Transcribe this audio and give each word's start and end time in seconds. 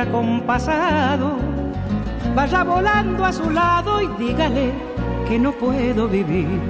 Acompasado, 0.00 1.36
vaya 2.34 2.64
volando 2.64 3.24
a 3.24 3.32
su 3.32 3.50
lado 3.50 4.00
y 4.00 4.06
dígale 4.18 4.72
que 5.28 5.38
no 5.38 5.52
puedo 5.52 6.08
vivir. 6.08 6.60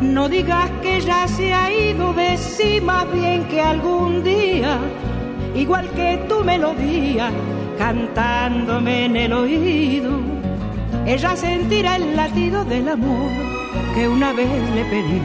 No 0.00 0.28
digas 0.28 0.70
que 0.82 1.00
ya 1.00 1.28
se 1.28 1.52
ha 1.52 1.70
ido, 1.70 2.12
decí 2.14 2.80
más 2.80 3.10
bien 3.12 3.44
que 3.44 3.60
algún 3.60 4.22
día, 4.22 4.78
igual 5.54 5.88
que 5.90 6.24
tu 6.28 6.44
melodía, 6.44 7.30
cantándome 7.76 9.06
en 9.06 9.16
el 9.16 9.32
oído, 9.32 10.31
ella 11.06 11.36
sentirá 11.36 11.96
el 11.96 12.16
latido 12.16 12.64
del 12.64 12.88
amor 12.88 13.30
que 13.94 14.08
una 14.08 14.32
vez 14.32 14.48
le 14.74 14.84
pedí. 14.84 15.22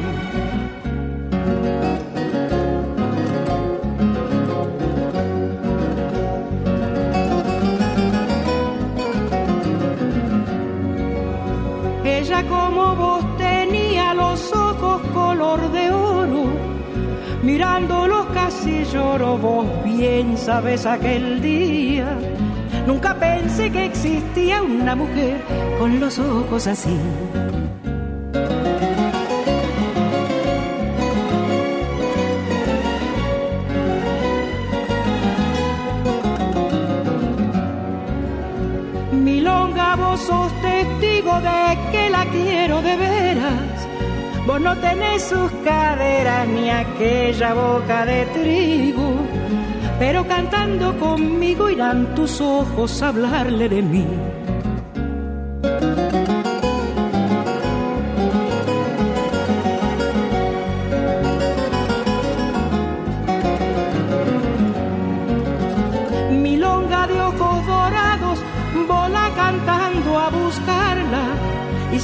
Ella 12.04 12.44
como 12.48 12.96
vos 12.96 13.38
tenía 13.38 14.14
los 14.14 14.52
ojos 14.52 15.02
color 15.14 15.72
de 15.72 15.92
oro, 15.92 16.46
mirándolos 17.44 18.26
casi 18.34 18.84
lloro, 18.86 19.38
vos 19.38 19.68
bien 19.84 20.38
sabes 20.38 20.86
aquel 20.86 21.40
día. 21.42 22.18
Nunca 22.88 23.16
pensé 23.16 23.70
que 23.70 23.86
existía 23.86 24.64
una 24.64 24.96
mujer 24.96 25.42
con 25.78 26.00
los 26.00 26.18
ojos 26.20 26.68
así. 26.68 26.98
Milonga, 39.12 39.96
vos 39.96 40.20
sos 40.22 40.52
testigo 40.62 41.34
de 41.42 41.78
que 41.92 42.10
la 42.10 42.26
quiero 42.26 42.82
de 42.82 42.96
veras. 42.98 43.88
Vos 44.46 44.62
no 44.62 44.76
tenés 44.78 45.24
sus 45.24 45.52
caderas 45.64 46.48
ni 46.48 46.70
aquella 46.70 47.54
boca 47.54 48.06
de 48.06 48.26
trigo, 48.28 49.16
pero 50.00 50.26
cantando 50.26 50.98
conmigo 50.98 51.70
irán 51.70 52.16
tus 52.16 52.40
ojos 52.40 53.02
a 53.02 53.10
hablarle 53.10 53.68
de 53.70 53.82
mí. 53.82 54.06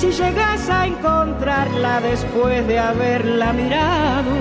Si 0.04 0.12
llegas 0.12 0.70
a 0.70 0.86
encontrarla 0.86 2.02
después 2.02 2.68
de 2.68 2.78
haberla 2.78 3.54
mirado, 3.54 4.32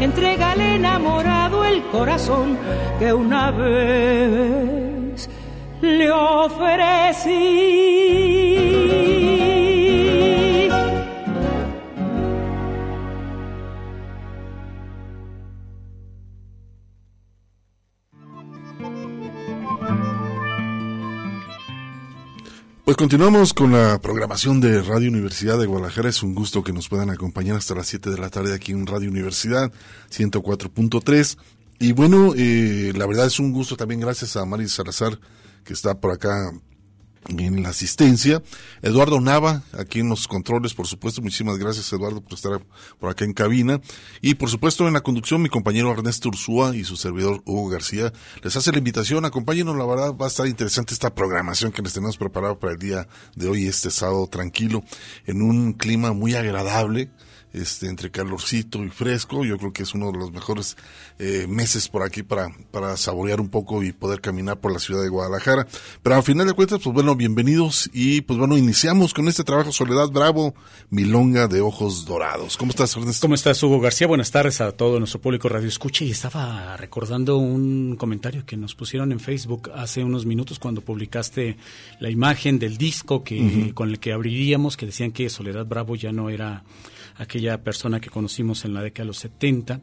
entrégale 0.00 0.76
enamorado 0.76 1.62
el 1.66 1.82
corazón 1.88 2.56
que 2.98 3.12
una 3.12 3.50
vez 3.50 5.28
le 5.82 6.10
ofrecí. 6.10 7.52
Continuamos 23.02 23.52
con 23.52 23.72
la 23.72 24.00
programación 24.00 24.60
de 24.60 24.80
Radio 24.80 25.08
Universidad 25.08 25.58
de 25.58 25.66
Guadalajara. 25.66 26.08
Es 26.08 26.22
un 26.22 26.36
gusto 26.36 26.62
que 26.62 26.72
nos 26.72 26.88
puedan 26.88 27.10
acompañar 27.10 27.56
hasta 27.56 27.74
las 27.74 27.88
7 27.88 28.10
de 28.10 28.18
la 28.18 28.30
tarde 28.30 28.54
aquí 28.54 28.70
en 28.70 28.86
Radio 28.86 29.10
Universidad 29.10 29.72
104.3. 30.12 31.36
Y 31.80 31.90
bueno, 31.90 32.32
eh, 32.36 32.92
la 32.94 33.04
verdad 33.06 33.26
es 33.26 33.40
un 33.40 33.50
gusto 33.50 33.76
también 33.76 33.98
gracias 33.98 34.36
a 34.36 34.44
Mari 34.44 34.68
Salazar 34.68 35.18
que 35.64 35.72
está 35.72 35.98
por 35.98 36.12
acá 36.12 36.52
en 37.28 37.62
la 37.62 37.70
asistencia. 37.70 38.42
Eduardo 38.82 39.20
Nava, 39.20 39.62
aquí 39.72 40.00
en 40.00 40.08
los 40.08 40.26
controles, 40.28 40.74
por 40.74 40.86
supuesto. 40.86 41.22
Muchísimas 41.22 41.58
gracias, 41.58 41.92
Eduardo, 41.92 42.20
por 42.20 42.34
estar 42.34 42.60
por 42.98 43.10
acá 43.10 43.24
en 43.24 43.32
cabina. 43.32 43.80
Y 44.20 44.34
por 44.34 44.50
supuesto, 44.50 44.86
en 44.86 44.94
la 44.94 45.00
conducción, 45.00 45.42
mi 45.42 45.48
compañero 45.48 45.92
Ernesto 45.92 46.28
Ursúa 46.28 46.76
y 46.76 46.84
su 46.84 46.96
servidor 46.96 47.42
Hugo 47.44 47.68
García 47.68 48.12
les 48.42 48.56
hace 48.56 48.72
la 48.72 48.78
invitación. 48.78 49.24
Acompáñenos, 49.24 49.76
la 49.76 49.86
verdad, 49.86 50.14
va 50.14 50.26
a 50.26 50.28
estar 50.28 50.46
interesante 50.46 50.94
esta 50.94 51.14
programación 51.14 51.72
que 51.72 51.82
les 51.82 51.92
tenemos 51.92 52.16
preparada 52.16 52.58
para 52.58 52.72
el 52.72 52.78
día 52.78 53.08
de 53.36 53.48
hoy, 53.48 53.66
este 53.66 53.90
sábado 53.90 54.26
tranquilo, 54.26 54.82
en 55.26 55.42
un 55.42 55.72
clima 55.74 56.12
muy 56.12 56.34
agradable 56.34 57.10
este, 57.52 57.88
entre 57.88 58.10
calorcito 58.10 58.84
y 58.84 58.90
fresco. 58.90 59.44
Yo 59.44 59.58
creo 59.58 59.72
que 59.72 59.82
es 59.82 59.94
uno 59.94 60.12
de 60.12 60.18
los 60.18 60.32
mejores 60.32 60.76
eh, 61.18 61.46
meses 61.48 61.88
por 61.88 62.02
aquí 62.02 62.22
para, 62.22 62.50
para 62.70 62.96
saborear 62.96 63.40
un 63.40 63.48
poco 63.48 63.82
y 63.82 63.92
poder 63.92 64.20
caminar 64.20 64.60
por 64.60 64.72
la 64.72 64.78
ciudad 64.78 65.02
de 65.02 65.08
Guadalajara. 65.08 65.66
Pero 66.02 66.16
al 66.16 66.22
final 66.22 66.46
de 66.46 66.54
cuentas, 66.54 66.80
pues 66.82 66.94
bueno, 66.94 67.14
bienvenidos 67.14 67.90
y 67.92 68.22
pues 68.22 68.38
bueno, 68.38 68.56
iniciamos 68.56 69.14
con 69.14 69.28
este 69.28 69.44
trabajo 69.44 69.72
Soledad 69.72 70.08
Bravo, 70.10 70.54
Milonga 70.90 71.48
de 71.48 71.60
Ojos 71.60 72.04
Dorados. 72.04 72.56
¿Cómo 72.56 72.70
estás, 72.70 72.96
Ernesto? 72.96 73.24
¿Cómo 73.24 73.34
estás, 73.34 73.62
Hugo 73.62 73.80
García? 73.80 74.06
Buenas 74.06 74.30
tardes 74.30 74.60
a 74.60 74.72
todo 74.72 74.98
nuestro 74.98 75.20
público 75.20 75.48
Radio 75.48 75.68
Escucha. 75.68 76.04
Y 76.04 76.10
estaba 76.10 76.76
recordando 76.76 77.36
un 77.36 77.96
comentario 77.96 78.44
que 78.46 78.56
nos 78.56 78.74
pusieron 78.74 79.12
en 79.12 79.20
Facebook 79.20 79.70
hace 79.74 80.02
unos 80.04 80.26
minutos 80.26 80.58
cuando 80.58 80.80
publicaste 80.80 81.56
la 82.00 82.10
imagen 82.10 82.58
del 82.58 82.76
disco 82.76 83.22
que, 83.22 83.72
con 83.74 83.90
el 83.90 83.98
que 83.98 84.12
abriríamos, 84.12 84.76
que 84.76 84.86
decían 84.86 85.12
que 85.12 85.28
Soledad 85.28 85.66
Bravo 85.66 85.96
ya 85.96 86.12
no 86.12 86.30
era 86.30 86.64
aquella 87.16 87.62
persona 87.62 88.00
que 88.00 88.10
conocimos 88.10 88.64
en 88.64 88.74
la 88.74 88.82
década 88.82 89.04
de 89.04 89.08
los 89.08 89.18
70. 89.18 89.80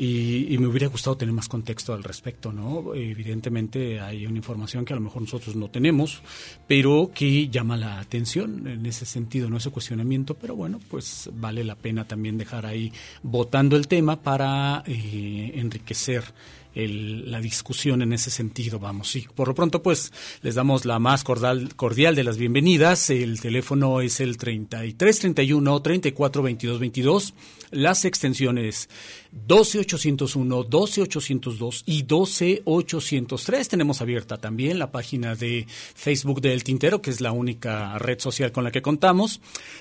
Y, 0.00 0.56
me 0.60 0.68
hubiera 0.68 0.86
gustado 0.86 1.16
tener 1.16 1.34
más 1.34 1.48
contexto 1.48 1.92
al 1.92 2.04
respecto, 2.04 2.52
¿no? 2.52 2.94
Evidentemente 2.94 3.98
hay 3.98 4.26
una 4.26 4.36
información 4.36 4.84
que 4.84 4.92
a 4.92 4.96
lo 4.96 5.02
mejor 5.02 5.22
nosotros 5.22 5.56
no 5.56 5.70
tenemos, 5.70 6.22
pero 6.68 7.10
que 7.12 7.48
llama 7.48 7.76
la 7.76 7.98
atención 7.98 8.68
en 8.68 8.86
ese 8.86 9.04
sentido, 9.04 9.50
no 9.50 9.56
ese 9.56 9.70
cuestionamiento, 9.70 10.34
pero 10.34 10.54
bueno, 10.54 10.78
pues 10.88 11.28
vale 11.32 11.64
la 11.64 11.74
pena 11.74 12.06
también 12.06 12.38
dejar 12.38 12.64
ahí 12.64 12.92
votando 13.24 13.74
el 13.76 13.88
tema 13.88 14.22
para 14.22 14.84
eh, 14.86 15.50
enriquecer 15.56 16.22
la 16.86 17.40
discusión 17.40 18.02
en 18.02 18.12
ese 18.12 18.30
sentido, 18.30 18.78
vamos. 18.78 19.08
Sí, 19.08 19.26
por 19.34 19.48
lo 19.48 19.54
pronto, 19.54 19.82
pues 19.82 20.12
les 20.42 20.54
damos 20.54 20.84
la 20.84 20.98
más 20.98 21.24
cordial, 21.24 21.74
cordial 21.74 22.14
de 22.14 22.24
las 22.24 22.38
bienvenidas. 22.38 23.10
El 23.10 23.40
teléfono 23.40 24.00
es 24.00 24.20
el 24.20 24.36
33 24.36 25.18
31 25.18 25.82
34 25.82 26.42
22 26.42 26.78
22. 26.78 27.34
Las 27.70 28.04
extensiones 28.06 28.88
12801, 29.32 30.64
12802 30.64 31.82
y 31.86 32.02
12803. 32.02 33.68
Tenemos 33.68 34.00
abierta 34.00 34.38
también 34.38 34.78
la 34.78 34.90
página 34.90 35.34
de 35.34 35.66
Facebook 35.68 36.40
del 36.40 36.64
Tintero, 36.64 37.02
que 37.02 37.10
es 37.10 37.20
la 37.20 37.32
única 37.32 37.98
red 37.98 38.18
social 38.18 38.52
con 38.52 38.64
la 38.64 38.70
que 38.70 38.82
contamos. 38.82 39.40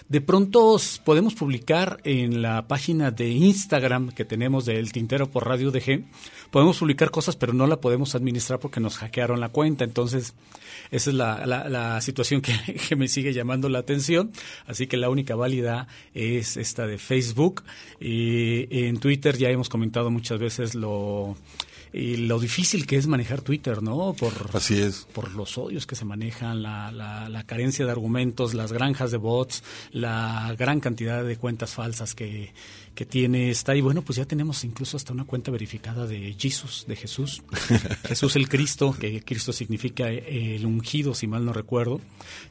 De 0.09 0.21
pronto 0.21 0.77
podemos 1.05 1.33
publicar 1.33 1.99
en 2.03 2.41
la 2.41 2.67
página 2.67 3.11
de 3.11 3.29
Instagram 3.29 4.11
que 4.11 4.25
tenemos 4.25 4.65
del 4.65 4.91
Tintero 4.91 5.29
por 5.29 5.47
Radio 5.47 5.71
DG, 5.71 6.03
podemos 6.51 6.77
publicar 6.77 7.11
cosas, 7.11 7.35
pero 7.35 7.53
no 7.53 7.67
la 7.67 7.79
podemos 7.81 8.15
administrar 8.15 8.59
porque 8.59 8.79
nos 8.79 8.97
hackearon 8.97 9.39
la 9.39 9.49
cuenta. 9.49 9.83
Entonces, 9.83 10.33
esa 10.91 11.09
es 11.09 11.15
la, 11.15 11.45
la, 11.45 12.01
situación 12.01 12.41
que, 12.41 12.53
que, 12.89 12.95
me 12.95 13.07
sigue 13.07 13.33
llamando 13.33 13.69
la 13.69 13.79
atención. 13.79 14.31
Así 14.65 14.87
que 14.87 14.97
la 14.97 15.09
única 15.09 15.35
válida 15.35 15.87
es 16.13 16.57
esta 16.57 16.87
de 16.87 16.97
Facebook. 16.97 17.63
Y 17.99 18.85
en 18.85 18.99
Twitter 18.99 19.37
ya 19.37 19.49
hemos 19.49 19.69
comentado 19.69 20.11
muchas 20.11 20.39
veces 20.39 20.75
lo 20.75 21.35
y 21.93 22.17
lo 22.17 22.39
difícil 22.39 22.85
que 22.85 22.97
es 22.97 23.07
manejar 23.07 23.41
Twitter, 23.41 23.81
¿no? 23.81 24.13
Por, 24.13 24.33
Así 24.53 24.79
es. 24.79 25.07
Por 25.13 25.31
los 25.33 25.57
odios 25.57 25.87
que 25.87 25.95
se 25.95 26.05
manejan, 26.05 26.61
la, 26.61 26.91
la, 26.91 27.29
la, 27.29 27.43
carencia 27.43 27.85
de 27.85 27.91
argumentos, 27.91 28.53
las 28.53 28.71
granjas 28.73 29.11
de 29.11 29.17
bots, 29.17 29.63
la 29.91 30.53
gran 30.57 30.79
cantidad 30.79 31.23
de 31.23 31.37
cuentas 31.37 31.73
falsas 31.73 32.13
que, 32.13 32.53
que 32.97 33.05
tiene 33.05 33.51
está 33.51 33.75
y 33.75 33.81
bueno 33.81 34.01
pues 34.01 34.17
ya 34.17 34.25
tenemos 34.25 34.63
incluso 34.63 34.97
hasta 34.97 35.13
una 35.13 35.23
cuenta 35.23 35.51
verificada 35.51 36.07
de 36.07 36.33
Jesús 36.33 36.83
de 36.87 36.95
Jesús. 36.95 37.43
Jesús 38.07 38.35
el 38.35 38.49
Cristo 38.49 38.95
que 38.99 39.21
Cristo 39.21 39.53
significa 39.53 40.09
eh, 40.09 40.55
el 40.55 40.65
ungido 40.65 41.13
si 41.13 41.27
mal 41.27 41.45
no 41.45 41.53
recuerdo. 41.53 42.01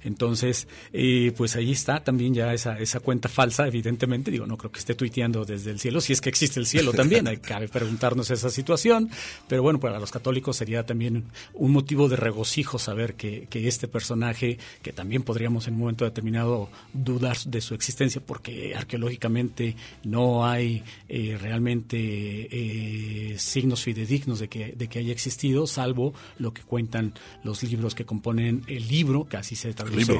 Entonces 0.04 0.68
eh, 0.92 1.32
pues 1.36 1.56
ahí 1.56 1.72
está 1.72 2.04
también 2.04 2.32
ya 2.32 2.54
esa 2.54 2.78
esa 2.78 3.00
cuenta 3.00 3.28
falsa 3.28 3.66
evidentemente. 3.66 4.30
Digo 4.30 4.46
no 4.46 4.56
creo 4.56 4.70
que 4.70 4.78
esté 4.78 4.94
tuiteando 4.94 5.44
desde 5.44 5.72
el 5.72 5.80
cielo. 5.80 6.00
Si 6.00 6.12
es 6.12 6.20
que 6.20 6.28
existe 6.28 6.60
el 6.60 6.66
cielo 6.66 6.92
también 6.92 7.26
hay 7.26 7.38
que 7.38 7.52
preguntarnos 7.66 8.30
esa 8.30 8.48
situación. 8.48 9.10
Pero 9.48 9.64
bueno 9.64 9.80
para 9.80 9.98
los 9.98 10.12
católicos 10.12 10.58
sería 10.58 10.86
también 10.86 11.24
un 11.54 11.72
motivo 11.72 12.08
de 12.08 12.14
regocijo 12.14 12.78
saber 12.78 13.14
que, 13.14 13.48
que 13.50 13.66
este 13.66 13.88
personaje 13.88 14.58
que 14.80 14.92
también 14.92 15.24
podríamos 15.24 15.66
en 15.66 15.74
un 15.74 15.80
momento 15.80 16.04
determinado 16.04 16.68
dudar 16.92 17.36
de 17.36 17.60
su 17.60 17.74
existencia 17.74 18.22
porque 18.24 18.76
arqueológicamente 18.76 19.74
no 20.04 20.35
hay 20.44 20.82
eh, 21.08 21.38
realmente 21.40 21.96
eh, 21.96 23.38
signos 23.38 23.82
fidedignos 23.82 24.40
de 24.40 24.48
que, 24.48 24.72
de 24.72 24.88
que 24.88 24.98
haya 24.98 25.12
existido, 25.12 25.66
salvo 25.66 26.14
lo 26.38 26.52
que 26.52 26.62
cuentan 26.62 27.14
los 27.44 27.62
libros 27.62 27.94
que 27.94 28.04
componen 28.04 28.62
el 28.66 28.88
libro, 28.88 29.28
que 29.28 29.36
así 29.36 29.56
se 29.56 29.72
traduce, 29.72 30.18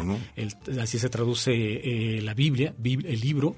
así 0.81 0.99
se 0.99 1.09
traduce 1.09 1.53
eh, 1.53 2.23
la 2.23 2.35
Biblia, 2.35 2.75
el 2.83 3.21
libro, 3.21 3.57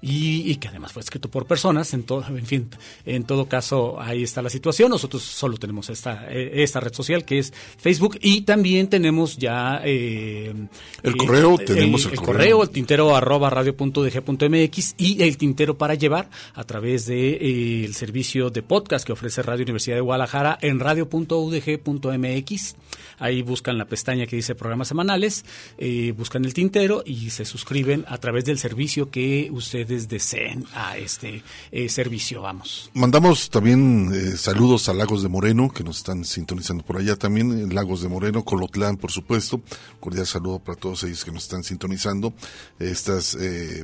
y, 0.00 0.54
que 0.56 0.68
además 0.68 0.92
fue 0.92 1.02
escrito 1.02 1.30
por 1.30 1.46
personas, 1.46 1.92
en, 1.94 2.02
todo, 2.02 2.24
en 2.26 2.46
fin, 2.46 2.68
en 3.04 3.24
todo 3.24 3.46
caso 3.46 4.00
ahí 4.00 4.22
está 4.22 4.42
la 4.42 4.50
situación, 4.50 4.90
nosotros 4.90 5.22
solo 5.22 5.56
tenemos 5.56 5.90
esta, 5.90 6.30
esta 6.30 6.80
red 6.80 6.92
social 6.92 7.24
que 7.24 7.38
es 7.38 7.52
Facebook 7.78 8.18
y 8.20 8.42
también 8.42 8.88
tenemos 8.88 9.36
ya 9.36 9.76
el 9.78 10.68
correo, 11.16 11.58
tenemos 11.58 12.06
el, 12.06 12.20
correo. 12.20 12.62
el 12.62 12.70
tintero 12.70 13.14
arroba 13.14 13.50
radio.dg.mx 13.50 14.94
y 14.96 15.22
el 15.22 15.36
tintero 15.36 15.76
para 15.76 15.94
llevar 16.00 16.30
a 16.54 16.64
través 16.64 17.06
del 17.06 17.38
de, 17.38 17.84
eh, 17.84 17.92
servicio 17.92 18.50
de 18.50 18.62
podcast 18.62 19.06
que 19.06 19.12
ofrece 19.12 19.42
Radio 19.42 19.64
Universidad 19.64 19.96
de 19.96 20.00
Guadalajara 20.00 20.58
en 20.62 20.80
radio.udg.mx. 20.80 22.76
Ahí 23.18 23.42
buscan 23.42 23.76
la 23.76 23.84
pestaña 23.84 24.26
que 24.26 24.36
dice 24.36 24.54
programas 24.54 24.88
semanales, 24.88 25.44
eh, 25.76 26.12
buscan 26.16 26.44
el 26.44 26.54
tintero 26.54 27.02
y 27.04 27.28
se 27.30 27.44
suscriben 27.44 28.06
a 28.08 28.16
través 28.18 28.46
del 28.46 28.58
servicio 28.58 29.10
que 29.10 29.50
ustedes 29.52 30.08
deseen 30.08 30.64
a 30.74 30.96
este 30.96 31.42
eh, 31.70 31.90
servicio. 31.90 32.40
Vamos. 32.42 32.90
Mandamos 32.94 33.50
también 33.50 34.10
saludos 34.36 34.88
a 34.88 34.94
Lagos 34.94 35.22
de 35.22 35.28
Moreno 35.28 35.70
que 35.70 35.84
nos 35.84 35.98
están 35.98 36.24
sintonizando 36.24 36.82
por 36.82 36.96
allá 36.96 37.16
también, 37.16 37.74
Lagos 37.74 38.00
de 38.00 38.08
Moreno, 38.08 38.42
Colotlán, 38.42 38.96
por 38.96 39.10
supuesto. 39.10 39.60
Cordial 40.00 40.26
saludo 40.26 40.58
para 40.58 40.78
todos 40.78 41.04
ellos 41.04 41.22
que 41.24 41.30
nos 41.30 41.42
están 41.42 41.62
sintonizando. 41.62 42.32
Estas, 42.78 43.36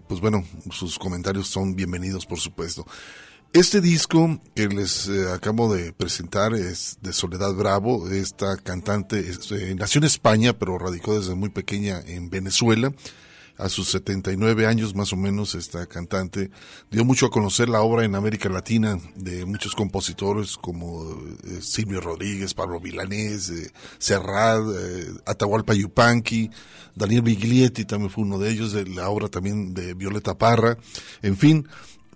pues 0.06 0.20
bueno, 0.20 0.44
sus 0.70 0.98
comentarios 0.98 1.48
son 1.48 1.76
bienvenidos 1.76 1.95
por 2.26 2.38
supuesto. 2.38 2.86
Este 3.52 3.80
disco 3.80 4.38
que 4.54 4.68
les 4.68 5.08
eh, 5.08 5.32
acabo 5.32 5.72
de 5.74 5.92
presentar 5.92 6.52
es 6.54 6.98
de 7.00 7.12
Soledad 7.12 7.54
Bravo. 7.54 8.08
Esta 8.10 8.56
cantante 8.56 9.24
eh, 9.50 9.74
nació 9.74 10.00
en 10.00 10.04
España, 10.04 10.52
pero 10.52 10.78
radicó 10.78 11.18
desde 11.18 11.34
muy 11.34 11.48
pequeña 11.48 12.00
en 12.00 12.28
Venezuela. 12.28 12.92
A 13.58 13.68
sus 13.68 13.88
79 13.88 14.66
años 14.66 14.94
más 14.94 15.12
o 15.12 15.16
menos, 15.16 15.54
esta 15.54 15.86
cantante 15.86 16.50
dio 16.90 17.04
mucho 17.04 17.26
a 17.26 17.30
conocer 17.30 17.68
la 17.68 17.80
obra 17.80 18.04
en 18.04 18.14
América 18.14 18.48
Latina 18.48 18.98
de 19.14 19.46
muchos 19.46 19.74
compositores 19.74 20.56
como 20.56 21.10
eh, 21.44 21.60
Silvio 21.62 22.00
Rodríguez, 22.00 22.52
Pablo 22.52 22.80
Milanés, 22.80 23.52
Serrat, 23.98 24.62
Atahualpa 25.24 25.74
Yupanqui, 25.74 26.50
Daniel 26.94 27.22
Biglietti 27.22 27.84
también 27.84 28.10
fue 28.10 28.24
uno 28.24 28.38
de 28.38 28.50
ellos, 28.50 28.72
de 28.72 28.86
la 28.86 29.08
obra 29.08 29.28
también 29.28 29.74
de 29.74 29.94
Violeta 29.94 30.36
Parra, 30.36 30.76
en 31.22 31.36
fin, 31.36 31.66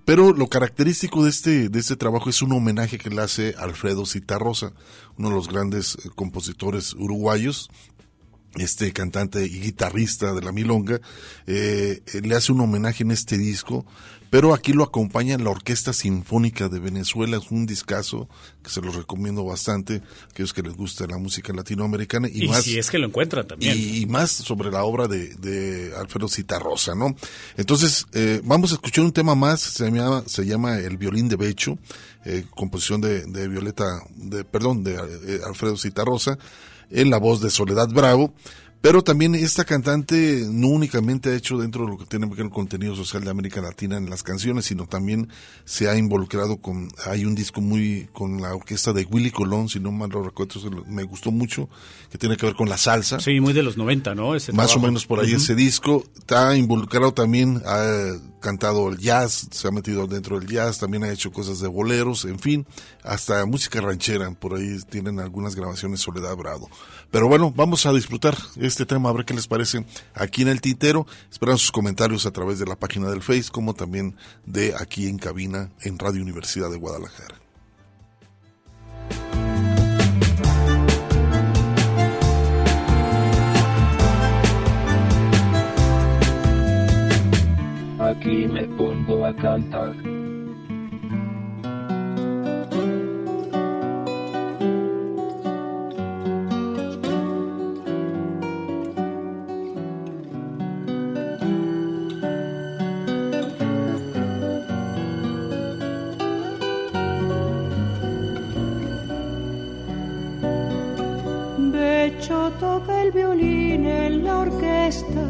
pero 0.05 0.33
lo 0.33 0.49
característico 0.49 1.23
de 1.23 1.31
este, 1.31 1.69
de 1.69 1.79
este 1.79 1.95
trabajo 1.95 2.31
es 2.31 2.43
un 2.43 2.53
homenaje 2.53 2.99
que 2.99 3.11
le 3.11 3.23
hace 3.23 3.55
Alfredo 3.57 4.07
Citarrosa, 4.07 4.73
uno 5.17 5.29
de 5.29 5.35
los 5.37 5.49
grandes 5.49 5.95
eh, 5.95 6.11
compositores 6.17 6.95
uruguayos, 6.95 7.71
este 8.57 8.93
cantante 8.93 9.45
y 9.45 9.61
guitarrista 9.61 10.33
de 10.33 10.43
la 10.43 10.53
milonga, 10.53 11.01
eh, 11.47 12.03
le 12.23 12.35
hace 12.35 12.53
un 12.53 12.61
homenaje 12.61 13.05
en 13.05 13.11
este 13.11 13.39
disco 13.39 13.87
pero 14.31 14.55
aquí 14.55 14.73
lo 14.73 14.85
acompaña 14.85 15.37
la 15.39 15.51
Orquesta 15.51 15.93
Sinfónica 15.93 16.69
de 16.69 16.79
Venezuela, 16.79 17.37
es 17.37 17.51
un 17.51 17.67
discazo 17.67 18.29
que 18.63 18.71
se 18.71 18.81
los 18.81 18.95
recomiendo 18.95 19.45
bastante, 19.45 20.03
aquellos 20.31 20.55
que 20.55 20.63
les 20.63 20.75
gusta 20.75 21.07
la 21.09 21.19
música 21.19 21.53
latinoamericana. 21.53 22.29
Y, 22.33 22.47
más, 22.47 22.63
si 22.63 22.79
es 22.79 22.91
que 22.91 22.99
lo 22.99 23.09
encuentran 23.09 23.47
también. 23.47 23.77
Y, 23.77 24.07
más 24.07 24.31
sobre 24.31 24.71
la 24.71 24.85
obra 24.85 25.09
de, 25.09 25.35
de 25.35 25.93
Alfredo 25.97 26.29
Citarrosa, 26.29 26.95
¿no? 26.95 27.17
Entonces, 27.57 28.07
eh, 28.13 28.41
vamos 28.45 28.71
a 28.71 28.75
escuchar 28.75 29.05
un 29.05 29.13
tema 29.13 29.35
más, 29.35 29.61
se 29.61 29.91
llama, 29.91 30.23
se 30.27 30.47
llama 30.47 30.79
El 30.79 30.97
violín 30.97 31.29
de 31.29 31.35
Becho, 31.35 31.79
eh, 32.25 32.45
composición 32.51 33.01
de, 33.01 33.27
de 33.27 33.49
Violeta, 33.49 34.01
de, 34.15 34.45
perdón, 34.45 34.85
de 34.85 34.95
eh, 34.95 35.41
Alfredo 35.45 35.77
Citarrosa, 35.77 36.39
en 36.91 37.11
la 37.11 37.19
voz 37.19 37.41
de 37.41 37.51
Soledad 37.51 37.89
Bravo. 37.89 38.33
Pero 38.81 39.03
también 39.03 39.35
esta 39.35 39.65
cantante 39.65 40.47
no 40.51 40.69
únicamente 40.69 41.31
ha 41.31 41.37
hecho 41.37 41.59
dentro 41.59 41.85
de 41.85 41.91
lo 41.91 41.99
que 41.99 42.07
tiene 42.07 42.27
que 42.29 42.37
ver 42.37 42.47
el 42.47 42.51
contenido 42.51 42.97
social 42.97 43.23
de 43.23 43.31
América 43.31 43.61
Latina 43.61 43.99
en 43.99 44.09
las 44.09 44.23
canciones, 44.23 44.65
sino 44.65 44.87
también 44.87 45.29
se 45.67 45.91
ha 45.91 45.99
involucrado 45.99 46.57
con, 46.57 46.89
hay 47.05 47.27
un 47.27 47.35
disco 47.35 47.61
muy, 47.61 48.09
con 48.15 48.41
la 48.41 48.55
orquesta 48.55 48.95
de 48.95 49.05
Willy 49.05 49.33
Colón, 49.33 49.69
si 49.69 49.81
no 49.81 49.93
mal 49.93 50.09
lo 50.09 50.23
recuerdo, 50.23 50.61
me 50.87 51.03
gustó 51.03 51.31
mucho, 51.31 51.69
que 52.11 52.17
tiene 52.17 52.39
que 52.39 52.47
ver 52.47 52.55
con 52.55 52.71
la 52.71 52.79
salsa. 52.79 53.21
Sí, 53.21 53.39
muy 53.41 53.53
de 53.53 53.63
los 53.63 53.77
90, 53.77 54.15
¿no? 54.15 54.33
Más 54.55 54.75
o 54.75 54.81
menos 54.81 55.05
por 55.05 55.21
ahí 55.21 55.35
ese 55.35 55.55
disco. 55.55 56.05
Está 56.17 56.57
involucrado 56.57 57.13
también, 57.13 57.63
ha 57.67 58.15
cantado 58.41 58.89
el 58.89 58.97
jazz, 58.97 59.49
se 59.51 59.69
ha 59.69 59.71
metido 59.71 60.07
dentro 60.07 60.41
del 60.41 60.49
jazz, 60.49 60.79
también 60.79 61.05
ha 61.05 61.13
hecho 61.13 61.31
cosas 61.31 61.61
de 61.61 61.69
boleros, 61.69 62.25
en 62.25 62.39
fin, 62.39 62.67
hasta 63.05 63.45
música 63.45 63.81
ranchera, 63.83 64.31
por 64.33 64.55
ahí 64.55 64.79
tienen 64.89 65.21
algunas 65.21 65.55
grabaciones 65.55 66.01
Soledad 66.01 66.35
Bravo. 66.37 66.71
Pero 67.11 67.27
bueno, 67.27 67.53
vamos 67.55 67.87
a 67.87 67.93
disfrutar 67.93 68.37
este 68.61 68.87
tema, 68.87 69.09
a 69.09 69.13
ver 69.13 69.25
qué 69.25 69.35
les 69.35 69.49
parece 69.49 69.85
aquí 70.15 70.43
en 70.43 70.49
el 70.49 70.61
tintero. 70.61 71.07
Esperamos 71.31 71.61
sus 71.61 71.73
comentarios 71.73 72.25
a 72.25 72.31
través 72.31 72.59
de 72.59 72.67
la 72.67 72.77
página 72.77 73.11
del 73.11 73.23
Face, 73.23 73.51
como 73.51 73.75
también 73.75 74.17
de 74.47 74.75
aquí 74.79 75.09
en 75.09 75.19
cabina 75.19 75.71
en 75.83 75.99
Radio 75.99 76.23
Universidad 76.23 76.71
de 76.71 76.79
Guadalajara. 76.79 77.35
Aquí 87.99 88.47
me 88.47 88.67
pongo 88.77 89.27
a 89.27 89.35
cantar 89.37 89.95
toca 112.61 113.03
el 113.03 113.11
violín 113.11 113.87
en 113.87 114.25
la 114.25 114.41
orquesta, 114.41 115.25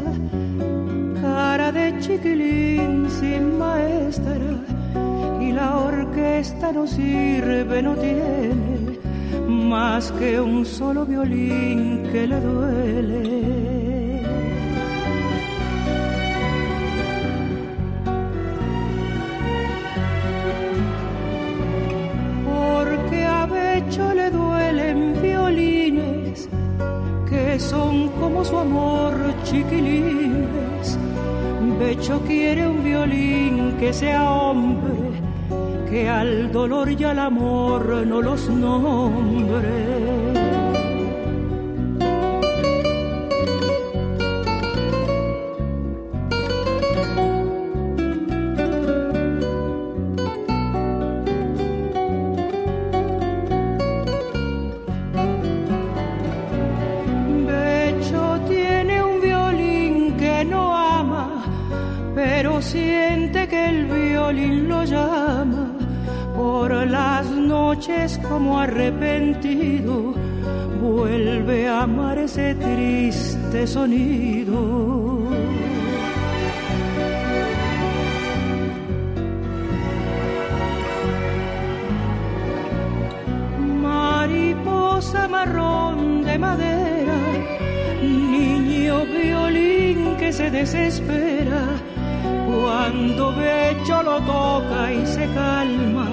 cara 1.21 1.71
de 1.71 1.97
chiquilín 1.99 3.09
sin 3.09 3.57
maestra, 3.57 4.35
y 5.39 5.53
la 5.53 5.77
orquesta 5.77 6.73
no 6.73 6.85
sirve, 6.85 7.81
no 7.81 7.95
tiene 7.95 8.99
más 9.47 10.11
que 10.11 10.41
un 10.41 10.65
solo 10.65 11.05
violín 11.05 12.03
que 12.11 12.27
le 12.27 12.39
duele. 12.41 13.21
Porque 22.45 23.25
a 23.25 23.45
Becho 23.45 24.13
le 24.13 24.29
duelen 24.31 25.21
violines 25.21 26.20
son 27.59 28.09
como 28.19 28.43
su 28.45 28.57
amor 28.57 29.13
chiquilines. 29.43 30.97
Becho 31.79 32.21
quiere 32.25 32.67
un 32.67 32.83
violín 32.83 33.75
que 33.79 33.91
sea 33.93 34.29
hombre 34.31 34.93
que 35.91 36.07
al 36.07 36.51
dolor 36.51 36.89
y 36.89 37.03
al 37.03 37.19
amor 37.19 38.07
no 38.07 38.21
los 38.21 38.49
nombre. 38.49 40.40
Como 68.27 68.59
arrepentido, 68.59 70.13
vuelve 70.81 71.67
a 71.67 71.83
amar 71.83 72.17
ese 72.17 72.55
triste 72.55 73.67
sonido. 73.67 74.57
Mariposa 83.81 85.27
marrón 85.27 86.23
de 86.23 86.37
madera, 86.37 87.17
niño 88.01 89.05
violín 89.05 90.15
que 90.17 90.31
se 90.31 90.49
desespera, 90.49 91.61
cuando 92.51 93.33
Becho 93.35 94.03
lo 94.03 94.19
toca 94.21 94.91
y 94.91 95.05
se 95.05 95.25
calma 95.33 96.07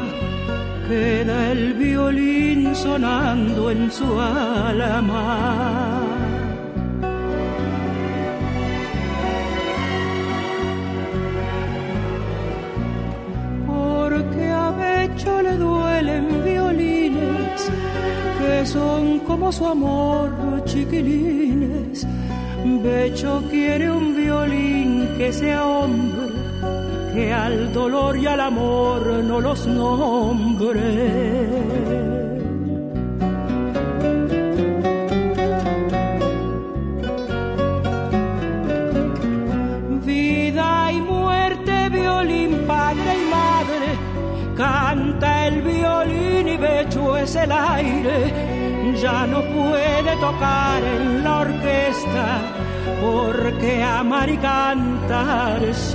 queda 0.88 1.52
el 1.52 1.74
violín 1.74 2.74
sonando 2.74 3.70
en 3.70 3.90
su 3.92 4.08
alma. 4.18 6.00
Porque 13.66 14.44
a 14.50 14.70
Becho 14.70 15.42
le 15.42 15.54
duelen 15.56 16.44
violines 16.44 17.70
que 18.38 18.66
son 18.66 19.18
como 19.20 19.52
su 19.52 19.66
amor 19.66 20.30
chiquilines. 20.64 22.06
Becho 22.82 23.42
quiere 23.50 23.90
un 23.90 24.16
violín 24.16 25.08
que 25.18 25.32
sea 25.32 25.64
hombre 25.66 26.27
que 27.18 27.32
al 27.32 27.72
dolor 27.72 28.16
y 28.16 28.26
al 28.26 28.40
amor 28.40 29.02
no 29.24 29.40
los 29.40 29.66
nombre. 29.66 30.84
Vida 40.06 40.92
y 40.92 41.00
muerte, 41.00 41.88
violín, 41.88 42.52
padre 42.68 43.10
y 43.22 43.24
madre, 43.38 43.88
canta 44.56 45.48
el 45.48 45.62
violín 45.62 46.48
y 46.54 46.56
becho 46.56 47.16
es 47.16 47.34
el 47.34 47.50
aire, 47.50 48.94
ya 49.02 49.26
no 49.26 49.40
puede 49.42 50.12
tocar 50.20 50.84
en 50.84 51.24
la 51.24 51.38
orquesta 51.38 52.37
porque 53.00 53.82
amar 53.82 54.28
y 54.28 54.36
cantar 54.38 55.62
es 55.62 55.94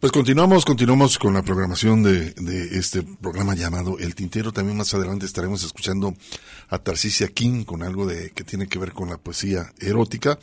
Pues 0.00 0.12
continuamos, 0.12 0.64
continuamos 0.64 1.18
con 1.18 1.34
la 1.34 1.42
programación 1.42 2.04
de, 2.04 2.32
este 2.70 3.02
programa 3.02 3.56
llamado 3.56 3.98
El 3.98 4.14
Tintero. 4.14 4.52
También 4.52 4.78
más 4.78 4.94
adelante 4.94 5.26
estaremos 5.26 5.64
escuchando 5.64 6.14
a 6.68 6.78
Tarcisia 6.78 7.26
King 7.26 7.64
con 7.64 7.82
algo 7.82 8.06
de 8.06 8.30
que 8.30 8.44
tiene 8.44 8.68
que 8.68 8.78
ver 8.78 8.92
con 8.92 9.10
la 9.10 9.18
poesía 9.18 9.72
erótica. 9.80 10.38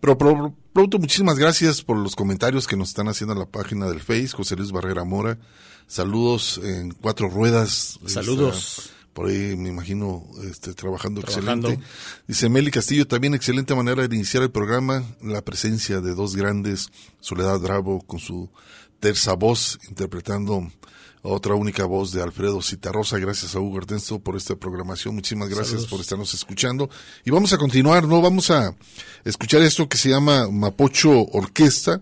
Pero 0.00 0.16
pronto, 0.16 1.00
muchísimas 1.00 1.40
gracias 1.40 1.82
por 1.82 1.96
los 1.96 2.14
comentarios 2.14 2.68
que 2.68 2.76
nos 2.76 2.90
están 2.90 3.08
haciendo 3.08 3.32
en 3.32 3.40
la 3.40 3.46
página 3.46 3.88
del 3.88 3.98
Face, 3.98 4.28
José 4.28 4.54
Luis 4.54 4.70
Barrera 4.70 5.02
Mora. 5.02 5.38
Saludos 5.88 6.60
en 6.62 6.92
cuatro 6.92 7.28
ruedas. 7.28 7.98
Saludos. 8.06 8.90
por 9.12 9.26
ahí 9.26 9.56
me 9.56 9.70
imagino 9.70 10.24
este, 10.44 10.72
trabajando, 10.72 11.20
trabajando, 11.22 11.66
excelente. 11.70 11.90
Dice 12.28 12.48
Meli 12.48 12.70
Castillo, 12.70 13.08
también 13.08 13.34
excelente 13.34 13.74
manera 13.74 14.06
de 14.06 14.14
iniciar 14.14 14.44
el 14.44 14.52
programa, 14.52 15.02
la 15.20 15.42
presencia 15.42 16.00
de 16.00 16.14
dos 16.14 16.36
grandes, 16.36 16.92
Soledad 17.18 17.58
Bravo 17.58 18.02
con 18.02 18.20
su 18.20 18.48
terza 19.00 19.34
voz, 19.34 19.78
interpretando 19.88 20.70
otra 21.22 21.54
única 21.54 21.84
voz 21.84 22.12
de 22.12 22.22
Alfredo 22.22 22.62
Citarrosa. 22.62 23.18
Gracias 23.18 23.54
a 23.54 23.60
Hugo 23.60 23.78
Ernesto 23.78 24.18
por 24.20 24.36
esta 24.36 24.56
programación. 24.56 25.14
Muchísimas 25.14 25.48
gracias 25.48 25.86
por 25.86 26.00
estarnos 26.00 26.32
escuchando. 26.34 26.88
Y 27.24 27.30
vamos 27.30 27.52
a 27.52 27.58
continuar, 27.58 28.06
¿no? 28.06 28.22
Vamos 28.22 28.50
a 28.50 28.74
escuchar 29.24 29.62
esto 29.62 29.88
que 29.88 29.98
se 29.98 30.10
llama 30.10 30.48
Mapocho 30.50 31.10
Orquesta. 31.32 32.00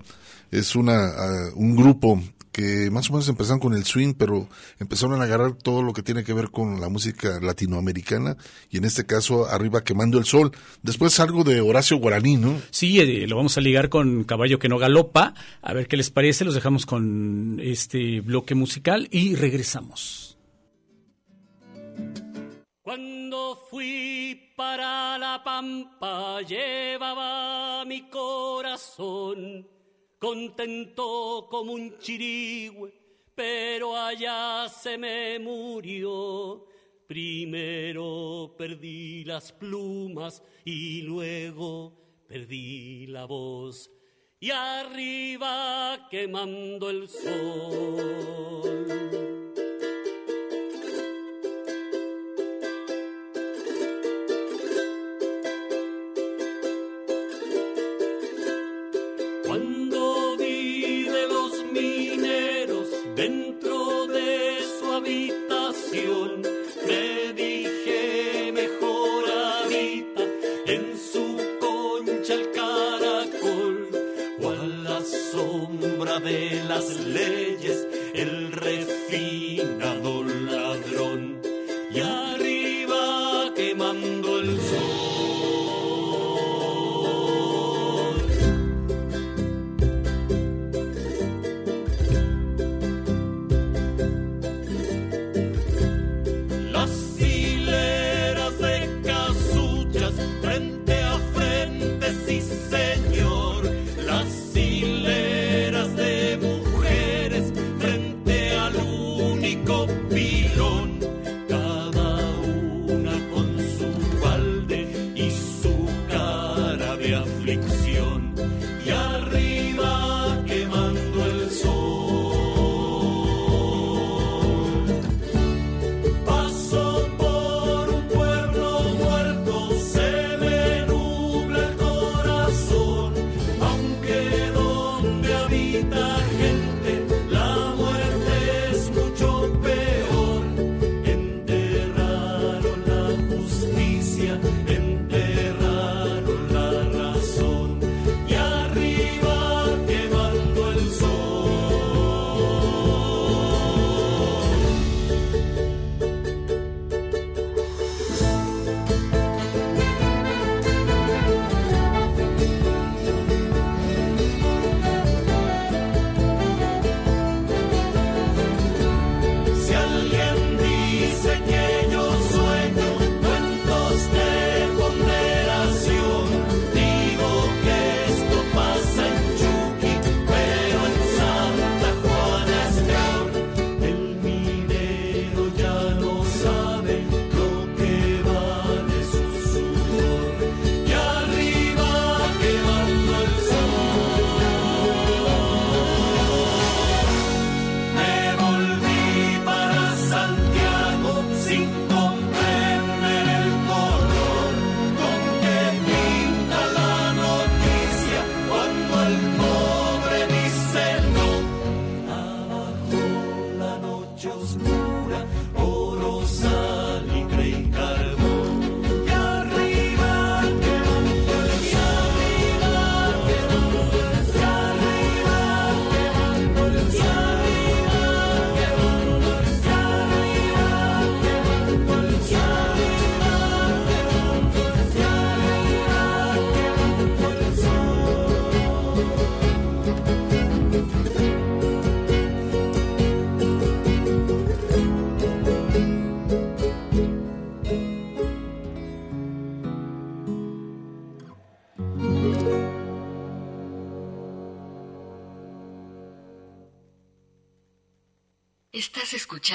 Es 0.51 0.77
una, 0.77 1.09
uh, 1.09 1.59
un 1.59 1.77
grupo 1.77 2.23
que 2.59 2.91
más 2.91 3.09
o 3.09 3.13
menos 3.13 3.29
empezaron 3.29 3.61
con 3.61 3.73
el 3.73 3.85
swing, 3.85 4.15
pero 4.15 4.49
empezaron 4.81 5.21
a 5.21 5.25
agarrar 5.25 5.53
todo 5.53 5.81
lo 5.81 5.93
que 5.93 6.03
tiene 6.03 6.25
que 6.25 6.33
ver 6.33 6.51
con 6.51 6.81
la 6.81 6.89
música 6.89 7.39
latinoamericana 7.41 8.37
y 8.69 8.79
en 8.79 8.85
este 8.85 9.07
caso 9.07 9.47
arriba 9.47 9.85
quemando 9.85 10.19
el 10.19 10.25
sol. 10.25 10.51
Después 10.83 11.21
algo 11.21 11.45
de 11.45 11.61
Horacio 11.61 11.99
Guaraní, 11.99 12.37
¿no? 12.37 12.61
Sí, 12.71 12.99
eh, 12.99 13.29
lo 13.29 13.37
vamos 13.37 13.57
a 13.57 13.61
ligar 13.61 13.89
con 13.89 14.25
Caballo 14.25 14.59
que 14.59 14.69
no 14.69 14.77
galopa. 14.77 15.35
A 15.63 15.73
ver 15.73 15.87
qué 15.87 15.97
les 15.97 16.11
parece. 16.11 16.45
Los 16.45 16.55
dejamos 16.55 16.85
con 16.85 17.61
este 17.63 18.23
bloque 18.23 18.57
musical 18.57 19.07
y 19.13 19.37
regresamos. 19.37 20.37
Cuando 22.83 23.67
fui 23.71 24.53
para 24.57 25.17
la 25.17 25.45
pampa 25.45 26.43
llevaba 26.43 27.85
mi 27.85 28.09
corazón 28.11 29.78
contento 30.19 31.47
como 31.51 31.73
un 31.73 31.99
chirigüe, 31.99 32.93
pero 33.35 33.97
allá 33.97 34.69
se 34.69 34.99
me 34.99 35.39
murió. 35.39 36.67
Primero 37.07 38.55
perdí 38.59 39.25
las 39.25 39.53
plumas 39.53 40.43
y 40.65 41.03
luego 41.03 41.93
perdí 42.27 43.07
la 43.07 43.25
voz 43.25 43.91
y 44.41 44.51
arriba 44.51 46.07
quemando 46.11 46.91
el 46.91 47.09
sol. 47.09 48.39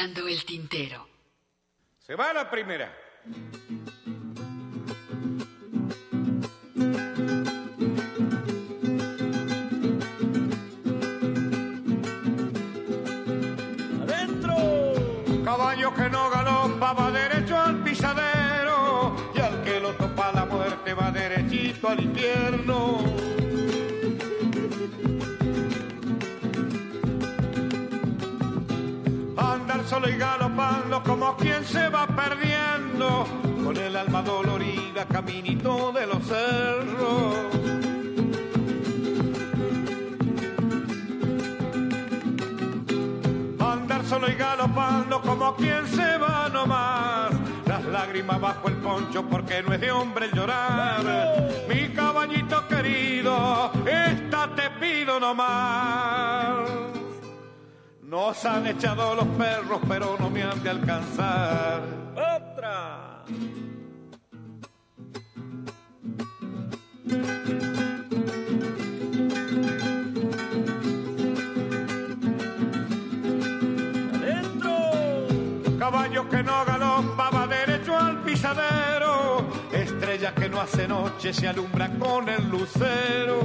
El 0.03 0.45
tintero. 0.45 1.07
Se 1.99 2.15
va 2.15 2.33
la 2.33 2.49
primera. 2.49 3.02
Caminito 35.13 35.91
de 35.91 36.07
los 36.07 36.23
cerros. 36.23 37.35
Andar 43.59 44.03
solo 44.05 44.27
y 44.27 44.33
galopando 44.33 45.21
como 45.21 45.55
quien 45.55 45.85
se 45.87 46.17
va 46.17 46.49
nomás, 46.51 47.31
las 47.67 47.85
lágrimas 47.85 48.41
bajo 48.41 48.67
el 48.69 48.75
poncho 48.77 49.23
porque 49.29 49.61
no 49.61 49.73
es 49.73 49.81
de 49.81 49.91
hombre 49.91 50.25
el 50.25 50.31
llorar. 50.31 51.01
Mi 51.69 51.89
caballito 51.89 52.67
querido, 52.67 53.71
esta 53.85 54.49
te 54.55 54.67
pido 54.81 55.19
nomás. 55.19 56.69
Nos 58.01 58.43
han 58.45 58.65
echado 58.65 59.13
los 59.13 59.27
perros, 59.27 59.79
pero 59.87 60.17
no 60.19 60.31
me 60.31 60.41
han 60.41 60.61
de 60.63 60.69
alcanzar. 60.71 61.81
¡Otra! 62.15 63.23
Hace 80.73 80.87
noche 80.87 81.31
se 81.31 81.47
alumbra 81.47 81.87
con 81.99 82.27
el 82.27 82.49
lucero. 82.49 83.41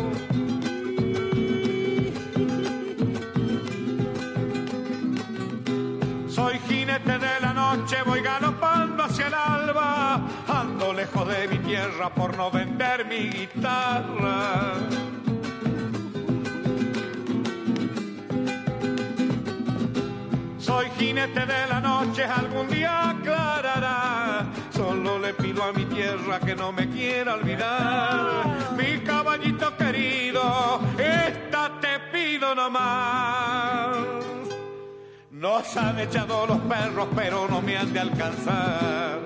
Soy 6.28 6.58
jinete 6.66 7.18
de 7.18 7.40
la 7.40 7.52
noche, 7.52 7.96
voy 8.06 8.22
galopando 8.22 9.02
hacia 9.04 9.26
el 9.26 9.34
alba, 9.34 10.26
ando 10.46 10.94
lejos 10.94 11.28
de 11.28 11.48
mi 11.48 11.58
tierra 11.58 12.08
por 12.14 12.34
no 12.34 12.50
vender 12.50 13.04
mi 13.04 13.28
guitarra. 13.28 14.74
Soy 20.58 20.86
jinete 20.98 21.40
de 21.40 21.66
la 21.68 21.80
noche, 21.80 22.24
algún 22.24 22.68
día 22.68 23.10
aclarará. 23.10 24.46
Solo 24.78 25.18
le 25.18 25.34
pido 25.34 25.64
a 25.64 25.72
mi 25.72 25.84
tierra 25.86 26.38
que 26.38 26.54
no 26.54 26.70
me 26.70 26.88
quiera 26.88 27.34
olvidar. 27.34 28.76
Mi 28.76 29.00
caballito 29.00 29.76
querido, 29.76 30.80
esta 30.96 31.80
te 31.80 31.98
pido 32.12 32.54
nomás. 32.54 33.96
Nos 35.32 35.76
han 35.76 35.98
echado 35.98 36.46
los 36.46 36.60
perros, 36.60 37.08
pero 37.16 37.48
no 37.48 37.60
me 37.60 37.76
han 37.76 37.92
de 37.92 37.98
alcanzar. 37.98 39.18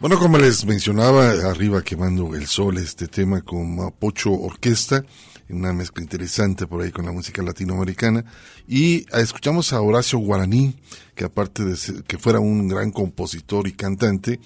Bueno, 0.00 0.18
como 0.18 0.38
les 0.38 0.64
mencionaba, 0.64 1.30
arriba 1.30 1.82
quemando 1.82 2.34
el 2.34 2.48
sol, 2.48 2.78
este 2.78 3.06
tema 3.06 3.42
con 3.42 3.76
Mapocho 3.76 4.32
Orquesta, 4.32 5.04
una 5.50 5.72
mezcla 5.72 6.02
interesante 6.02 6.66
por 6.66 6.82
ahí 6.82 6.90
con 6.90 7.06
la 7.06 7.12
música 7.12 7.42
latinoamericana. 7.42 8.24
Y 8.66 9.06
ah, 9.12 9.20
escuchamos 9.20 9.72
a 9.72 9.80
Horacio 9.80 10.18
Guaraní, 10.18 10.76
que 11.14 11.24
aparte 11.24 11.64
de 11.64 11.76
que 12.04 12.18
fuera 12.18 12.40
un 12.40 12.68
gran 12.68 12.90
compositor 12.90 13.66
y 13.66 13.72
cantante, 13.72 14.40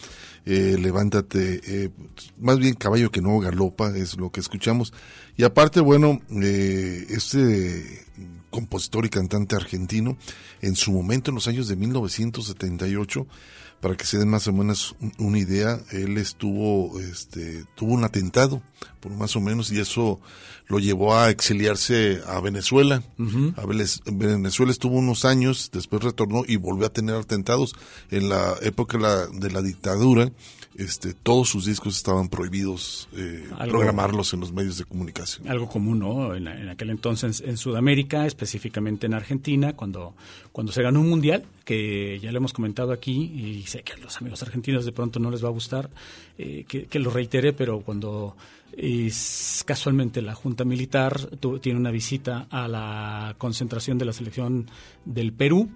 eh, 0.45 0.77
levántate, 0.81 1.61
eh, 1.65 1.91
más 2.39 2.59
bien 2.59 2.75
caballo 2.75 3.11
que 3.11 3.21
no 3.21 3.39
galopa, 3.39 3.97
es 3.97 4.17
lo 4.17 4.31
que 4.31 4.41
escuchamos. 4.41 4.93
Y 5.37 5.45
aparte, 5.45 5.81
bueno, 5.81 6.21
eh, 6.31 7.07
este 7.09 8.05
compositor 8.53 9.05
y 9.05 9.09
cantante 9.09 9.57
argentino, 9.57 10.17
en 10.61 10.77
su 10.77 10.93
momento, 10.93 11.33
en 11.33 11.35
los 11.35 11.49
años 11.49 11.67
de 11.67 11.75
1978, 11.75 13.27
para 13.81 13.97
que 13.97 14.07
se 14.07 14.17
den 14.17 14.29
más 14.29 14.47
o 14.47 14.53
menos 14.53 14.95
una 15.19 15.41
idea, 15.41 15.81
él 15.91 16.17
estuvo, 16.17 17.01
este, 17.01 17.65
tuvo 17.75 17.95
un 17.95 18.05
atentado, 18.05 18.63
por 19.01 19.11
más 19.11 19.35
o 19.35 19.41
menos, 19.41 19.73
y 19.73 19.81
eso 19.81 20.21
lo 20.69 20.79
llevó 20.79 21.17
a 21.17 21.31
exiliarse 21.31 22.21
a 22.29 22.41
Venezuela. 22.41 23.03
a 23.57 23.67
Venezuela 23.67 24.71
estuvo 24.71 24.95
unos 24.95 25.25
años, 25.25 25.71
después 25.73 26.05
retornó 26.05 26.45
y 26.47 26.57
volvió 26.57 26.87
a 26.87 26.93
tener 26.93 27.17
atentados. 27.17 27.75
En 28.13 28.29
la 28.29 28.55
época 28.63 28.99
de 28.99 29.03
la, 29.03 29.27
de 29.27 29.51
la 29.51 29.63
dictadura, 29.63 30.31
este, 30.77 31.13
todos 31.13 31.49
sus 31.49 31.67
discos 31.67 31.97
estaban 31.97 32.29
prohibidos 32.29 33.09
eh, 33.15 33.47
programarlos 33.69 34.33
en 34.33 34.41
los 34.41 34.53
medios 34.53 34.79
de 34.79 34.85
comunicación. 34.85 35.49
Algo 35.49 35.69
común, 35.69 35.99
¿no? 35.99 36.35
En, 36.35 36.49
aquel 36.49 36.91
entonces 36.91 37.43
en 37.45 37.57
Sudamérica, 37.57 38.27
específicamente 38.27 39.07
en 39.07 39.15
Argentina, 39.15 39.75
cuando, 39.75 40.15
cuando 40.51 40.73
se 40.73 40.83
ganó 40.83 41.01
un 41.01 41.11
mundial, 41.11 41.45
que 41.65 42.19
ya 42.21 42.33
lo 42.33 42.39
hemos 42.39 42.53
comentado 42.53 42.93
aquí, 42.93 43.33
y 43.35 43.63
sé 43.67 43.83
que 43.83 43.93
a 43.93 43.97
los 43.99 44.17
amigos 44.19 44.43
argentinos 44.43 44.85
de 44.85 44.93
pronto 44.93 45.21
no 45.21 45.31
les 45.31 45.45
va 45.45 45.49
a 45.49 45.53
gustar 45.53 45.91
eh, 46.39 46.65
que, 46.67 46.99
lo 46.99 47.11
reitere, 47.11 47.53
pero 47.53 47.81
cuando 47.81 48.37
es, 48.77 49.63
casualmente 49.67 50.23
la 50.23 50.35
Junta 50.35 50.65
Militar 50.65 51.29
tiene 51.61 51.79
una 51.79 51.91
visita 51.91 52.47
a 52.51 52.69
la 52.69 53.35
concentración 53.37 53.99
de 53.99 54.07
la 54.07 54.13
selección 54.13 54.71
del 55.05 55.33
Perú, 55.33 55.69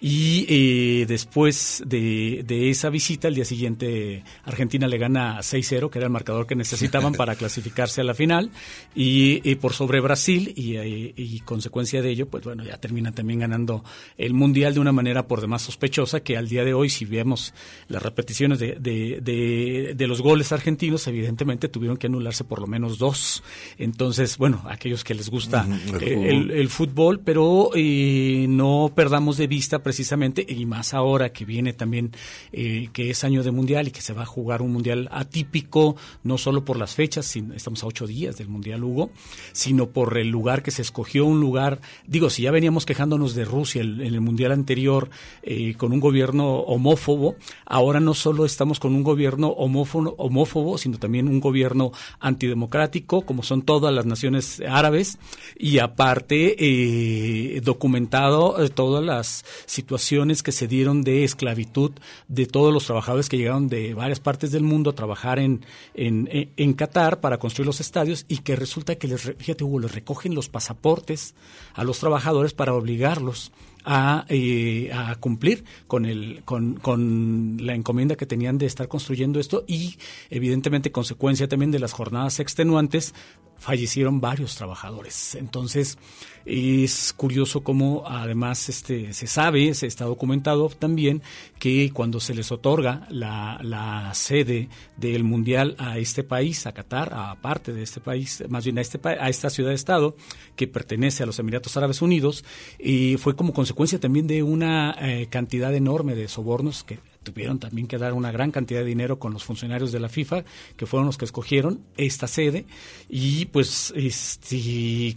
y 0.00 0.46
eh, 0.48 1.06
después 1.06 1.82
de, 1.86 2.44
esa 2.70 2.90
visita, 2.90 3.28
el 3.28 3.34
día 3.34 3.44
siguiente 3.44 4.24
Argentina 4.44 4.86
le 4.86 4.98
gana 4.98 5.38
6-0, 5.38 5.90
que 5.90 5.98
era 5.98 6.06
el 6.06 6.12
marcador 6.12 6.46
que 6.46 6.54
necesitaban 6.54 7.14
para 7.14 7.34
clasificarse 7.34 8.00
a 8.00 8.04
la 8.04 8.14
final, 8.14 8.50
y, 8.94 9.54
por 9.56 9.72
sobre 9.72 10.00
Brasil, 10.00 10.52
y, 10.56 10.76
y, 11.16 11.40
consecuencia 11.40 12.02
de 12.02 12.10
ello, 12.10 12.28
pues 12.28 12.44
bueno, 12.44 12.64
ya 12.64 12.78
termina 12.78 13.12
también 13.12 13.40
ganando 13.40 13.84
el 14.18 14.34
Mundial 14.34 14.74
de 14.74 14.80
una 14.80 14.92
manera 14.92 15.26
por 15.26 15.40
demás 15.40 15.62
sospechosa, 15.62 16.20
que 16.20 16.36
al 16.36 16.48
día 16.48 16.64
de 16.64 16.74
hoy, 16.74 16.90
si 16.90 17.04
vemos 17.04 17.54
las 17.88 18.02
repeticiones 18.02 18.58
de, 18.58 18.76
de, 18.80 19.94
de, 19.94 20.06
los 20.06 20.20
goles 20.20 20.52
argentinos, 20.52 21.06
evidentemente 21.06 21.68
tuvieron 21.68 21.96
que 21.96 22.06
anularse 22.06 22.44
por 22.44 22.60
lo 22.60 22.66
menos 22.66 22.98
dos. 22.98 23.42
Entonces, 23.78 24.38
bueno, 24.38 24.62
aquellos 24.68 25.04
que 25.04 25.14
les 25.14 25.30
gusta 25.30 25.66
el, 26.00 26.68
fútbol. 26.68 27.20
pero 27.20 27.70
eh, 27.74 28.46
no 28.48 28.92
perdamos 28.94 29.36
de 29.36 29.46
vista 29.46 29.82
precisamente, 29.86 30.44
y 30.48 30.66
más 30.66 30.94
ahora 30.94 31.28
que 31.32 31.44
viene 31.44 31.72
también, 31.72 32.10
eh, 32.50 32.88
que 32.92 33.08
es 33.08 33.22
año 33.22 33.44
de 33.44 33.52
mundial 33.52 33.86
y 33.86 33.92
que 33.92 34.00
se 34.00 34.12
va 34.12 34.22
a 34.22 34.26
jugar 34.26 34.60
un 34.60 34.72
mundial 34.72 35.08
atípico, 35.12 35.94
no 36.24 36.38
solo 36.38 36.64
por 36.64 36.76
las 36.76 36.96
fechas, 36.96 37.36
estamos 37.54 37.84
a 37.84 37.86
ocho 37.86 38.04
días 38.04 38.36
del 38.36 38.48
mundial 38.48 38.82
Hugo, 38.82 39.10
sino 39.52 39.90
por 39.90 40.18
el 40.18 40.28
lugar 40.28 40.64
que 40.64 40.72
se 40.72 40.82
escogió, 40.82 41.24
un 41.24 41.38
lugar, 41.38 41.80
digo, 42.04 42.30
si 42.30 42.42
ya 42.42 42.50
veníamos 42.50 42.84
quejándonos 42.84 43.36
de 43.36 43.44
Rusia 43.44 43.80
en 43.82 44.00
el 44.00 44.20
mundial 44.20 44.50
anterior 44.50 45.08
eh, 45.44 45.74
con 45.74 45.92
un 45.92 46.00
gobierno 46.00 46.62
homófobo, 46.62 47.36
ahora 47.64 48.00
no 48.00 48.14
solo 48.14 48.44
estamos 48.44 48.80
con 48.80 48.92
un 48.92 49.04
gobierno 49.04 49.50
homófobo, 49.50 50.16
homófobo, 50.18 50.78
sino 50.78 50.98
también 50.98 51.28
un 51.28 51.38
gobierno 51.38 51.92
antidemocrático, 52.18 53.24
como 53.24 53.44
son 53.44 53.62
todas 53.62 53.94
las 53.94 54.04
naciones 54.04 54.60
árabes, 54.68 55.18
y 55.56 55.78
aparte 55.78 56.56
eh, 56.58 57.60
documentado 57.60 58.56
todas 58.70 59.04
las 59.04 59.44
situaciones 59.76 60.42
que 60.42 60.52
se 60.52 60.66
dieron 60.66 61.02
de 61.02 61.24
esclavitud 61.24 61.92
de 62.28 62.46
todos 62.46 62.72
los 62.72 62.86
trabajadores 62.86 63.28
que 63.28 63.36
llegaron 63.36 63.68
de 63.68 63.94
varias 63.94 64.20
partes 64.20 64.50
del 64.50 64.62
mundo 64.62 64.90
a 64.90 64.94
trabajar 64.94 65.38
en, 65.38 65.64
en, 65.94 66.28
en 66.56 66.72
Qatar 66.72 67.20
para 67.20 67.38
construir 67.38 67.66
los 67.66 67.80
estadios 67.80 68.24
y 68.28 68.38
que 68.38 68.56
resulta 68.56 68.96
que 68.96 69.06
les, 69.08 69.22
fíjate 69.38 69.64
Hugo, 69.64 69.80
les 69.80 69.94
recogen 69.94 70.34
los 70.34 70.48
pasaportes 70.48 71.34
a 71.74 71.84
los 71.84 71.98
trabajadores 71.98 72.54
para 72.54 72.74
obligarlos 72.74 73.52
a, 73.86 74.24
eh, 74.28 74.90
a 74.92 75.14
cumplir 75.14 75.64
con, 75.86 76.06
el, 76.06 76.42
con, 76.44 76.74
con, 76.74 77.56
la 77.60 77.74
encomienda 77.74 78.16
que 78.16 78.26
tenían 78.26 78.58
de 78.58 78.66
estar 78.66 78.88
construyendo 78.88 79.38
esto 79.38 79.64
y 79.68 79.96
evidentemente 80.28 80.90
consecuencia 80.90 81.46
también 81.46 81.70
de 81.70 81.78
las 81.78 81.92
jornadas 81.92 82.40
extenuantes 82.40 83.14
fallecieron 83.58 84.20
varios 84.20 84.56
trabajadores. 84.56 85.36
Entonces, 85.36 85.98
es 86.46 87.12
curioso 87.12 87.62
cómo 87.62 88.04
además 88.06 88.68
este, 88.68 89.12
se 89.12 89.26
sabe, 89.26 89.74
se 89.74 89.88
está 89.88 90.04
documentado 90.04 90.68
también, 90.68 91.22
que 91.58 91.90
cuando 91.92 92.20
se 92.20 92.34
les 92.34 92.52
otorga 92.52 93.06
la, 93.10 93.58
la 93.62 94.14
sede 94.14 94.68
del 94.96 95.24
Mundial 95.24 95.74
a 95.78 95.98
este 95.98 96.22
país, 96.22 96.66
a 96.66 96.72
Qatar, 96.72 97.12
a 97.12 97.34
parte 97.42 97.72
de 97.72 97.82
este 97.82 98.00
país, 98.00 98.44
más 98.48 98.64
bien 98.64 98.78
a, 98.78 98.80
este, 98.80 99.00
a 99.08 99.28
esta 99.28 99.50
ciudad-estado, 99.50 100.16
que 100.54 100.68
pertenece 100.68 101.24
a 101.24 101.26
los 101.26 101.38
Emiratos 101.40 101.76
Árabes 101.76 102.00
Unidos, 102.00 102.44
y 102.78 103.16
fue 103.16 103.34
como 103.34 103.52
consecuencia 103.52 103.98
también 103.98 104.28
de 104.28 104.44
una 104.44 104.96
eh, 105.00 105.26
cantidad 105.28 105.74
enorme 105.74 106.14
de 106.14 106.28
sobornos 106.28 106.84
que 106.84 107.00
tuvieron 107.26 107.58
también 107.58 107.88
que 107.88 107.98
dar 107.98 108.12
una 108.12 108.30
gran 108.30 108.52
cantidad 108.52 108.80
de 108.80 108.86
dinero 108.86 109.18
con 109.18 109.32
los 109.32 109.42
funcionarios 109.42 109.90
de 109.90 109.98
la 109.98 110.08
FIFA, 110.08 110.44
que 110.76 110.86
fueron 110.86 111.06
los 111.06 111.18
que 111.18 111.24
escogieron 111.24 111.80
esta 111.96 112.28
sede. 112.28 112.66
Y 113.08 113.46
pues, 113.46 113.92
este, 113.96 115.16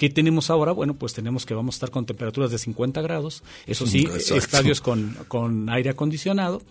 ¿qué 0.00 0.08
tenemos 0.08 0.48
ahora? 0.48 0.72
Bueno, 0.72 0.94
pues 0.94 1.12
tenemos 1.12 1.44
que 1.44 1.52
vamos 1.52 1.74
a 1.74 1.76
estar 1.76 1.90
con 1.90 2.06
temperaturas 2.06 2.50
de 2.50 2.56
50 2.56 3.02
grados, 3.02 3.44
eso 3.66 3.86
sí, 3.86 4.08
estadios 4.34 4.80
con, 4.80 5.14
con 5.28 5.68
aire 5.68 5.90
acondicionado, 5.90 6.62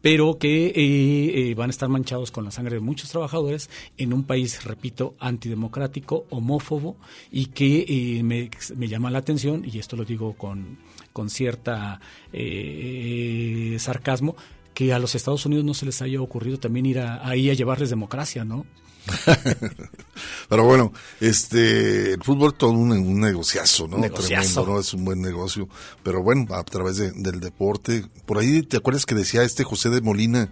pero 0.00 0.38
que 0.38 0.68
eh, 0.68 1.50
eh, 1.50 1.54
van 1.54 1.68
a 1.68 1.70
estar 1.70 1.90
manchados 1.90 2.30
con 2.30 2.46
la 2.46 2.50
sangre 2.50 2.76
de 2.76 2.80
muchos 2.80 3.10
trabajadores 3.10 3.68
en 3.98 4.14
un 4.14 4.24
país, 4.24 4.64
repito, 4.64 5.16
antidemocrático, 5.20 6.24
homófobo 6.30 6.96
y 7.30 7.46
que 7.48 7.84
eh, 7.86 8.22
me, 8.22 8.48
me 8.74 8.88
llama 8.88 9.10
la 9.10 9.18
atención, 9.18 9.66
y 9.70 9.78
esto 9.78 9.94
lo 9.94 10.06
digo 10.06 10.32
con 10.32 10.78
con 11.12 11.28
cierta 11.28 12.00
eh, 12.32 13.76
sarcasmo, 13.78 14.34
que 14.72 14.94
a 14.94 14.98
los 14.98 15.14
Estados 15.14 15.44
Unidos 15.44 15.66
no 15.66 15.74
se 15.74 15.84
les 15.84 16.00
haya 16.00 16.22
ocurrido 16.22 16.58
también 16.58 16.86
ir 16.86 17.00
ahí 17.00 17.50
a 17.50 17.54
llevarles 17.54 17.90
democracia, 17.90 18.46
¿no? 18.46 18.64
Pero 20.48 20.64
bueno, 20.64 20.92
este, 21.20 22.12
el 22.14 22.22
fútbol 22.22 22.54
todo 22.54 22.70
un, 22.70 23.20
negociazo, 23.20 23.86
¿no? 23.86 23.98
Tremendo, 24.10 24.66
¿no? 24.66 24.80
Es 24.80 24.94
un 24.94 25.04
buen 25.04 25.20
negocio. 25.20 25.68
Pero 26.02 26.22
bueno, 26.22 26.46
a 26.54 26.64
través 26.64 26.96
del 26.96 27.40
deporte. 27.40 28.04
Por 28.26 28.38
ahí, 28.38 28.62
¿te 28.62 28.76
acuerdas 28.76 29.06
que 29.06 29.14
decía 29.14 29.42
este 29.42 29.64
José 29.64 29.90
de 29.90 30.00
Molina, 30.00 30.50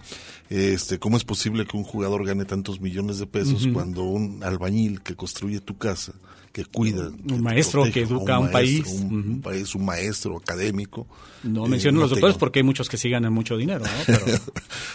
este, 0.50 0.98
cómo 0.98 1.16
es 1.16 1.24
posible 1.24 1.66
que 1.66 1.76
un 1.76 1.84
jugador 1.84 2.24
gane 2.24 2.44
tantos 2.44 2.80
millones 2.80 3.18
de 3.18 3.26
pesos 3.26 3.66
cuando 3.72 4.04
un 4.04 4.44
albañil 4.44 5.02
que 5.02 5.16
construye 5.16 5.60
tu 5.60 5.76
casa 5.76 6.12
que 6.56 6.64
cuida. 6.64 7.08
Un 7.08 7.42
maestro 7.42 7.84
que 7.90 8.02
educa 8.02 8.36
a 8.36 8.38
un, 8.38 8.50
país. 8.50 8.86
Un, 8.86 9.40
país, 9.42 9.74
un 9.74 9.84
maestro 9.84 10.36
académico. 10.36 11.06
No 11.42 11.66
eh, 11.66 11.68
menciono 11.68 12.00
los 12.00 12.10
doctores 12.10 12.36
porque 12.36 12.58
hay 12.58 12.62
muchos 12.64 12.88
que 12.88 12.96
sí 12.96 13.08
ganan 13.08 13.32
mucho 13.32 13.56
dinero, 13.56 13.84
¿no? 13.84 14.14
Pero, 14.16 14.26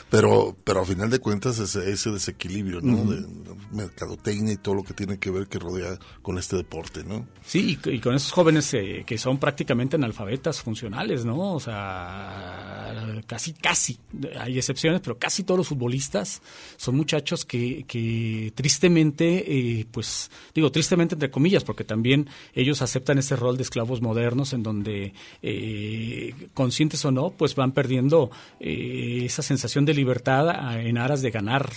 pero, 0.09 0.57
pero, 0.63 0.81
a 0.81 0.85
final 0.85 1.09
de 1.09 1.19
cuentas 1.19 1.57
ese, 1.59 1.91
ese 1.91 2.11
desequilibrio, 2.11 2.81
¿no? 2.81 3.09
De 3.09 3.25
mercadotecnia 3.71 4.53
y 4.53 4.57
todo 4.57 4.75
lo 4.75 4.83
que 4.83 4.91
que 4.91 5.05
tiene 5.05 5.19
que 5.19 5.31
ver, 5.31 5.47
que 5.47 5.57
rodea 5.57 5.97
con 6.21 6.37
este 6.37 6.57
deporte, 6.57 7.03
¿no? 7.03 7.25
Sí, 7.45 7.79
y, 7.85 7.99
con 7.99 8.13
esos 8.13 8.31
jóvenes 8.31 8.73
eh, 8.73 9.03
que 9.05 9.17
son 9.17 9.37
prácticamente 9.37 9.95
analfabetas 9.95 10.61
funcionales, 10.61 11.23
¿no? 11.23 11.53
O 11.53 11.59
sea, 11.59 13.21
casi, 13.25 13.53
casi, 13.53 13.97
hay 14.37 14.57
excepciones, 14.57 14.99
pero 14.99 15.17
casi 15.17 15.43
todos 15.43 15.59
los 15.59 15.67
futbolistas 15.69 16.41
son 16.75 16.97
muchachos 16.97 17.45
que, 17.45 17.85
que 17.87 18.51
tristemente, 18.53 19.79
eh, 19.79 19.87
pues, 19.89 20.29
digo 20.53 20.71
tristemente 20.71 21.15
entre 21.15 21.31
comillas, 21.31 21.50
porque 21.59 21.83
también 21.83 22.27
ellos 22.55 22.81
aceptan 22.81 23.17
ese 23.17 23.35
rol 23.35 23.57
de 23.57 23.63
esclavos 23.63 24.01
modernos 24.01 24.53
en 24.53 24.63
donde, 24.63 25.13
eh, 25.41 26.33
conscientes 26.53 27.03
o 27.05 27.11
no, 27.11 27.31
pues 27.31 27.55
van 27.55 27.73
perdiendo 27.73 28.31
esa 28.59 29.41
sensación 29.41 29.85
de 29.85 29.93
libertad 29.93 30.79
en 30.79 30.97
aras 30.97 31.21
de 31.21 31.31
ganar 31.31 31.69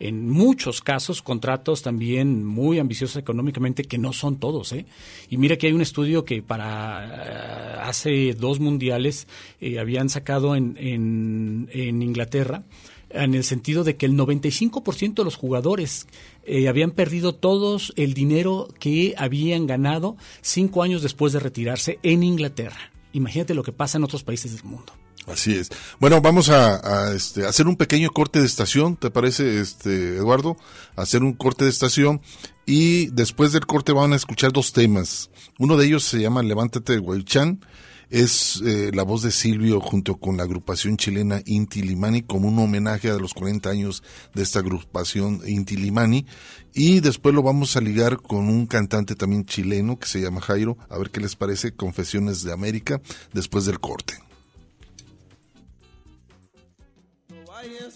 en 0.00 0.30
muchos 0.30 0.80
casos 0.80 1.22
contratos 1.22 1.82
también 1.82 2.44
muy 2.44 2.78
ambiciosos 2.78 3.16
económicamente 3.16 3.84
que 3.84 3.98
no 3.98 4.12
son 4.12 4.36
todos. 4.36 4.72
¿eh? 4.72 4.86
Y 5.28 5.36
mira 5.36 5.56
que 5.56 5.66
hay 5.66 5.72
un 5.72 5.80
estudio 5.80 6.24
que 6.24 6.42
para 6.42 7.04
eh, 7.04 7.80
hace 7.82 8.34
dos 8.34 8.60
mundiales 8.60 9.26
eh, 9.60 9.78
habían 9.78 10.08
sacado 10.08 10.54
en, 10.54 10.76
en, 10.78 12.02
Inglaterra 12.02 12.62
en 13.10 13.34
el 13.34 13.42
sentido 13.42 13.84
de 13.84 13.96
que 13.96 14.06
el 14.06 14.12
95% 14.12 15.14
de 15.14 15.24
los 15.24 15.36
jugadores 15.36 16.06
eh, 16.48 16.68
habían 16.68 16.90
perdido 16.92 17.34
todos 17.34 17.92
el 17.96 18.14
dinero 18.14 18.68
que 18.80 19.14
habían 19.18 19.66
ganado 19.66 20.16
cinco 20.40 20.82
años 20.82 21.02
después 21.02 21.32
de 21.32 21.40
retirarse 21.40 21.98
en 22.02 22.22
Inglaterra. 22.22 22.90
Imagínate 23.12 23.54
lo 23.54 23.62
que 23.62 23.72
pasa 23.72 23.98
en 23.98 24.04
otros 24.04 24.22
países 24.22 24.54
del 24.54 24.64
mundo. 24.64 24.92
Así 25.26 25.54
es. 25.54 25.68
Bueno, 26.00 26.20
vamos 26.20 26.48
a, 26.48 27.12
este, 27.14 27.46
hacer 27.46 27.66
un 27.66 27.76
pequeño 27.76 28.10
corte 28.10 28.40
de 28.40 28.46
estación, 28.46 28.96
¿te 28.96 29.10
parece, 29.10 29.60
este, 29.60 30.16
Eduardo? 30.16 30.56
Hacer 30.96 31.22
un 31.22 31.34
corte 31.34 31.64
de 31.64 31.70
estación 31.70 32.22
y 32.64 33.06
después 33.08 33.52
del 33.52 33.66
corte 33.66 33.92
van 33.92 34.12
a 34.12 34.16
escuchar 34.16 34.52
dos 34.52 34.72
temas. 34.72 35.30
Uno 35.58 35.76
de 35.76 35.86
ellos 35.86 36.04
se 36.04 36.20
llama 36.20 36.42
Levántate 36.42 36.94
de 36.94 36.98
Huaychán. 36.98 37.60
Es 38.10 38.62
eh, 38.64 38.90
la 38.94 39.02
voz 39.02 39.22
de 39.22 39.30
Silvio 39.30 39.80
junto 39.80 40.16
con 40.16 40.38
la 40.38 40.44
agrupación 40.44 40.96
chilena 40.96 41.42
Inti 41.44 41.82
Limani 41.82 42.22
como 42.22 42.48
un 42.48 42.58
homenaje 42.58 43.10
a 43.10 43.16
los 43.16 43.34
40 43.34 43.68
años 43.68 44.02
de 44.34 44.42
esta 44.42 44.60
agrupación 44.60 45.42
Inti 45.46 45.76
Limani. 45.76 46.24
Y 46.72 47.00
después 47.00 47.34
lo 47.34 47.42
vamos 47.42 47.76
a 47.76 47.80
ligar 47.80 48.16
con 48.16 48.48
un 48.48 48.66
cantante 48.66 49.14
también 49.14 49.44
chileno 49.44 49.98
que 49.98 50.06
se 50.06 50.20
llama 50.20 50.40
Jairo. 50.40 50.78
A 50.88 50.96
ver 50.96 51.10
qué 51.10 51.20
les 51.20 51.36
parece, 51.36 51.72
Confesiones 51.72 52.42
de 52.42 52.52
América, 52.52 53.00
después 53.32 53.66
del 53.66 53.78
corte. 53.78 54.14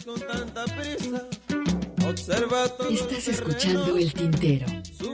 con 0.05 0.21
tanta 0.21 0.65
prisa. 0.65 1.29
Observa 2.05 2.69
todo 2.69 2.89
Estás 2.89 3.29
escuchando 3.29 3.97
el 3.97 4.13
tintero. 4.13 4.67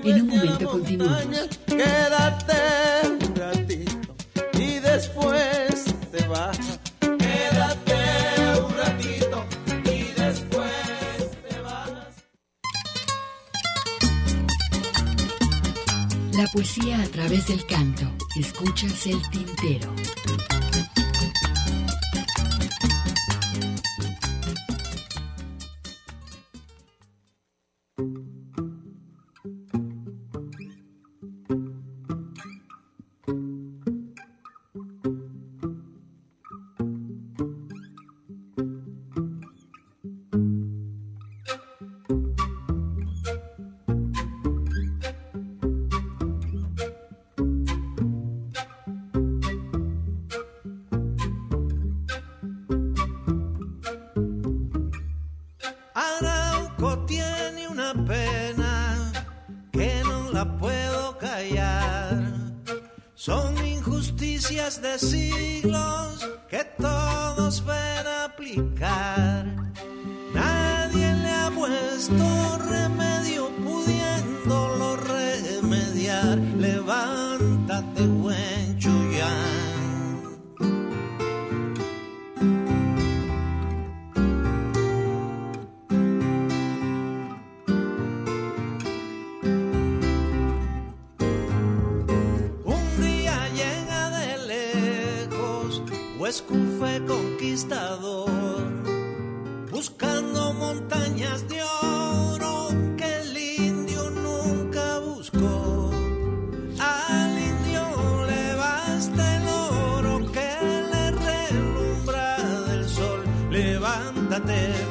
En 0.04 0.22
un 0.22 0.28
momento 0.28 0.70
continuamos. 0.70 1.48
Quédate 1.66 2.88
después 4.98 5.84
te 6.11 6.26
vas. 6.26 6.58
Quédate 6.98 8.00
un 8.66 8.76
ratito 8.76 9.44
y 9.84 9.98
después 10.20 11.30
te 11.48 11.61
vas. 11.61 11.90
La 16.32 16.46
poesía 16.52 17.00
a 17.00 17.06
través 17.06 17.46
del 17.46 17.64
canto. 17.66 18.06
Escuchas 18.40 19.06
el 19.06 19.22
tintero. 19.30 19.88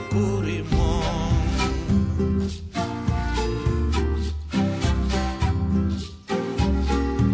Curimón. 0.10 1.04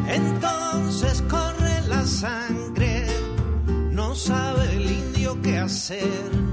Entonces 0.07 1.23
corre 1.27 1.81
la 1.87 2.05
sangre, 2.05 3.07
no 3.91 4.13
sabe 4.13 4.75
el 4.75 4.91
indio 4.91 5.41
qué 5.41 5.57
hacer 5.57 6.52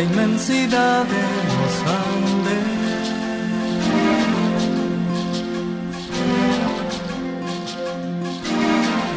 La 0.00 0.06
inmensidad 0.06 1.04
de 1.04 1.24
los 1.50 1.74
Andes. 2.08 3.08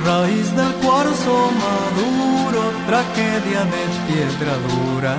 Raíz 0.05 0.53
del 0.57 0.73
cuarzo 0.83 1.51
maduro, 1.63 2.63
tragedia 2.85 3.61
de 3.63 3.83
piedra 4.07 4.53
dura. 4.67 5.15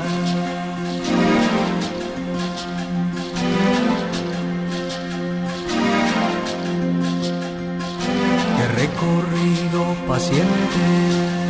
que 8.58 8.66
recorrido 8.82 9.80
paciente. 10.06 11.43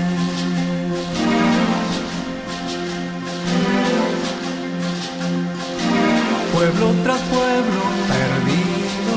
Pueblo 6.65 6.95
tras 7.03 7.21
pueblo 7.21 7.83
perdido. 8.09 9.17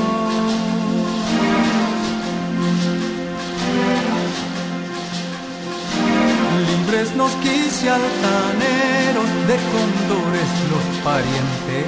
Libres 6.66 7.16
nos 7.16 7.32
quise 7.36 7.88
altaneros, 7.88 9.28
de 9.48 9.56
cóndores 9.72 10.50
los 10.68 10.86
parientes. 11.02 11.86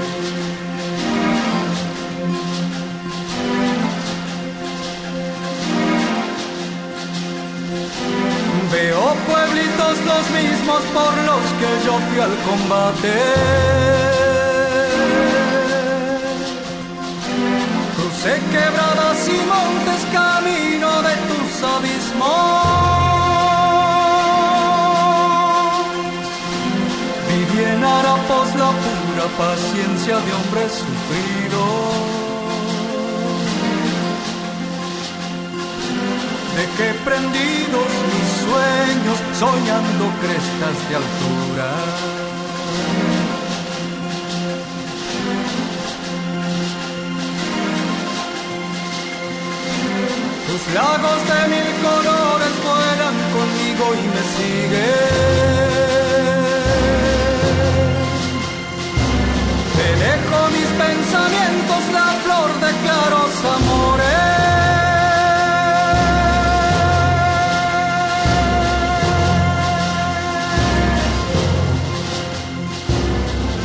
Veo 8.72 9.14
pueblitos 9.28 9.94
los 10.06 10.24
mismos 10.40 10.80
por 10.94 11.12
los 11.28 11.44
que 11.60 11.70
yo 11.84 11.98
fui 12.08 12.20
al 12.20 12.34
combate. 12.48 14.19
Crucé 18.22 18.38
quebradas 18.52 19.28
y 19.28 19.38
montes 19.48 20.04
camino 20.12 20.90
de 21.00 21.14
tus 21.28 21.62
abismos. 21.62 22.26
Viví 27.28 27.64
en 27.64 27.82
harapos 27.82 28.48
la 28.56 28.72
pura 28.82 29.26
paciencia 29.38 30.16
de 30.18 30.32
hombres 30.34 30.70
sufridos. 30.70 32.20
de 36.56 36.64
que 36.76 36.92
prendidos 37.06 37.90
mis 38.10 38.28
sueños 38.44 39.18
soñando 39.38 40.04
crestas 40.20 40.76
de 40.90 40.96
altura. 40.96 42.19
Tus 50.50 50.74
lagos 50.74 51.20
de 51.30 51.40
mil 51.48 51.68
colores 51.80 52.54
vuelan 52.64 53.16
conmigo 53.36 53.84
y 53.94 54.04
me 54.14 54.22
siguen. 54.34 55.70
Te 59.76 59.88
dejo 60.04 60.38
mis 60.56 60.70
pensamientos, 60.84 61.82
la 61.92 62.08
flor 62.24 62.50
de 62.64 62.70
claros 62.82 63.32
amores. 63.58 64.30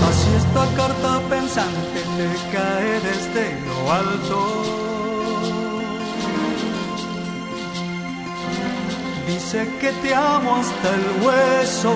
Así 0.07 0.29
esta 0.37 0.63
carta 0.77 1.11
pensante 1.31 1.99
te 2.17 2.27
cae 2.55 2.91
desde 3.09 3.45
lo 3.65 3.91
alto. 3.91 4.84
Dice 9.35 9.67
que 9.81 9.91
te 10.01 10.15
amo 10.15 10.55
hasta 10.55 10.95
el 10.95 11.25
hueso. 11.25 11.93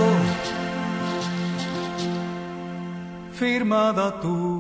Firmada 3.32 4.20
tú, 4.20 4.59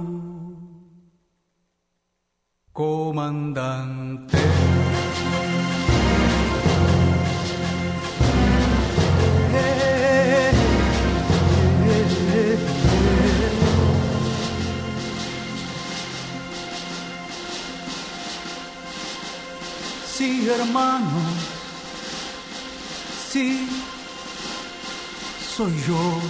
soy 25.60 25.76
yo. 25.86 26.22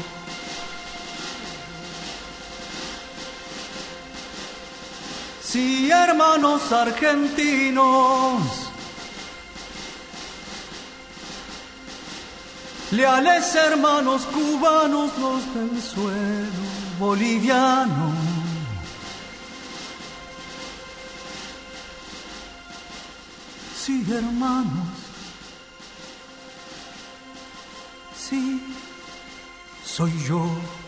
Sí, 5.43 5.91
hermanos 5.91 6.71
argentinos, 6.71 8.41
leales 12.89 13.53
hermanos 13.53 14.25
cubanos, 14.25 15.11
los 15.19 15.53
del 15.53 15.79
suelo 15.79 16.65
boliviano. 16.97 18.11
Sí, 23.77 24.03
hermanos, 24.11 24.87
sí, 28.17 28.78
soy 29.99 30.11
yo. 30.29 30.78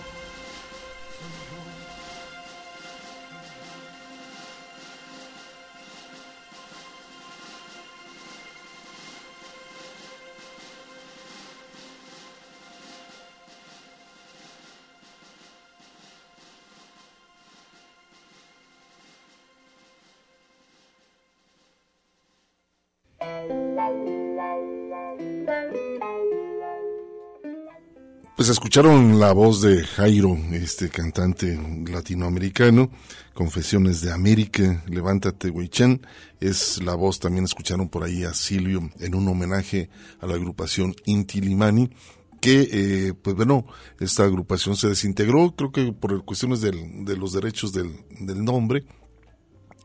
Pues 28.42 28.50
escucharon 28.50 29.20
la 29.20 29.34
voz 29.34 29.62
de 29.62 29.84
Jairo, 29.84 30.36
este 30.52 30.90
cantante 30.90 31.60
latinoamericano, 31.88 32.90
Confesiones 33.36 34.02
de 34.02 34.12
América, 34.12 34.84
Levántate 34.88 35.52
Huichán, 35.52 36.02
es 36.40 36.82
la 36.84 36.96
voz, 36.96 37.20
también 37.20 37.46
escucharon 37.46 37.88
por 37.88 38.04
ahí 38.04 38.24
a 38.24 38.34
Silvio 38.34 38.90
en 39.00 39.14
un 39.14 39.28
homenaje 39.28 39.92
a 40.20 40.26
la 40.26 40.34
agrupación 40.34 40.96
Inti 41.06 41.40
Limani, 41.40 41.92
que, 42.40 42.68
eh, 42.72 43.14
pues 43.14 43.36
bueno, 43.36 43.68
esta 44.00 44.24
agrupación 44.24 44.76
se 44.76 44.90
desintegró, 44.90 45.56
creo 45.56 45.72
que 45.72 45.94
por 45.94 46.26
cuestiones 46.26 46.62
del, 46.62 47.06
de 47.06 47.16
los 47.18 47.34
derechos 47.34 47.74
del, 47.74 47.96
del 48.22 48.44
nombre, 48.44 48.86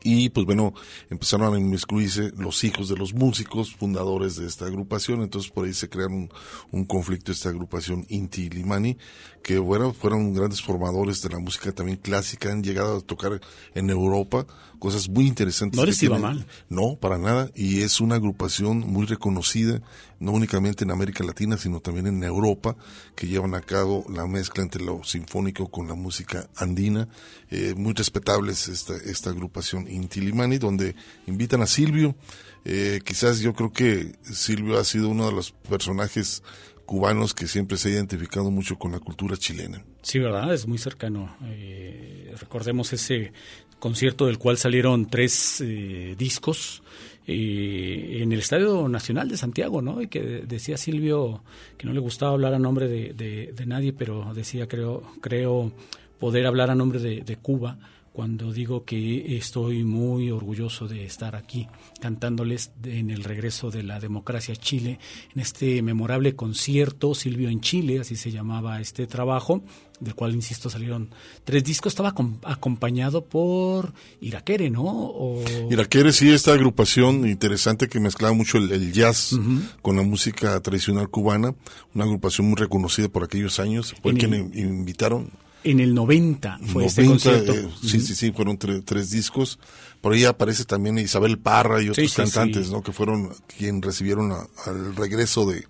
y 0.06 0.28
pues 0.28 0.46
bueno, 0.46 0.72
empezaron 1.10 1.52
a 1.52 1.58
inmiscuirse 1.58 2.30
los 2.38 2.62
hijos 2.62 2.88
de 2.88 2.96
los 2.96 3.12
músicos 3.12 3.74
fundadores 3.74 4.36
de 4.36 4.46
esta 4.46 4.66
agrupación, 4.66 5.20
entonces 5.20 5.50
por 5.50 5.66
ahí 5.66 5.74
se 5.74 5.88
crearon 5.88 6.30
un, 6.70 6.84
conflicto 6.84 7.32
esta 7.32 7.48
agrupación 7.48 8.06
Inti 8.08 8.48
Limani, 8.48 8.98
que 9.42 9.58
bueno, 9.58 9.92
fueron 9.92 10.32
grandes 10.32 10.62
formadores 10.62 11.22
de 11.22 11.30
la 11.30 11.40
música 11.40 11.72
también 11.72 11.98
clásica, 11.98 12.52
han 12.52 12.62
llegado 12.62 12.98
a 12.98 13.00
tocar 13.00 13.40
en 13.74 13.90
Europa, 13.90 14.46
cosas 14.78 15.08
muy 15.08 15.26
interesantes. 15.26 15.76
No 15.76 15.84
les 15.84 16.00
iba 16.04 16.20
mal. 16.20 16.46
No, 16.68 16.94
para 17.00 17.18
nada, 17.18 17.50
y 17.56 17.80
es 17.80 18.00
una 18.00 18.14
agrupación 18.14 18.78
muy 18.78 19.06
reconocida, 19.06 19.82
no 20.18 20.32
únicamente 20.32 20.84
en 20.84 20.90
América 20.90 21.24
Latina, 21.24 21.56
sino 21.56 21.80
también 21.80 22.06
en 22.06 22.22
Europa, 22.22 22.76
que 23.14 23.26
llevan 23.26 23.54
a 23.54 23.60
cabo 23.60 24.04
la 24.08 24.26
mezcla 24.26 24.62
entre 24.62 24.82
lo 24.82 25.04
sinfónico 25.04 25.68
con 25.70 25.88
la 25.88 25.94
música 25.94 26.48
andina, 26.56 27.08
eh, 27.50 27.74
muy 27.76 27.92
respetables 27.92 28.68
esta, 28.68 28.96
esta 28.96 29.30
agrupación 29.30 29.88
Inti 29.88 30.20
Limani, 30.20 30.58
donde 30.58 30.94
invitan 31.26 31.62
a 31.62 31.66
Silvio, 31.66 32.16
eh, 32.64 33.00
quizás 33.04 33.40
yo 33.40 33.54
creo 33.54 33.72
que 33.72 34.16
Silvio 34.22 34.78
ha 34.78 34.84
sido 34.84 35.08
uno 35.08 35.26
de 35.26 35.32
los 35.32 35.52
personajes 35.52 36.42
cubanos 36.86 37.34
que 37.34 37.46
siempre 37.46 37.76
se 37.76 37.88
ha 37.88 37.92
identificado 37.92 38.50
mucho 38.50 38.78
con 38.78 38.92
la 38.92 39.00
cultura 39.00 39.36
chilena. 39.36 39.84
Sí, 40.02 40.18
¿verdad? 40.18 40.54
Es 40.54 40.66
muy 40.66 40.78
cercano. 40.78 41.36
Eh, 41.42 42.34
recordemos 42.40 42.92
ese 42.92 43.32
concierto 43.78 44.26
del 44.26 44.38
cual 44.38 44.56
salieron 44.56 45.06
tres 45.06 45.60
eh, 45.60 46.14
discos 46.16 46.82
eh, 47.26 48.18
en 48.22 48.32
el 48.32 48.38
Estadio 48.38 48.88
Nacional 48.88 49.28
de 49.28 49.36
Santiago, 49.36 49.82
¿no? 49.82 50.00
Y 50.00 50.08
que 50.08 50.20
decía 50.20 50.76
Silvio 50.76 51.42
que 51.76 51.86
no 51.86 51.92
le 51.92 52.00
gustaba 52.00 52.32
hablar 52.32 52.54
a 52.54 52.58
nombre 52.58 52.88
de, 52.88 53.64
nadie, 53.66 53.92
pero 53.92 54.32
decía, 54.34 54.68
creo, 54.68 55.02
creo 55.20 55.72
poder 56.18 56.46
hablar 56.46 56.70
a 56.70 56.74
nombre 56.74 57.00
de, 57.00 57.22
de 57.22 57.36
Cuba 57.36 57.78
cuando 58.16 58.50
digo 58.50 58.86
que 58.86 59.36
estoy 59.36 59.84
muy 59.84 60.30
orgulloso 60.30 60.88
de 60.88 61.04
estar 61.04 61.36
aquí 61.36 61.68
cantándoles 62.00 62.72
en 62.82 63.10
el 63.10 63.22
regreso 63.22 63.70
de 63.70 63.82
la 63.82 64.00
democracia 64.00 64.54
a 64.54 64.56
Chile, 64.56 64.98
en 65.34 65.42
este 65.42 65.82
memorable 65.82 66.34
concierto 66.34 67.14
Silvio 67.14 67.50
en 67.50 67.60
Chile, 67.60 68.00
así 68.00 68.16
se 68.16 68.30
llamaba 68.30 68.80
este 68.80 69.06
trabajo, 69.06 69.62
del 70.00 70.14
cual, 70.14 70.34
insisto, 70.34 70.68
salieron 70.70 71.10
tres 71.44 71.64
discos, 71.64 71.92
estaba 71.92 72.14
acompañado 72.44 73.24
por 73.24 73.92
Iraquere, 74.20 74.70
¿no? 74.70 74.82
O... 74.84 75.42
Iraquere, 75.70 76.12
sí, 76.12 76.30
esta 76.30 76.52
agrupación 76.52 77.26
interesante 77.28 77.88
que 77.88 78.00
mezclaba 78.00 78.34
mucho 78.34 78.58
el, 78.58 78.92
jazz 78.92 79.32
uh 79.32 79.40
-huh. 79.40 79.60
con 79.82 79.96
la 79.96 80.02
música 80.02 80.60
tradicional 80.60 81.08
cubana, 81.08 81.54
una 81.94 82.04
agrupación 82.04 82.48
muy 82.48 82.56
reconocida 82.56 83.08
por 83.08 83.24
aquellos 83.24 83.58
años, 83.58 83.94
fue 84.02 84.14
quien 84.14 84.34
invitaron 84.54 85.30
en 85.64 85.80
el 85.80 85.94
90 85.94 86.58
fue 86.58 86.84
90, 86.84 86.86
este 86.86 87.04
concierto. 87.06 87.52
Eh, 87.52 87.68
sí, 87.82 88.00
sí, 88.00 88.14
sí, 88.14 88.30
fueron 88.30 88.56
tre 88.56 88.82
tres 88.82 89.10
discos. 89.10 89.58
Por 90.00 90.12
ahí 90.12 90.24
aparece 90.24 90.64
también 90.64 90.96
Isabel 90.98 91.38
Parra 91.38 91.82
y 91.82 91.88
otros 91.88 92.08
sí, 92.08 92.16
cantantes, 92.16 92.66
sí. 92.66 92.72
¿no? 92.72 92.82
Que 92.82 92.92
fueron 92.92 93.34
quien 93.58 93.82
recibieron 93.82 94.30
a, 94.30 94.46
al 94.66 94.94
regreso 94.94 95.44
de, 95.44 95.66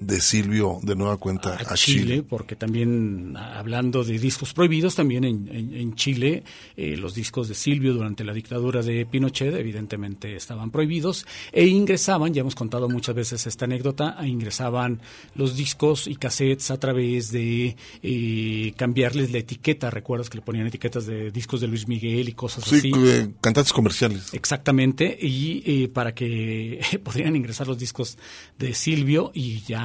de 0.00 0.20
Silvio 0.20 0.78
de 0.82 0.94
nueva 0.94 1.16
cuenta 1.16 1.54
a, 1.54 1.72
a 1.72 1.74
Chile, 1.74 2.02
Chile, 2.02 2.22
porque 2.22 2.56
también 2.56 3.36
hablando 3.36 4.04
de 4.04 4.18
discos 4.18 4.52
prohibidos, 4.52 4.94
también 4.94 5.24
en, 5.24 5.48
en, 5.48 5.74
en 5.74 5.94
Chile 5.94 6.42
eh, 6.76 6.96
los 6.96 7.14
discos 7.14 7.48
de 7.48 7.54
Silvio 7.54 7.94
durante 7.94 8.24
la 8.24 8.32
dictadura 8.32 8.82
de 8.82 9.06
Pinochet 9.06 9.54
evidentemente 9.54 10.36
estaban 10.36 10.70
prohibidos 10.70 11.26
e 11.52 11.66
ingresaban, 11.66 12.34
ya 12.34 12.40
hemos 12.40 12.54
contado 12.54 12.88
muchas 12.88 13.14
veces 13.14 13.46
esta 13.46 13.64
anécdota, 13.64 14.16
ingresaban 14.26 15.00
los 15.34 15.56
discos 15.56 16.06
y 16.06 16.16
cassettes 16.16 16.70
a 16.70 16.78
través 16.78 17.30
de 17.30 17.76
eh, 18.02 18.72
cambiarles 18.76 19.32
la 19.32 19.38
etiqueta, 19.38 19.90
recuerdas 19.90 20.30
que 20.30 20.38
le 20.38 20.42
ponían 20.42 20.66
etiquetas 20.66 21.06
de 21.06 21.30
discos 21.30 21.60
de 21.60 21.68
Luis 21.68 21.88
Miguel 21.88 22.28
y 22.28 22.32
cosas 22.32 22.64
sí, 22.64 22.76
así. 22.78 23.32
Cantantes 23.40 23.72
comerciales. 23.72 24.32
Exactamente, 24.32 25.16
y 25.20 25.62
eh, 25.66 25.88
para 25.88 26.14
que 26.14 26.80
podrían 27.04 27.36
ingresar 27.36 27.66
los 27.66 27.78
discos 27.78 28.18
de 28.58 28.74
Silvio 28.74 29.30
y 29.34 29.60
ya 29.60 29.75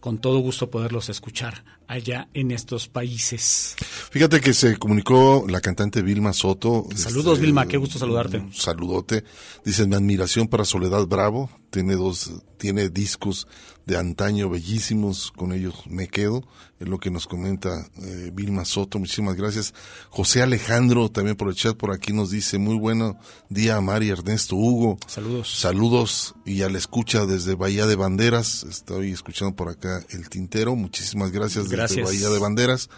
con 0.00 0.18
todo 0.18 0.38
gusto 0.38 0.70
poderlos 0.70 1.08
escuchar 1.08 1.64
allá 1.86 2.28
en 2.34 2.50
estos 2.50 2.88
países. 2.88 3.76
Fíjate 4.10 4.40
que 4.40 4.54
se 4.54 4.78
comunicó 4.78 5.44
la 5.48 5.60
cantante 5.60 6.02
Vilma 6.02 6.32
Soto. 6.32 6.86
Saludos 6.94 7.34
este, 7.34 7.46
Vilma, 7.46 7.66
qué 7.66 7.76
gusto 7.76 7.98
saludarte. 7.98 8.38
Un 8.38 8.54
saludote. 8.54 9.24
Dice 9.64 9.86
mi 9.86 9.94
admiración 9.94 10.48
para 10.48 10.64
Soledad 10.64 11.06
Bravo. 11.06 11.50
Tiene 11.70 11.94
dos, 11.94 12.32
tiene 12.58 12.88
discos 12.88 13.46
de 13.86 13.96
antaño 13.96 14.48
bellísimos, 14.48 15.32
con 15.36 15.52
ellos 15.52 15.74
me 15.88 16.08
quedo. 16.08 16.44
Es 16.78 16.88
lo 16.88 16.98
que 16.98 17.10
nos 17.10 17.26
comenta 17.26 17.86
eh, 18.02 18.30
Vilma 18.32 18.64
Soto. 18.64 18.98
Muchísimas 18.98 19.36
gracias. 19.36 19.74
José 20.08 20.42
Alejandro 20.42 21.10
también 21.10 21.36
por 21.36 21.48
el 21.48 21.54
chat 21.54 21.76
por 21.76 21.92
aquí 21.92 22.12
nos 22.12 22.30
dice 22.30 22.58
muy 22.58 22.76
bueno 22.76 23.18
día 23.48 23.76
a 23.76 23.80
Mari 23.80 24.08
Ernesto 24.08 24.56
Hugo. 24.56 24.98
Saludos. 25.06 25.60
Saludos 25.60 26.34
y 26.44 26.56
ya 26.56 26.68
le 26.68 26.78
escucha 26.78 27.26
desde 27.26 27.54
Bahía 27.54 27.86
de 27.86 27.96
Banderas. 27.96 28.64
Estoy 28.64 29.12
escuchando 29.12 29.54
por 29.54 29.68
acá 29.68 30.04
el 30.10 30.28
tintero. 30.28 30.76
Muchísimas 30.76 31.32
gracias. 31.32 31.68
Gracias. 31.68 31.96
desde 31.96 32.02
Bahía 32.02 32.32
de 32.32 32.38
Banderas 32.38 32.90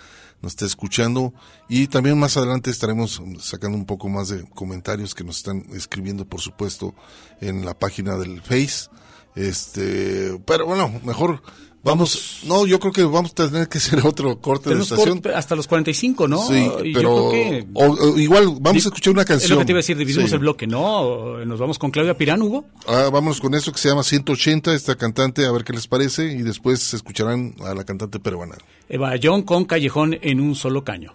nos 0.43 0.53
está 0.53 0.66
escuchando. 0.66 1.32
Y 1.68 1.86
también 1.86 2.18
más 2.18 2.36
adelante 2.36 2.70
estaremos 2.70 3.22
sacando 3.38 3.78
un 3.78 3.86
poco 3.86 4.09
más 4.09 4.28
de 4.28 4.45
comentarios 4.51 5.14
que 5.14 5.24
nos 5.24 5.38
están 5.38 5.64
escribiendo 5.72 6.26
por 6.26 6.40
supuesto 6.40 6.95
en 7.40 7.64
la 7.64 7.78
página 7.78 8.16
del 8.16 8.43
Face 8.43 8.88
este 9.35 10.39
pero 10.45 10.66
bueno 10.66 11.01
mejor 11.05 11.43
Vamos, 11.85 12.43
no, 12.47 12.64
yo 12.64 12.78
creo 12.78 12.93
que 12.93 13.03
vamos 13.03 13.33
a 13.33 13.49
tener 13.49 13.68
que 13.68 13.78
hacer 13.78 14.01
otro 14.07 14.41
corte 14.41 14.72
de 14.72 14.83
estación. 14.83 15.20
Corte 15.20 15.35
hasta 15.35 15.57
los 15.57 15.66
45, 15.66 16.28
¿no? 16.28 16.39
Sí, 16.47 16.70
y 16.85 16.93
pero 16.93 17.30
que, 17.30 17.66
o, 17.74 17.87
o, 17.87 18.18
igual 18.18 18.57
vamos 18.61 18.85
a 18.85 18.89
escuchar 18.89 19.12
una 19.12 19.24
canción. 19.24 19.47
Es 19.47 19.51
lo 19.51 19.59
que 19.59 19.64
te 19.64 19.72
iba 19.72 19.78
a 19.78 19.83
decir, 19.83 19.97
dividimos 19.97 20.30
sí. 20.30 20.35
el 20.35 20.41
bloque, 20.41 20.68
¿no? 20.68 21.45
Nos 21.45 21.59
vamos 21.59 21.80
con 21.80 21.91
Claudia 21.91 22.16
Pirán, 22.16 22.41
Hugo. 22.41 22.66
Ah, 22.87 23.09
vámonos 23.12 23.41
con 23.41 23.55
eso 23.55 23.72
que 23.72 23.78
se 23.78 23.89
llama 23.89 24.05
180, 24.05 24.72
esta 24.74 24.95
cantante, 24.95 25.45
a 25.45 25.51
ver 25.51 25.64
qué 25.64 25.72
les 25.72 25.89
parece, 25.89 26.26
y 26.26 26.43
después 26.43 26.95
escucharán 26.95 27.57
a 27.64 27.74
la 27.74 27.83
cantante 27.85 28.20
peruana. 28.20 28.57
Eva 28.89 29.14
John 29.20 29.43
con 29.43 29.64
Callejón 29.64 30.16
en 30.22 30.41
un 30.41 30.55
solo 30.55 30.85
caño. 30.85 31.14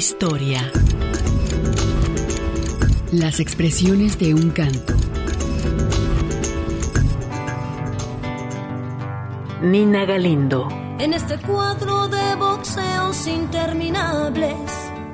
Historia. 0.00 0.72
Las 3.12 3.38
expresiones 3.38 4.18
de 4.18 4.32
un 4.32 4.48
canto. 4.48 4.94
Nina 9.60 10.06
Galindo. 10.06 10.68
En 10.98 11.12
este 11.12 11.36
cuadro 11.36 12.08
de 12.08 12.34
boxeos 12.36 13.26
interminables 13.26 14.69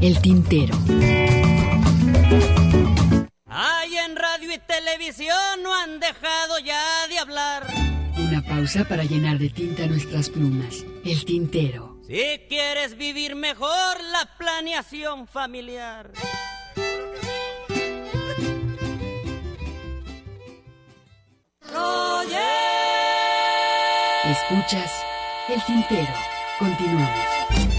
el 0.00 0.20
Tintero. 0.20 0.76
Ay, 3.46 3.96
en 3.96 4.16
radio 4.16 4.54
y 4.54 4.58
televisión 4.58 5.62
no 5.62 5.74
han 5.74 6.00
dejado 6.00 6.58
ya 6.58 7.06
de 7.08 7.18
hablar. 7.18 7.66
Una 8.16 8.42
pausa 8.42 8.84
para 8.84 9.04
llenar 9.04 9.38
de 9.38 9.50
tinta 9.50 9.86
nuestras 9.86 10.30
plumas. 10.30 10.84
El 11.04 11.24
Tintero. 11.24 11.98
Si 12.06 12.40
quieres 12.48 12.96
vivir 12.96 13.36
mejor 13.36 14.02
la 14.12 14.28
planeación 14.38 15.26
familiar. 15.26 16.12
Escuchas 24.30 24.92
El 25.48 25.62
Tintero. 25.64 26.12
Continuamos. 26.58 27.69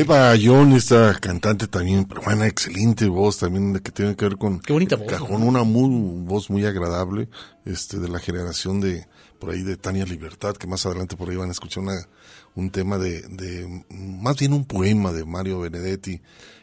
Eva 0.00 0.30
Ayón, 0.30 0.74
esta 0.74 1.18
cantante 1.18 1.66
también 1.66 2.04
peruana, 2.04 2.46
excelente 2.46 3.08
voz 3.08 3.38
también 3.38 3.76
que 3.80 3.90
tiene 3.90 4.14
que 4.14 4.26
ver 4.26 4.38
con 4.38 4.60
Qué 4.60 4.72
bonita 4.72 4.94
voz, 4.94 5.08
cajón, 5.08 5.42
una 5.42 5.64
muy, 5.64 6.24
voz 6.24 6.50
muy 6.50 6.64
agradable, 6.66 7.28
este 7.64 7.98
de 7.98 8.08
la 8.08 8.20
generación 8.20 8.80
de 8.80 9.08
por 9.40 9.50
ahí 9.50 9.62
de 9.62 9.76
Tania 9.76 10.04
Libertad, 10.04 10.54
que 10.54 10.68
más 10.68 10.86
adelante 10.86 11.16
por 11.16 11.28
ahí 11.28 11.34
van 11.34 11.48
a 11.48 11.50
escuchar 11.50 11.82
una, 11.82 11.96
un 12.54 12.70
tema 12.70 12.96
de, 12.96 13.22
de 13.22 13.84
más 13.90 14.38
bien 14.38 14.52
un 14.52 14.66
poema 14.66 15.10
de 15.10 15.24
Mario 15.24 15.58
Benedetti 15.58 16.20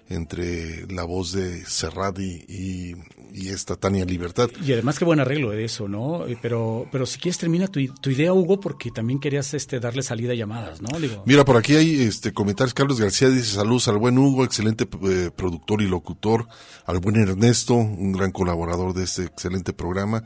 entre 0.08 0.88
la 0.88 1.04
voz 1.04 1.34
de 1.34 1.66
Serrat 1.66 2.18
y, 2.20 2.46
y, 2.48 2.96
y 3.34 3.49
esta 3.49 3.76
Tania 3.76 4.05
Libertad. 4.05 4.49
Y 4.65 4.71
además 4.73 4.97
qué 4.99 5.05
buen 5.05 5.19
arreglo 5.19 5.49
de 5.51 5.65
eso, 5.65 5.88
¿no? 5.88 6.26
Eh, 6.28 6.38
Pero, 6.41 6.88
pero 6.91 7.05
si 7.05 7.19
quieres 7.19 7.38
termina 7.38 7.67
tu, 7.67 7.80
tu 8.01 8.09
idea, 8.09 8.34
Hugo, 8.34 8.59
porque 8.59 8.91
también 8.91 9.19
querías 9.19 9.53
este 9.53 9.80
darle 9.80 10.03
salida 10.03 10.32
a 10.32 10.36
llamadas, 10.36 10.82
¿no? 10.82 10.99
Digo, 10.99 11.23
Mira, 11.26 11.43
por 11.45 11.57
aquí 11.57 11.76
hay 11.76 12.01
este 12.03 12.34
comentarios. 12.34 12.73
Carlos 12.73 12.99
García 12.99 13.30
dice 13.30 13.55
saludos 13.55 13.88
al 13.88 13.97
buen 13.97 14.17
Hugo, 14.17 14.43
excelente 14.45 14.88
eh, 15.09 15.32
productor 15.36 15.82
y 15.82 15.88
locutor, 15.88 16.47
al 16.86 16.99
buen 16.99 17.15
Ernesto, 17.17 17.73
un 17.76 18.11
gran 18.11 18.32
colaborador 18.32 18.93
de 18.93 19.03
este 19.03 19.23
excelente 19.23 19.73
programa. 19.73 20.23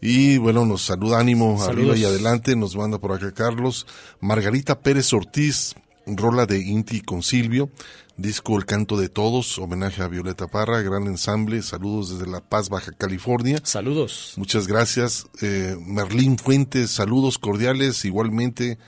Y 0.00 0.36
bueno, 0.36 0.66
nos 0.66 0.82
saluda 0.82 1.18
ánimo 1.18 1.56
Saludos. 1.58 1.68
arriba 1.68 1.96
y 1.96 2.04
adelante, 2.04 2.56
nos 2.56 2.76
manda 2.76 2.98
por 2.98 3.12
acá 3.12 3.32
Carlos. 3.32 3.86
Margarita 4.20 4.80
Pérez 4.80 5.12
Ortiz, 5.14 5.74
rola 6.06 6.44
de 6.44 6.58
Inti 6.58 7.00
con 7.00 7.22
Silvio, 7.22 7.70
disco 8.16 8.56
El 8.56 8.64
Canto 8.64 8.96
de 8.96 9.08
Todos, 9.08 9.58
homenaje 9.58 10.02
a 10.02 10.08
Violeta 10.08 10.46
Parra, 10.46 10.80
gran 10.82 11.06
ensamble, 11.06 11.62
saludos 11.62 12.10
desde 12.18 12.30
La 12.30 12.40
Paz, 12.40 12.68
Baja 12.68 12.92
California. 12.92 13.60
Saludos. 13.64 14.34
Muchas 14.36 14.66
gracias. 14.66 15.26
Eh, 15.42 15.76
Merlín 15.84 16.38
Fuentes, 16.38 16.90
saludos 16.90 17.38
cordiales, 17.38 18.04
igualmente 18.04 18.78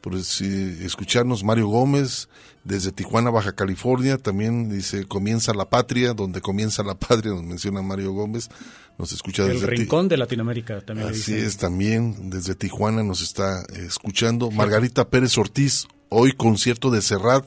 por 0.00 0.14
eh, 0.14 0.78
escucharnos. 0.82 1.42
Mario 1.42 1.66
Gómez, 1.66 2.28
desde 2.62 2.92
Tijuana, 2.92 3.30
Baja 3.30 3.52
California, 3.52 4.18
también 4.18 4.70
dice, 4.70 5.04
comienza 5.04 5.52
la 5.52 5.68
patria, 5.68 6.14
donde 6.14 6.40
comienza 6.40 6.82
la 6.84 6.94
patria, 6.98 7.32
nos 7.32 7.42
menciona 7.42 7.82
Mario 7.82 8.12
Gómez, 8.12 8.48
nos 8.98 9.10
escucha 9.12 9.42
el 9.46 9.54
desde 9.54 9.66
Ti- 9.66 9.76
rincón 9.76 10.06
de 10.08 10.16
Latinoamérica 10.16 10.80
también 10.80 11.08
Así 11.08 11.34
es, 11.34 11.56
también 11.56 12.30
desde 12.30 12.54
Tijuana 12.54 13.02
nos 13.02 13.20
está 13.20 13.62
eh, 13.62 13.84
escuchando. 13.86 14.52
Margarita 14.52 15.08
Pérez 15.08 15.36
Ortiz, 15.38 15.88
hoy 16.08 16.32
concierto 16.32 16.92
de 16.92 17.02
Serrat 17.02 17.44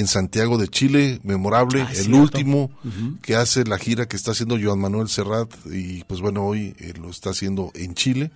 en 0.00 0.06
Santiago 0.06 0.58
de 0.58 0.68
Chile, 0.68 1.20
memorable, 1.22 1.82
Ah, 1.82 1.88
el 1.90 1.96
cierto. 1.96 2.16
último 2.18 2.70
que 3.22 3.36
hace 3.36 3.64
la 3.64 3.78
gira 3.78 4.06
que 4.06 4.16
está 4.16 4.32
haciendo 4.32 4.58
Joan 4.60 4.78
Manuel 4.78 5.08
Serrat 5.08 5.50
y 5.66 6.04
pues 6.04 6.20
bueno, 6.20 6.44
hoy 6.46 6.74
eh, 6.78 6.92
lo 7.00 7.10
está 7.10 7.30
haciendo 7.30 7.70
en 7.74 7.94
Chile. 7.94 8.30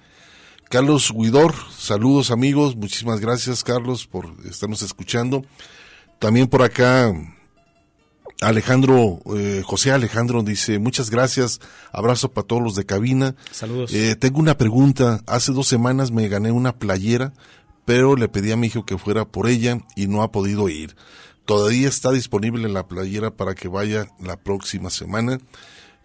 Carlos 0.69 1.11
Huidor, 1.11 1.55
saludos 1.77 2.31
amigos, 2.31 2.77
muchísimas 2.77 3.21
gracias 3.21 3.65
Carlos 3.65 4.07
por 4.07 4.33
estarnos 4.49 4.83
escuchando. 4.83 5.45
También 6.19 6.47
por 6.47 6.63
acá 6.63 7.13
Alejandro, 8.41 9.21
eh, 9.37 9.63
José 9.67 9.93
Alejandro 9.93 10.43
dice, 10.43 10.79
muchas 10.79 11.11
gracias, 11.11 11.61
abrazo 11.93 12.31
para 12.33 12.47
todos 12.47 12.63
los 12.63 12.75
de 12.75 12.87
cabina. 12.87 13.35
Saludos. 13.51 13.93
Eh, 13.93 14.17
tengo 14.17 14.39
una 14.41 14.57
pregunta, 14.57 15.23
hace 15.27 15.53
dos 15.53 15.67
semanas 15.69 16.11
me 16.11 16.27
gané 16.29 16.51
una 16.51 16.73
playera, 16.79 17.35
pero 17.85 18.17
le 18.17 18.29
pedí 18.29 18.51
a 18.53 18.57
mi 18.57 18.69
hijo 18.69 18.87
que 18.87 18.97
fuera 18.97 19.27
por 19.27 19.47
ella 19.49 19.81
y 19.95 20.07
no 20.07 20.23
ha 20.23 20.33
podido 20.33 20.69
ir. 20.71 20.97
Todavía 21.45 21.89
está 21.89 22.13
disponible 22.13 22.69
la 22.69 22.87
playera 22.87 23.31
para 23.37 23.55
que 23.55 23.69
vaya 23.69 24.09
la 24.21 24.37
próxima 24.37 24.91
semana. 24.91 25.39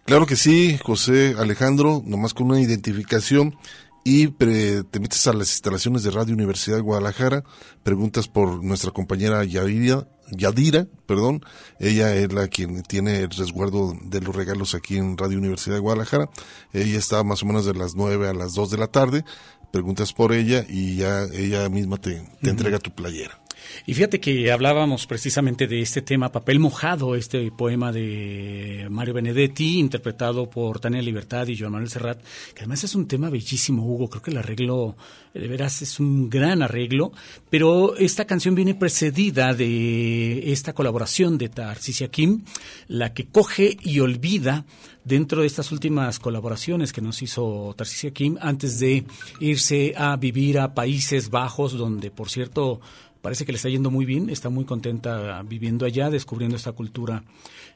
Claro 0.04 0.26
que 0.26 0.36
sí, 0.36 0.78
José 0.82 1.34
Alejandro, 1.38 2.02
nomás 2.04 2.34
con 2.34 2.46
una 2.50 2.60
identificación 2.60 3.56
y 4.04 4.28
pre- 4.28 4.84
te 4.84 5.00
metes 5.00 5.26
a 5.26 5.32
las 5.32 5.50
instalaciones 5.50 6.04
de 6.04 6.12
Radio 6.12 6.34
Universidad 6.34 6.76
de 6.76 6.82
Guadalajara, 6.82 7.42
preguntas 7.82 8.28
por 8.28 8.62
nuestra 8.62 8.92
compañera 8.92 9.42
Yadira, 9.44 10.06
Yadira, 10.30 10.86
perdón, 11.06 11.44
ella 11.80 12.14
es 12.14 12.32
la 12.32 12.46
quien 12.46 12.82
tiene 12.84 13.18
el 13.18 13.30
resguardo 13.30 13.96
de 14.04 14.20
los 14.20 14.34
regalos 14.34 14.76
aquí 14.76 14.96
en 14.96 15.18
Radio 15.18 15.38
Universidad 15.38 15.74
de 15.74 15.80
Guadalajara, 15.80 16.30
ella 16.72 16.98
está 16.98 17.24
más 17.24 17.42
o 17.42 17.46
menos 17.46 17.66
de 17.66 17.74
las 17.74 17.96
9 17.96 18.28
a 18.28 18.32
las 18.32 18.54
2 18.54 18.70
de 18.70 18.78
la 18.78 18.86
tarde, 18.86 19.24
preguntas 19.72 20.12
por 20.12 20.32
ella 20.32 20.64
y 20.68 20.96
ya 20.96 21.24
ella 21.24 21.68
misma 21.68 21.96
te, 21.96 22.22
entrega 22.42 22.78
tu 22.78 22.92
playera. 22.94 23.40
Y 23.86 23.94
fíjate 23.94 24.20
que 24.20 24.50
hablábamos 24.50 25.06
precisamente 25.06 25.66
de 25.66 25.80
este 25.80 26.02
tema, 26.02 26.32
Papel 26.32 26.58
Mojado, 26.58 27.14
este 27.14 27.50
poema 27.50 27.92
de 27.92 28.86
Mario 28.90 29.14
Benedetti, 29.14 29.78
interpretado 29.78 30.48
por 30.50 30.80
Tania 30.80 31.02
Libertad 31.02 31.46
y 31.48 31.58
Joan 31.58 31.72
Manuel 31.72 31.90
Serrat, 31.90 32.20
que 32.54 32.60
además 32.60 32.84
es 32.84 32.94
un 32.94 33.06
tema 33.06 33.30
bellísimo, 33.30 33.84
Hugo. 33.84 34.08
Creo 34.08 34.22
que 34.22 34.30
el 34.30 34.38
arreglo, 34.38 34.96
de 35.34 35.48
veras, 35.48 35.82
es 35.82 36.00
un 36.00 36.28
gran 36.28 36.62
arreglo. 36.62 37.12
Pero 37.50 37.96
esta 37.96 38.24
canción 38.24 38.54
viene 38.54 38.74
precedida 38.74 39.54
de 39.54 40.52
esta 40.52 40.72
colaboración 40.72 41.38
de 41.38 41.48
Tarcisia 41.48 42.08
Kim, 42.08 42.44
la 42.88 43.14
que 43.14 43.26
coge 43.26 43.76
y 43.82 44.00
olvida 44.00 44.64
dentro 45.06 45.42
de 45.42 45.46
estas 45.46 45.70
últimas 45.70 46.18
colaboraciones 46.18 46.92
que 46.92 47.00
nos 47.00 47.22
hizo 47.22 47.72
Tarcisia 47.76 48.10
Kim 48.10 48.36
antes 48.40 48.80
de 48.80 49.04
irse 49.38 49.94
a 49.96 50.16
vivir 50.16 50.58
a 50.58 50.74
Países 50.74 51.30
Bajos, 51.30 51.74
donde, 51.74 52.10
por 52.10 52.28
cierto, 52.28 52.80
parece 53.26 53.44
que 53.44 53.50
le 53.50 53.56
está 53.56 53.68
yendo 53.68 53.90
muy 53.90 54.04
bien, 54.04 54.30
está 54.30 54.50
muy 54.50 54.64
contenta 54.64 55.42
viviendo 55.42 55.84
allá, 55.84 56.10
descubriendo 56.10 56.54
esta 56.54 56.70
cultura, 56.70 57.24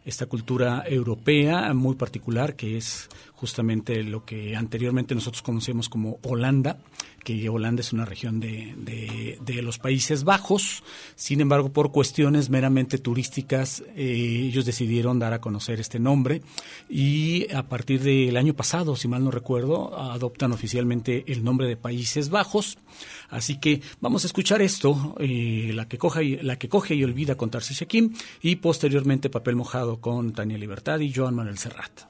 esta 0.04 0.26
cultura 0.26 0.84
europea 0.86 1.74
muy 1.74 1.96
particular, 1.96 2.54
que 2.54 2.76
es 2.76 3.08
justamente 3.32 4.04
lo 4.04 4.24
que 4.24 4.54
anteriormente 4.54 5.12
nosotros 5.12 5.42
conocemos 5.42 5.88
como 5.88 6.20
Holanda, 6.22 6.78
que 7.22 7.48
Holanda 7.48 7.80
es 7.80 7.92
una 7.92 8.04
región 8.04 8.40
de, 8.40 8.74
de- 9.40 9.62
los 9.62 9.78
Países 9.78 10.24
Bajos. 10.24 10.82
Sin 11.16 11.40
embargo, 11.40 11.72
por 11.72 11.92
cuestiones 11.92 12.48
meramente 12.50 12.98
turísticas, 12.98 13.82
eh, 13.94 14.46
ellos 14.48 14.64
decidieron 14.64 15.18
dar 15.18 15.32
a 15.34 15.40
conocer 15.40 15.80
este 15.80 15.98
nombre 15.98 16.40
y 16.88 17.52
a 17.52 17.68
partir 17.68 18.02
del 18.02 18.36
año 18.36 18.54
pasado, 18.54 18.96
si 18.96 19.06
mal 19.06 19.22
no 19.22 19.30
recuerdo, 19.30 19.98
adoptan 19.98 20.52
oficialmente 20.52 21.24
el 21.28 21.44
nombre 21.44 21.66
de 21.68 21.76
Países 21.76 22.30
Bajos. 22.30 22.78
Así 23.28 23.58
que 23.60 23.82
vamos 24.00 24.24
a 24.24 24.26
escuchar 24.28 24.62
esto, 24.62 25.14
eh, 25.20 25.72
la, 25.74 25.86
que 25.88 25.98
coja 25.98 26.22
y, 26.22 26.36
la 26.36 26.58
que 26.58 26.68
coge 26.68 26.94
y 26.94 27.04
olvida 27.04 27.36
con 27.36 27.50
Tarcisia 27.50 27.86
Kim 27.86 28.14
y 28.40 28.56
posteriormente 28.56 29.30
Papel 29.30 29.56
Mojado 29.56 30.00
con 30.00 30.32
Tania 30.32 30.58
Libertad 30.58 31.00
y 31.00 31.12
Joan 31.12 31.34
Manuel 31.34 31.58
Serrat. 31.58 32.08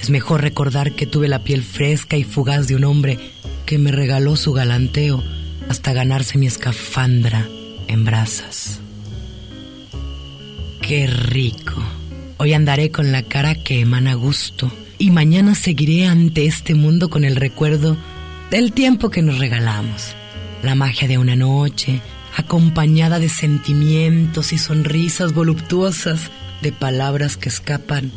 Es 0.00 0.10
mejor 0.10 0.42
recordar 0.42 0.92
que 0.92 1.06
tuve 1.06 1.28
la 1.28 1.44
piel 1.44 1.62
fresca 1.62 2.16
y 2.16 2.24
fugaz 2.24 2.66
de 2.66 2.76
un 2.76 2.84
hombre 2.84 3.18
que 3.64 3.78
me 3.78 3.92
regaló 3.92 4.36
su 4.36 4.52
galanteo 4.52 5.22
hasta 5.68 5.92
ganarse 5.92 6.36
mi 6.36 6.46
escafandra 6.46 7.48
en 7.86 8.04
brasas. 8.04 8.80
Qué 10.82 11.06
rico. 11.06 11.74
Hoy 12.38 12.52
andaré 12.52 12.90
con 12.90 13.12
la 13.12 13.22
cara 13.22 13.54
que 13.54 13.80
emana 13.80 14.14
gusto 14.14 14.70
y 14.98 15.10
mañana 15.10 15.54
seguiré 15.54 16.06
ante 16.06 16.46
este 16.46 16.74
mundo 16.74 17.08
con 17.08 17.24
el 17.24 17.36
recuerdo 17.36 17.96
del 18.50 18.72
tiempo 18.72 19.10
que 19.10 19.22
nos 19.22 19.38
regalamos. 19.38 20.14
La 20.62 20.74
magia 20.74 21.08
de 21.08 21.18
una 21.18 21.36
noche, 21.36 22.00
acompañada 22.36 23.18
de 23.20 23.28
sentimientos 23.28 24.52
y 24.52 24.58
sonrisas 24.58 25.32
voluptuosas, 25.32 26.30
de 26.62 26.72
palabras 26.72 27.36
que 27.36 27.48
escapan 27.48 28.10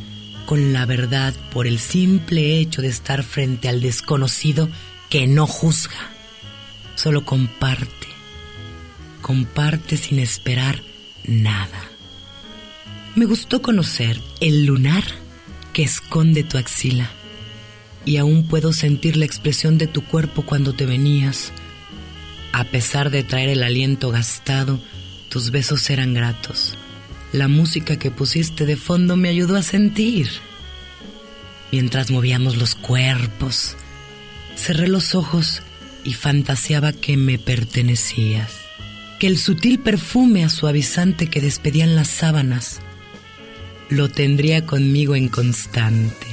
con 0.48 0.72
la 0.72 0.86
verdad 0.86 1.36
por 1.52 1.68
el 1.68 1.78
simple 1.78 2.58
hecho 2.58 2.82
de 2.82 2.88
estar 2.88 3.24
frente 3.24 3.68
al 3.68 3.82
desconocido 3.82 4.70
que 5.10 5.28
no 5.28 5.46
juzga, 5.46 6.10
solo 6.96 7.26
comparte, 7.26 8.08
comparte 9.22 9.98
sin 9.98 10.20
esperar 10.20 10.82
nada. 11.26 11.84
Me 13.16 13.26
gustó 13.26 13.62
conocer 13.62 14.22
el 14.40 14.66
lunar 14.66 15.04
que 15.74 15.84
esconde 15.84 16.44
tu 16.44 16.58
axila 16.58 17.12
y 18.06 18.16
aún 18.16 18.48
puedo 18.48 18.72
sentir 18.72 19.18
la 19.18 19.26
expresión 19.26 19.78
de 19.78 19.88
tu 19.88 20.02
cuerpo 20.02 20.44
cuando 20.44 20.72
te 20.72 20.86
venías. 20.86 21.52
A 22.54 22.64
pesar 22.64 23.10
de 23.10 23.24
traer 23.24 23.50
el 23.50 23.64
aliento 23.64 24.12
gastado, 24.12 24.80
tus 25.28 25.52
besos 25.52 25.90
eran 25.90 26.14
gratos. 26.14 26.78
La 27.34 27.48
música 27.48 27.98
que 27.98 28.12
pusiste 28.12 28.66
de 28.66 28.78
fondo 28.78 29.18
me 29.18 29.30
ayudó 29.30 29.58
a 29.58 29.64
sentir. 29.64 30.30
Mientras 31.72 32.10
movíamos 32.10 32.56
los 32.56 32.76
cuerpos, 32.76 33.76
cerré 34.56 34.88
los 34.88 35.14
ojos 35.16 35.62
y 36.04 36.14
fantaseaba 36.14 36.94
que 36.94 37.18
me 37.18 37.38
pertenecías. 37.38 38.52
Que 39.20 39.28
el 39.28 39.38
sutil 39.38 39.80
perfume 39.80 40.46
a 40.46 40.50
suavizante 40.50 41.28
que 41.28 41.42
despedían 41.42 41.96
las 41.96 42.08
sábanas 42.08 42.80
lo 43.90 44.10
tendría 44.10 44.66
conmigo 44.66 45.16
en 45.16 45.30
constante. 45.30 46.28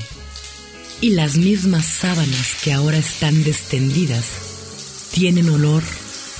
Y 1.00 1.10
las 1.10 1.36
mismas 1.36 1.84
sábanas 1.84 2.56
que 2.62 2.72
ahora 2.72 2.98
están 2.98 3.42
destendidas 3.44 5.10
tienen 5.12 5.50
olor 5.50 5.82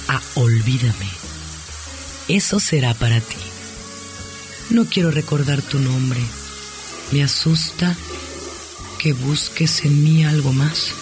a 0.08 0.20
olvídame. 0.34 1.08
Eso 2.28 2.60
será 2.60 2.94
para 2.94 3.20
ti. 3.20 3.43
No 4.70 4.86
quiero 4.86 5.10
recordar 5.10 5.62
tu 5.62 5.78
nombre. 5.78 6.20
Me 7.12 7.22
asusta 7.22 7.96
que 8.98 9.12
busques 9.12 9.84
en 9.84 10.02
mí 10.02 10.24
algo 10.24 10.52
más, 10.52 10.92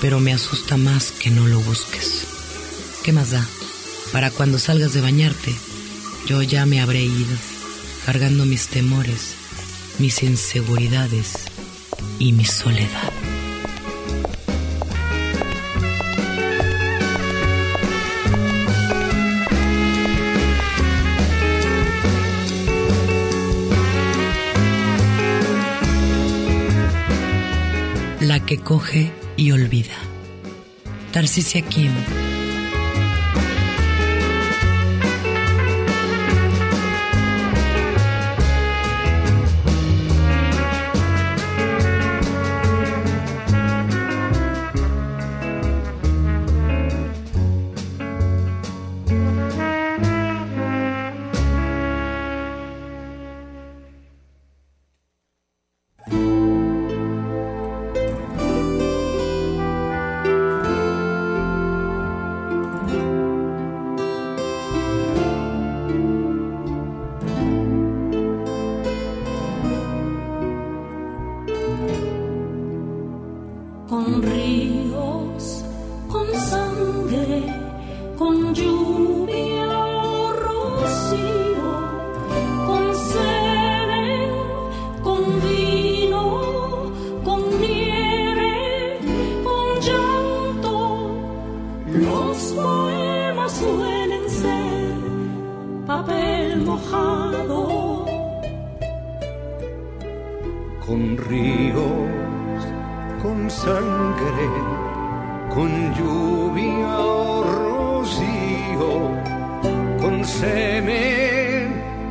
pero 0.00 0.20
me 0.20 0.32
asusta 0.32 0.76
más 0.76 1.12
que 1.12 1.30
no 1.30 1.46
lo 1.46 1.60
busques. 1.60 2.26
¿Qué 3.04 3.12
más 3.12 3.30
da? 3.30 3.46
Para 4.12 4.30
cuando 4.30 4.58
salgas 4.58 4.92
de 4.92 5.00
bañarte, 5.00 5.54
yo 6.26 6.42
ya 6.42 6.66
me 6.66 6.80
habré 6.80 7.04
ido, 7.04 7.36
cargando 8.04 8.44
mis 8.44 8.66
temores, 8.66 9.34
mis 9.98 10.22
inseguridades 10.22 11.34
y 12.18 12.32
mi 12.32 12.44
soledad. 12.44 13.12
Que 28.46 28.58
coge 28.58 29.10
y 29.36 29.50
olvida. 29.50 29.96
Tarcisia 31.12 31.62
Kim. 31.62 31.92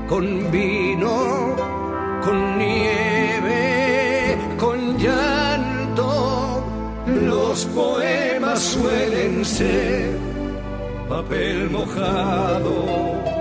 Con 0.07 0.51
vino, 0.51 1.55
con 2.23 2.57
nieve, 2.57 4.37
con 4.57 4.97
llanto. 4.97 6.63
Los 7.07 7.65
poemas 7.65 8.59
suelen 8.59 9.45
ser 9.45 10.17
papel 11.09 11.69
mojado. 11.69 13.34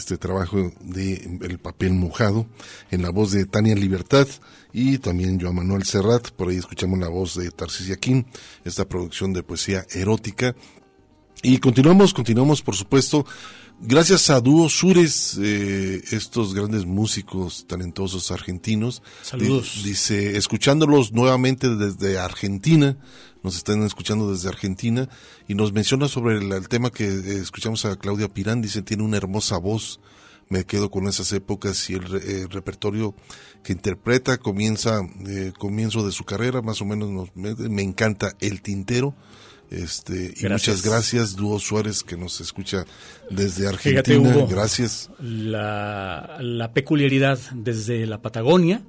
Este 0.00 0.16
trabajo 0.18 0.72
de 0.80 1.38
El 1.42 1.58
papel 1.58 1.92
mojado, 1.92 2.46
en 2.90 3.02
la 3.02 3.10
voz 3.10 3.30
de 3.32 3.44
Tania 3.44 3.74
Libertad 3.74 4.26
y 4.72 4.98
también 4.98 5.40
Joan 5.40 5.54
Manuel 5.56 5.84
Serrat, 5.84 6.30
por 6.30 6.48
ahí 6.48 6.56
escuchamos 6.56 6.98
la 6.98 7.08
voz 7.08 7.34
de 7.36 7.50
Tarcisia 7.50 7.96
Kim, 7.96 8.24
esta 8.64 8.88
producción 8.88 9.32
de 9.32 9.42
poesía 9.42 9.86
erótica. 9.92 10.54
Y 11.42 11.58
continuamos, 11.58 12.12
continuamos 12.12 12.60
por 12.62 12.76
supuesto, 12.76 13.24
gracias 13.80 14.28
a 14.30 14.40
Dúo 14.40 14.68
Sures, 14.68 15.38
eh, 15.40 16.02
estos 16.12 16.52
grandes 16.54 16.84
músicos 16.84 17.66
talentosos 17.66 18.30
argentinos. 18.30 19.02
Saludos. 19.22 19.72
Di- 19.82 19.90
dice, 19.90 20.36
escuchándolos 20.36 21.12
nuevamente 21.12 21.74
desde 21.76 22.18
Argentina, 22.18 22.96
nos 23.42 23.56
están 23.56 23.82
escuchando 23.82 24.30
desde 24.32 24.48
Argentina 24.48 25.08
y 25.48 25.54
nos 25.54 25.72
menciona 25.72 26.08
sobre 26.08 26.38
el, 26.38 26.52
el 26.52 26.68
tema 26.68 26.90
que 26.90 27.04
eh, 27.06 27.38
escuchamos 27.40 27.84
a 27.84 27.96
Claudia 27.96 28.28
Pirán, 28.28 28.60
dice, 28.62 28.82
tiene 28.82 29.02
una 29.02 29.16
hermosa 29.16 29.56
voz, 29.58 30.00
me 30.48 30.64
quedo 30.64 30.90
con 30.90 31.06
esas 31.06 31.32
épocas 31.32 31.88
y 31.90 31.94
el, 31.94 32.02
re- 32.02 32.20
eh, 32.42 32.46
repertorio 32.50 33.14
que 33.62 33.72
interpreta 33.72 34.36
comienza, 34.38 35.00
eh, 35.28 35.52
comienzo 35.58 36.04
de 36.04 36.12
su 36.12 36.24
carrera, 36.24 36.60
más 36.62 36.80
o 36.82 36.84
menos 36.84 37.08
nos- 37.10 37.34
me, 37.36 37.54
me 37.54 37.82
encanta 37.82 38.32
El 38.40 38.60
Tintero. 38.62 39.14
Este, 39.70 40.34
y 40.36 40.40
Gracias. 40.42 40.50
muchas 40.50 40.82
gracias, 40.82 41.36
Dúo 41.36 41.60
Suárez, 41.60 42.02
que 42.02 42.16
nos 42.16 42.40
escucha 42.40 42.84
desde 43.30 43.70
Fíjate, 43.76 44.14
Argentina. 44.14 44.36
Hugo, 44.36 44.46
gracias. 44.48 45.08
La, 45.20 46.38
la 46.40 46.72
peculiaridad 46.72 47.38
desde 47.54 48.04
la 48.06 48.20
Patagonia 48.20 48.82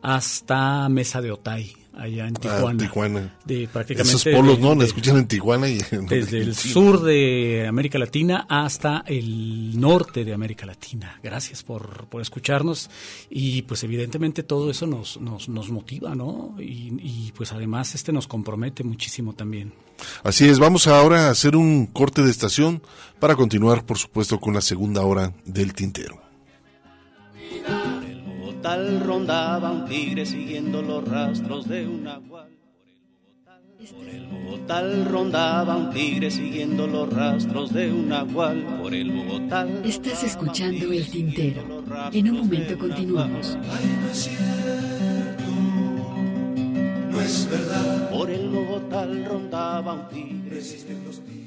hasta 0.00 0.88
Mesa 0.88 1.20
de 1.20 1.32
Otay, 1.32 1.74
allá 1.98 2.26
en 2.28 2.34
Ah, 2.36 2.40
Tijuana. 2.40 2.78
Tijuana. 2.82 3.36
De 3.44 3.68
prácticamente 3.68 4.16
Esos 4.16 4.32
polos, 4.34 4.56
de- 4.56 4.62
¿no? 4.62 4.74
La 4.74 4.84
escuchan 4.84 5.16
en 5.18 5.26
Tijuana 5.26 5.68
y 5.68 5.80
en 5.90 6.06
Desde 6.06 6.38
el 6.38 6.54
sur 6.54 7.02
de 7.02 7.66
América 7.68 7.98
Latina 7.98 8.46
hasta 8.48 9.04
el 9.06 9.78
norte 9.78 10.24
de 10.24 10.32
América 10.32 10.64
Latina. 10.66 11.18
Gracias 11.22 11.62
por, 11.62 12.06
por 12.06 12.22
escucharnos 12.22 12.88
y 13.28 13.62
pues 13.62 13.82
evidentemente 13.84 14.42
todo 14.42 14.70
eso 14.70 14.86
nos, 14.86 15.20
nos, 15.20 15.48
nos 15.48 15.70
motiva, 15.70 16.14
¿no? 16.14 16.54
Y, 16.58 16.92
y, 17.02 17.32
pues 17.36 17.52
además 17.52 17.94
este 17.94 18.12
nos 18.12 18.26
compromete 18.26 18.84
muchísimo 18.84 19.32
también. 19.34 19.72
Así 20.22 20.48
es, 20.48 20.58
vamos 20.58 20.86
ahora 20.86 21.26
a 21.26 21.30
hacer 21.30 21.56
un 21.56 21.86
corte 21.86 22.22
de 22.22 22.30
estación 22.30 22.80
para 23.18 23.34
continuar, 23.34 23.84
por 23.84 23.98
supuesto, 23.98 24.38
con 24.38 24.54
la 24.54 24.60
segunda 24.60 25.02
hora 25.02 25.32
del 25.44 25.74
tintero. 25.74 26.20
Tal 28.62 29.00
rondaba 29.00 29.70
un 29.70 29.84
tigre 29.86 30.26
siguiendo 30.26 30.82
los 30.82 31.06
rastros 31.06 31.68
de 31.68 31.86
un 31.86 32.04
nahual. 32.04 32.48
Por 33.78 34.08
el 34.08 34.26
Bogotá 34.26 34.82
rondaba 35.04 35.76
un 35.76 35.90
tigre 35.90 36.30
siguiendo 36.30 36.88
los 36.88 37.12
rastros 37.12 37.72
de 37.72 37.92
un 37.92 38.08
nahual. 38.08 38.80
Por 38.82 38.94
el 38.94 39.12
Bogotá. 39.12 39.64
Estás 39.84 40.24
escuchando 40.24 40.92
El 40.92 41.08
Tintero. 41.08 41.84
En 42.12 42.30
un 42.30 42.38
momento 42.38 42.76
continuamos. 42.76 43.56
No 47.10 47.20
es 47.20 47.48
verdad. 47.48 48.10
Por 48.10 48.30
el 48.30 48.48
Bogotá 48.48 49.06
rondaba 49.06 49.92
un 49.92 50.08
tigre. 50.08 50.58
Existen 50.58 51.04
los 51.04 51.20
tigres. 51.20 51.37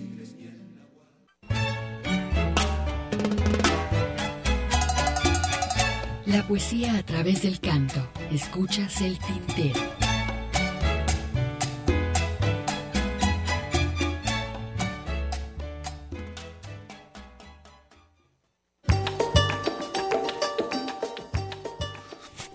La 6.31 6.47
poesía 6.47 6.97
a 6.97 7.03
través 7.03 7.41
del 7.41 7.59
canto. 7.59 8.07
Escuchas 8.31 9.01
El 9.01 9.19
Tintero. 9.19 9.81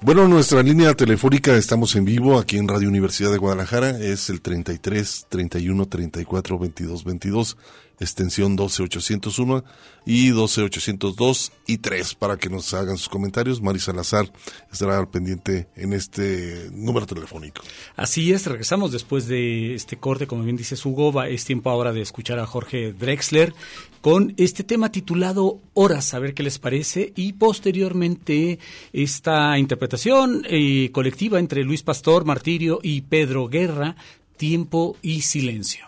Bueno, 0.00 0.26
nuestra 0.28 0.62
línea 0.62 0.94
telefónica 0.94 1.54
estamos 1.56 1.96
en 1.96 2.04
vivo 2.06 2.38
aquí 2.38 2.56
en 2.56 2.68
Radio 2.68 2.88
Universidad 2.88 3.32
de 3.32 3.38
Guadalajara, 3.38 3.90
es 3.98 4.30
el 4.30 4.40
33 4.40 5.26
31 5.28 5.86
34 5.86 6.58
22 6.58 7.04
22, 7.04 7.56
extensión 7.98 8.56
12801 8.56 9.64
y 10.04 10.28
12802 10.30 11.52
y 11.66 11.78
3 11.78 12.14
para 12.14 12.36
que 12.36 12.48
nos 12.50 12.72
hagan 12.74 12.96
sus 12.98 13.08
comentarios. 13.08 13.60
Mari 13.62 13.80
Salazar 13.80 14.30
estará 14.72 14.98
al 14.98 15.08
pendiente 15.08 15.68
en 15.76 15.92
este 15.92 16.68
número 16.72 17.06
telefónico. 17.06 17.62
Así 17.96 18.32
es, 18.32 18.46
regresamos 18.46 18.92
después 18.92 19.26
de 19.26 19.74
este 19.74 19.96
corte, 19.96 20.26
como 20.26 20.42
bien 20.44 20.56
dice 20.56 20.76
Hugo, 20.84 21.12
va- 21.12 21.28
es 21.28 21.44
tiempo 21.44 21.70
ahora 21.70 21.92
de 21.92 22.02
escuchar 22.02 22.38
a 22.38 22.46
Jorge 22.46 22.92
Drexler 22.92 23.54
con 24.00 24.34
este 24.36 24.62
tema 24.62 24.92
titulado 24.92 25.60
Horas, 25.74 26.14
a 26.14 26.18
ver 26.20 26.34
qué 26.34 26.42
les 26.44 26.58
parece, 26.60 27.12
y 27.16 27.32
posteriormente 27.32 28.58
esta 28.92 29.58
interpretación 29.58 30.44
eh, 30.48 30.90
colectiva 30.92 31.38
entre 31.40 31.64
Luis 31.64 31.82
Pastor, 31.82 32.24
Martirio 32.24 32.78
y 32.82 33.00
Pedro 33.00 33.48
Guerra, 33.48 33.96
Tiempo 34.36 34.96
y 35.02 35.22
Silencio. 35.22 35.86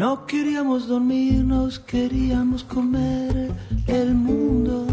No 0.00 0.24
queríamos 0.24 0.88
dormirnos, 0.88 1.78
queríamos 1.78 2.64
comer 2.64 3.52
el 3.86 4.14
mundo. 4.14 4.86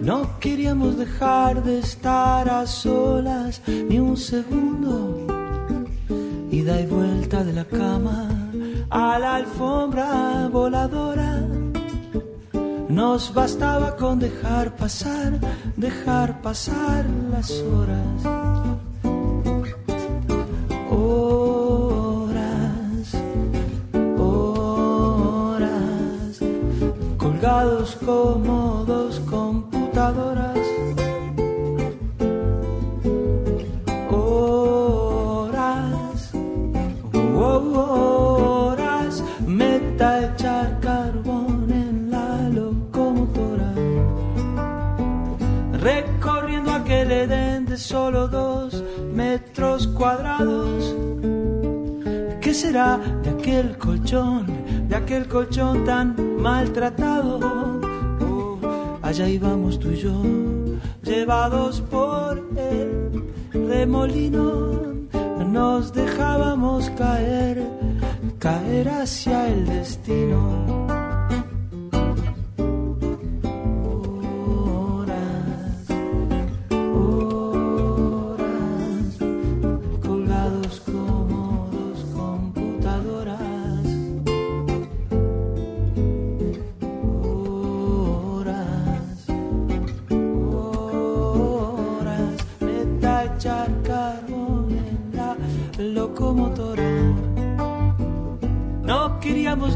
No 0.00 0.38
queríamos 0.38 0.96
dejar 0.96 1.60
de 1.64 1.80
estar 1.80 2.48
a 2.48 2.68
solas 2.68 3.60
ni 3.66 3.98
un 3.98 4.16
segundo. 4.16 5.26
Ida 6.52 6.82
y 6.82 6.86
vuelta 6.86 7.42
de 7.42 7.52
la 7.52 7.64
cama 7.64 8.28
a 8.90 9.18
la 9.18 9.34
alfombra 9.34 10.48
voladora. 10.52 11.42
Nos 12.88 13.34
bastaba 13.34 13.96
con 13.96 14.20
dejar 14.20 14.76
pasar, 14.76 15.32
dejar 15.76 16.40
pasar 16.42 17.06
las 17.32 17.50
horas. 17.50 18.24
Horas, 20.92 22.03
como 28.04 28.84
dos 28.84 29.20
computadoras. 29.30 30.58
Horas, 34.10 35.52
oh, 37.36 38.70
horas, 38.70 39.22
meta 39.46 40.32
echar 40.32 40.80
carbón 40.80 41.70
en 41.70 42.10
la 42.10 42.48
locomotora. 42.48 43.72
Recorriendo 45.78 46.72
aquel 46.72 47.12
Edén 47.12 47.66
de 47.66 47.76
solo 47.76 48.26
dos 48.26 48.82
metros 49.12 49.86
cuadrados. 49.86 50.92
¿Qué 52.40 52.52
será 52.52 52.98
de 53.22 53.30
aquel 53.30 53.78
colchón, 53.78 54.46
de 54.94 55.00
aquel 55.00 55.26
colchón 55.26 55.84
tan 55.84 56.14
maltratado? 56.40 57.40
Oh, 58.20 58.58
allá 59.02 59.28
íbamos 59.28 59.78
tú 59.80 59.90
y 59.90 59.96
yo, 59.96 60.22
llevados 61.02 61.80
por 61.80 62.38
el 62.56 63.24
remolino, 63.52 64.94
nos 65.50 65.92
dejábamos 65.92 66.90
caer, 66.90 67.66
caer 68.38 68.88
hacia 68.88 69.48
el 69.48 69.66
destino. 69.66 71.03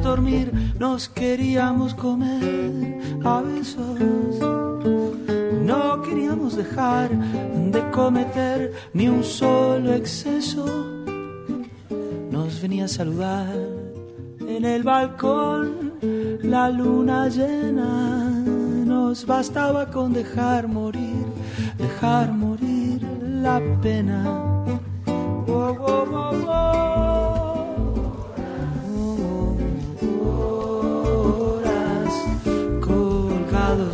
Dormir, 0.08 0.50
nos 0.78 1.08
queríamos 1.08 1.94
comer 1.94 2.98
a 3.24 3.42
besos. 3.42 4.38
No 5.70 6.00
queríamos 6.00 6.56
dejar 6.56 7.10
de 7.74 7.90
cometer 7.90 8.72
ni 8.94 9.06
un 9.08 9.22
solo 9.22 9.92
exceso. 9.92 10.64
Nos 12.30 12.62
venía 12.62 12.86
a 12.86 12.88
saludar 12.88 13.54
en 14.56 14.64
el 14.64 14.82
balcón 14.82 15.92
la 16.42 16.70
luna 16.70 17.28
llena. 17.28 17.92
Nos 18.92 19.26
bastaba 19.26 19.90
con 19.90 20.14
dejar 20.14 20.68
morir, 20.68 21.26
dejar 21.76 22.32
morir 22.32 23.02
la 23.46 23.60
pena. 23.82 24.20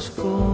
score. 0.04 0.53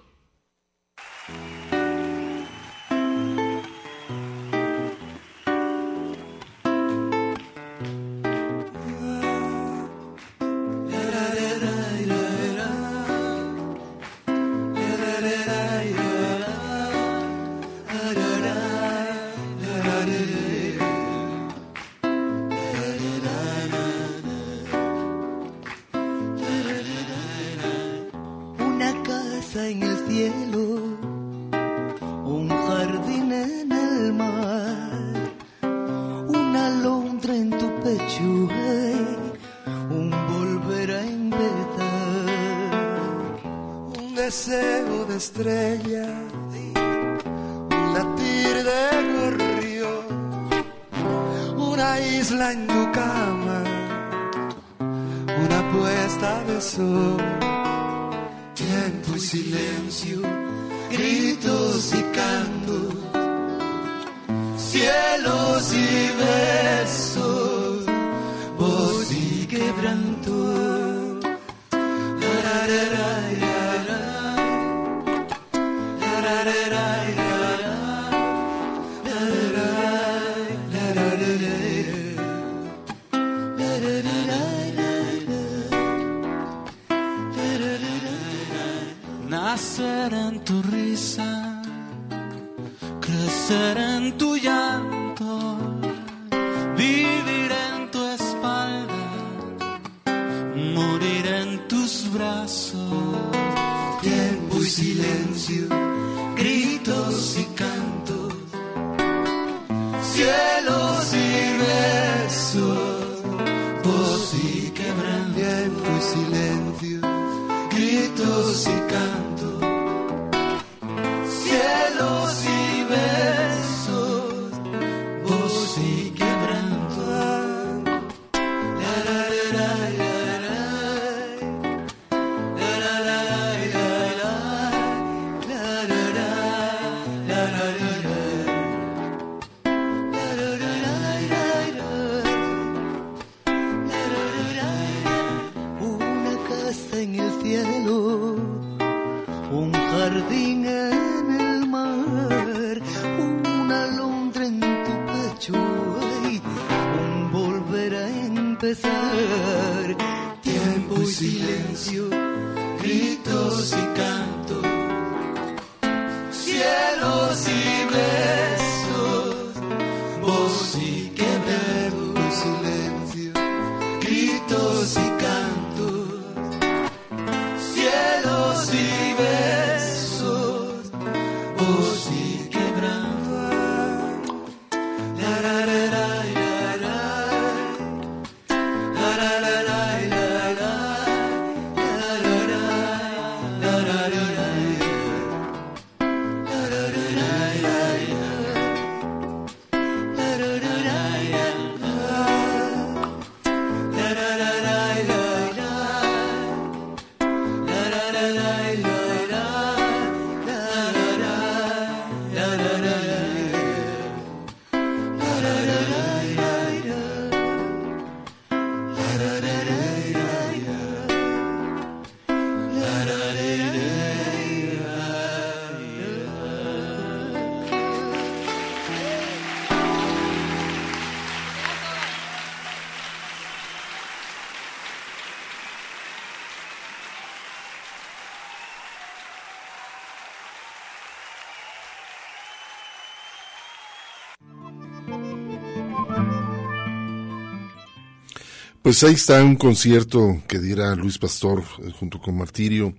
Pues 248.91 249.05
ahí 249.05 249.13
está 249.13 249.41
un 249.41 249.55
concierto 249.55 250.41
que 250.49 250.59
diera 250.59 250.93
Luis 250.95 251.17
Pastor 251.17 251.63
eh, 251.81 251.93
junto 251.97 252.19
con 252.19 252.37
Martirio 252.37 252.93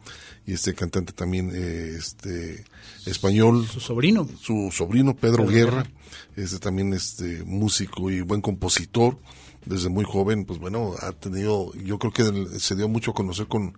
y 0.46 0.54
este 0.54 0.74
cantante 0.74 1.12
también 1.12 1.50
eh, 1.54 1.96
este 1.98 2.64
español. 3.04 3.66
Su 3.66 3.78
sobrino. 3.78 4.26
Su 4.40 4.70
sobrino 4.72 5.14
Pedro, 5.14 5.46
Guerra, 5.46 5.82
Guerra, 5.82 5.90
este 6.34 6.58
también 6.60 6.94
este 6.94 7.44
músico 7.44 8.10
y 8.10 8.22
buen 8.22 8.40
compositor. 8.40 9.18
Desde 9.66 9.90
muy 9.90 10.06
joven 10.06 10.46
pues 10.46 10.58
bueno 10.58 10.94
ha 10.98 11.12
tenido 11.12 11.74
yo 11.74 11.98
creo 11.98 12.10
que 12.10 12.58
se 12.58 12.74
dio 12.74 12.88
mucho 12.88 13.10
a 13.10 13.14
conocer 13.14 13.46
con 13.46 13.76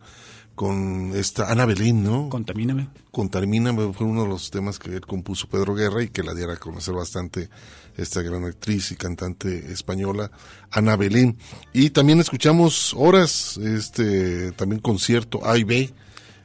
con 0.55 1.13
esta 1.15 1.51
Ana 1.51 1.67
Belín, 1.67 2.05
¿no? 2.05 2.29
Contamíname. 2.29 2.89
Contamíname 3.11 3.93
fue 3.93 4.07
uno 4.07 4.23
de 4.23 4.29
los 4.29 4.51
temas 4.51 4.79
que 4.79 4.91
él 4.91 5.07
compuso 5.07 5.49
Pedro 5.49 5.75
Guerra 5.75 6.03
y 6.03 6.09
que 6.09 6.23
la 6.23 6.35
diera 6.35 6.55
a 6.55 6.57
conocer 6.57 6.95
bastante 6.95 7.49
esta 7.97 8.23
gran 8.23 8.45
actriz 8.45 8.91
y 8.93 8.97
cantante 8.97 9.73
española, 9.73 10.31
Ana 10.71 10.97
Belén. 10.97 11.39
Y 11.73 11.91
también 11.91 12.21
escuchamos 12.21 12.95
horas, 12.97 13.57
este, 13.59 14.53
también 14.53 14.81
concierto 14.81 15.47
A 15.49 15.59
y 15.59 15.65
B. 15.65 15.95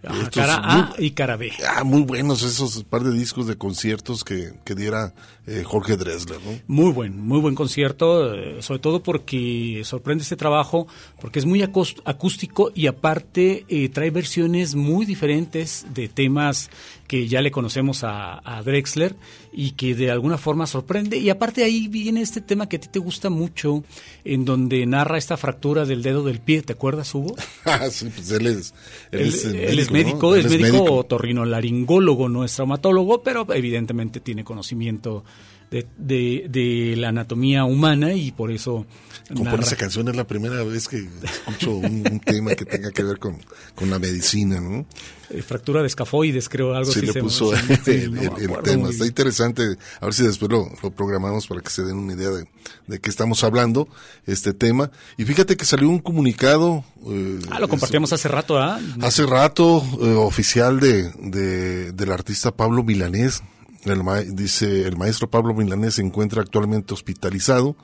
Ah, 0.04 0.30
cara 0.32 0.62
A 0.64 0.96
y 0.98 1.12
cara 1.12 1.36
B. 1.36 1.52
Ah, 1.68 1.84
muy 1.84 2.04
buenos 2.04 2.42
esos 2.44 2.84
par 2.86 3.04
de 3.04 3.12
discos 3.12 3.48
de 3.48 3.58
conciertos 3.58 4.24
que, 4.24 4.54
que 4.64 4.74
diera 4.74 5.14
eh, 5.46 5.64
Jorge 5.66 5.98
Dresler, 5.98 6.40
¿no? 6.42 6.60
Muy 6.68 6.92
buen, 6.92 7.20
muy 7.20 7.40
buen 7.42 7.56
concierto, 7.56 8.34
eh, 8.34 8.62
sobre 8.62 8.80
todo 8.80 9.04
porque 9.04 9.82
sorprende 9.84 10.22
este 10.22 10.38
trabajo, 10.38 10.88
porque 11.20 11.40
es 11.40 11.46
muy 11.46 11.62
acústico 11.62 12.72
y 12.74 12.88
aparte 12.88 13.66
eh, 13.68 13.90
trae 13.90 14.12
versiones 14.12 14.76
muy 14.76 15.06
diferentes 15.06 15.86
de 15.94 16.08
temas 16.08 16.70
que 17.10 17.28
ya 17.28 17.42
le 17.42 17.50
conocemos 17.50 18.04
a, 18.04 18.40
a, 18.46 18.62
Drexler 18.62 19.16
y 19.52 19.72
que 19.72 19.96
de 19.96 20.12
alguna 20.12 20.38
forma 20.38 20.68
sorprende. 20.68 21.18
Y 21.18 21.32
aparte 21.32 21.64
ahí 21.64 21.88
viene 21.88 22.22
este 22.22 22.40
tema 22.40 22.70
que 22.70 22.78
a 22.78 22.80
ti 22.80 22.88
te 22.88 23.00
gusta 23.00 23.32
mucho, 23.32 23.84
en 24.24 24.46
donde 24.46 24.86
narra 24.86 25.18
esta 25.18 25.36
fractura 25.36 25.86
del 25.86 26.04
dedo 26.04 26.24
del 26.24 26.40
pie, 26.40 26.62
¿te 26.62 26.74
acuerdas, 26.74 27.14
Hugo? 27.16 27.36
Ah, 27.66 27.90
sí, 27.90 28.10
pues 28.14 28.32
él 28.32 28.48
es, 28.48 28.74
él, 29.12 29.28
es, 29.28 29.92
médico, 29.92 30.36
es 30.36 30.46
médico, 30.46 30.66
es 30.66 30.72
médico, 30.72 31.04
torrinolaringólogo, 31.04 32.30
no 32.30 32.44
es 32.44 32.54
traumatólogo, 32.54 33.24
pero 33.24 33.46
evidentemente 33.54 34.20
tiene 34.20 34.44
conocimiento 34.44 35.24
de, 35.72 35.88
de, 35.98 36.46
de, 36.50 36.96
la 36.98 37.10
anatomía 37.10 37.66
humana 37.66 38.14
y 38.14 38.32
por 38.32 38.52
eso... 38.52 38.86
Compone 39.34 39.64
esa 39.64 39.76
canción 39.76 40.08
es 40.08 40.16
la 40.16 40.26
primera 40.26 40.64
vez 40.64 40.88
que 40.88 41.08
escucho 41.24 41.76
un, 41.76 42.04
un 42.12 42.20
tema 42.20 42.56
que 42.56 42.66
tenga 42.66 42.92
que 42.92 43.04
ver 43.04 43.20
con, 43.20 43.38
con 43.76 43.90
la 43.90 44.00
medicina, 44.00 44.60
¿no? 44.60 44.88
Eh, 45.30 45.44
fractura 45.44 45.82
de 45.82 45.88
escafoides, 45.88 46.50
creo, 46.50 46.74
algo 46.74 46.92
sí, 46.92 47.00
así. 47.00 47.14
le 47.14 47.22
puso 47.22 47.54
el, 47.54 47.60
el, 47.86 48.18
el 48.18 48.58
tema. 48.64 48.90
Está 48.90 49.06
interesante. 49.06 49.78
A 50.02 50.06
ver 50.06 50.14
si 50.16 50.24
después 50.24 50.50
lo, 50.50 50.72
lo, 50.82 50.90
programamos 50.90 51.46
para 51.46 51.62
que 51.62 51.70
se 51.70 51.84
den 51.84 51.98
una 51.98 52.14
idea 52.14 52.30
de, 52.30 52.48
de 52.88 53.00
qué 53.00 53.10
estamos 53.12 53.44
hablando, 53.44 53.88
este 54.26 54.54
tema. 54.54 54.90
Y 55.18 55.26
fíjate 55.26 55.56
que 55.56 55.66
salió 55.66 55.88
un 55.88 56.00
comunicado. 56.00 56.84
Eh, 57.06 57.40
ah, 57.52 57.60
lo 57.60 57.68
compartíamos 57.68 58.12
hace 58.12 58.28
rato, 58.28 58.58
¿ah? 58.58 58.80
Hace 59.02 59.28
rato, 59.28 59.84
eh, 60.02 60.14
oficial 60.16 60.80
de, 60.80 61.12
de, 61.20 61.92
del 61.92 62.12
artista 62.12 62.52
Pablo 62.52 62.84
Milanés. 62.84 63.44
El 63.86 64.36
dice, 64.36 64.88
el 64.88 64.98
maestro 64.98 65.30
Pablo 65.30 65.54
Milanés 65.54 65.96
se 65.96 66.02
encuentra 66.02 66.42
actualmente 66.42 66.94
hospitalizado 66.94 67.76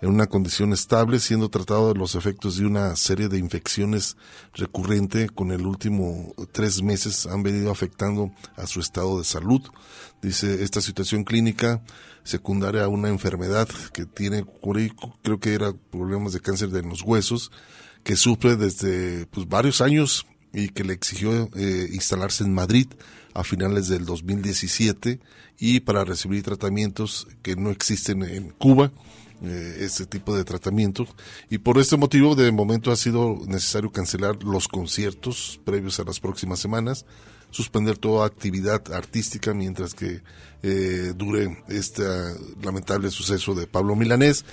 en 0.00 0.10
una 0.10 0.26
condición 0.26 0.72
estable, 0.72 1.18
siendo 1.18 1.48
tratado 1.48 1.92
de 1.92 1.98
los 1.98 2.14
efectos 2.14 2.56
de 2.56 2.66
una 2.66 2.94
serie 2.96 3.28
de 3.28 3.38
infecciones 3.38 4.16
recurrente 4.52 5.28
con 5.28 5.50
el 5.50 5.66
último 5.66 6.34
tres 6.52 6.82
meses 6.82 7.26
han 7.26 7.42
venido 7.42 7.70
afectando 7.70 8.30
a 8.56 8.66
su 8.66 8.80
estado 8.80 9.18
de 9.18 9.24
salud. 9.24 9.62
Dice, 10.20 10.62
esta 10.62 10.80
situación 10.80 11.24
clínica 11.24 11.82
secundaria 12.22 12.84
a 12.84 12.88
una 12.88 13.08
enfermedad 13.08 13.68
que 13.92 14.04
tiene, 14.04 14.44
creo 15.22 15.40
que 15.40 15.54
era 15.54 15.72
problemas 15.72 16.32
de 16.32 16.40
cáncer 16.40 16.70
de 16.70 16.82
los 16.82 17.02
huesos, 17.02 17.50
que 18.02 18.16
sufre 18.16 18.56
desde 18.56 19.26
pues, 19.26 19.48
varios 19.48 19.80
años 19.80 20.26
y 20.52 20.68
que 20.68 20.84
le 20.84 20.92
exigió 20.92 21.48
eh, 21.54 21.88
instalarse 21.92 22.44
en 22.44 22.52
Madrid 22.52 22.88
a 23.34 23.44
finales 23.44 23.88
del 23.88 24.04
2017 24.06 25.20
y 25.58 25.80
para 25.80 26.04
recibir 26.04 26.42
tratamientos 26.42 27.26
que 27.42 27.56
no 27.56 27.70
existen 27.70 28.22
en 28.22 28.50
Cuba 28.50 28.92
este 29.78 30.06
tipo 30.06 30.34
de 30.34 30.44
tratamiento. 30.44 31.06
Y 31.50 31.58
por 31.58 31.78
este 31.78 31.98
motivo 31.98 32.34
de 32.34 32.50
momento 32.50 32.90
ha 32.90 32.96
sido 32.96 33.38
necesario 33.46 33.92
cancelar 33.92 34.42
los 34.42 34.68
conciertos 34.68 35.60
previos 35.64 36.00
a 36.00 36.04
las 36.04 36.18
próximas 36.18 36.60
semanas 36.60 37.04
suspender 37.54 37.96
toda 37.96 38.26
actividad 38.26 38.92
artística 38.92 39.54
mientras 39.54 39.94
que 39.94 40.22
eh, 40.64 41.12
dure 41.14 41.62
este 41.68 42.02
lamentable 42.60 43.12
suceso 43.12 43.54
de 43.54 43.68
Pablo 43.68 43.94
Milanés 43.94 44.44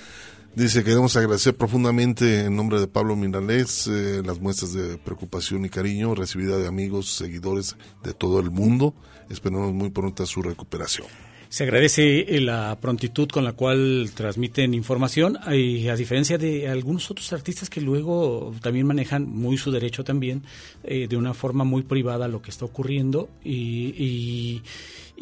Dice, 0.54 0.84
queremos 0.84 1.16
agradecer 1.16 1.56
profundamente 1.56 2.44
en 2.44 2.54
nombre 2.54 2.78
de 2.78 2.86
Pablo 2.86 3.16
Milanés 3.16 3.86
eh, 3.86 4.20
las 4.22 4.38
muestras 4.38 4.74
de 4.74 4.98
preocupación 4.98 5.64
y 5.64 5.70
cariño 5.70 6.14
recibida 6.14 6.58
de 6.58 6.68
amigos, 6.68 7.08
seguidores 7.08 7.74
de 8.04 8.12
todo 8.12 8.38
el 8.38 8.50
mundo. 8.50 8.94
Esperamos 9.30 9.72
muy 9.72 9.88
pronta 9.88 10.26
su 10.26 10.42
recuperación. 10.42 11.06
Se 11.48 11.64
agradece 11.64 12.20
eh, 12.20 12.40
la 12.42 12.78
prontitud 12.82 13.28
con 13.28 13.44
la 13.44 13.54
cual 13.54 14.10
transmiten 14.14 14.74
información, 14.74 15.38
y 15.50 15.88
a 15.88 15.96
diferencia 15.96 16.36
de 16.36 16.68
algunos 16.68 17.10
otros 17.10 17.32
artistas 17.32 17.70
que 17.70 17.80
luego 17.80 18.54
también 18.60 18.86
manejan 18.86 19.26
muy 19.26 19.56
su 19.56 19.70
derecho 19.70 20.04
también, 20.04 20.42
eh, 20.84 21.08
de 21.08 21.16
una 21.16 21.32
forma 21.32 21.64
muy 21.64 21.82
privada 21.82 22.28
lo 22.28 22.42
que 22.42 22.50
está 22.50 22.66
ocurriendo 22.66 23.30
y 23.42 24.60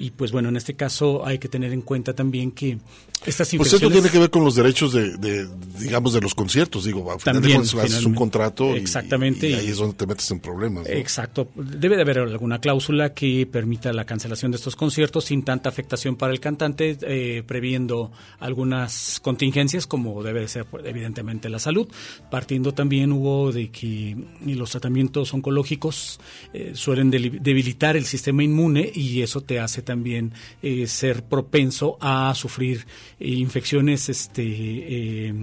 y 0.01 0.13
pues 0.13 0.33
bueno, 0.33 0.49
en 0.49 0.57
este 0.57 0.75
caso 0.75 1.27
hay 1.27 1.39
que 1.39 1.49
tener 1.49 1.75
en 1.75 1.83
cuenta 1.83 2.15
también 2.15 2.53
que 2.53 2.79
estas. 3.27 3.55
Pues 3.57 3.73
esto 3.73 3.91
tiene 3.91 4.09
que 4.09 4.19
ver 4.19 4.31
con 4.31 4.45
los 4.45 4.55
derechos 4.55 4.93
de, 4.93 5.17
de 5.17 5.49
digamos, 5.79 6.13
de 6.13 6.21
los 6.21 6.35
conciertos, 6.35 6.85
digo, 6.85 7.17
también, 7.23 7.61
haces 7.61 8.05
un 8.05 8.15
contrato 8.15 8.75
exactamente, 8.75 9.49
y, 9.49 9.53
y, 9.53 9.55
ahí 9.55 9.69
es 9.69 9.79
donde 9.79 9.95
te 9.95 10.07
metes 10.07 10.31
en 10.31 10.41
problemas. 10.41 10.87
¿no? 10.87 10.95
Exacto, 10.95 11.49
debe 11.55 11.97
de 11.97 12.03
haber 12.03 12.19
alguna 12.19 12.61
cláusula 12.61 13.15
que 13.15 13.47
permita 13.47 13.93
la 13.93 14.05
cancelación 14.05 14.51
de 14.53 14.57
estos 14.57 14.77
conciertos 14.77 15.25
sin 15.27 15.43
tanta 15.43 15.69
afectación 15.69 16.17
para 16.17 16.33
el 16.33 16.41
cantante, 16.41 16.97
eh, 17.03 17.43
previendo 17.47 18.13
algunas 18.39 19.21
contingencias 19.21 19.87
como 19.87 20.23
debe 20.23 20.47
ser 20.49 20.67
pues, 20.67 20.85
evidentemente 20.87 21.49
la 21.49 21.59
salud, 21.59 21.89
partiendo 22.31 22.73
también 22.73 23.13
hubo 23.13 23.53
de 23.53 23.71
que 23.71 24.17
los 24.45 24.71
tratamientos 24.71 25.33
oncológicos 25.35 26.21
eh, 26.53 26.73
suelen 26.75 27.11
debilitar 27.11 27.97
el 27.97 28.05
sistema 28.05 28.43
inmune 28.43 28.91
y 28.95 29.23
eso 29.23 29.41
te 29.41 29.61
hace 29.61 29.83
también 29.83 30.33
eh, 30.63 30.87
ser 30.87 31.25
propenso 31.25 31.97
a 32.01 32.33
sufrir 32.35 32.87
infecciones, 33.21 34.09
este, 34.09 34.43
eh, 34.45 35.35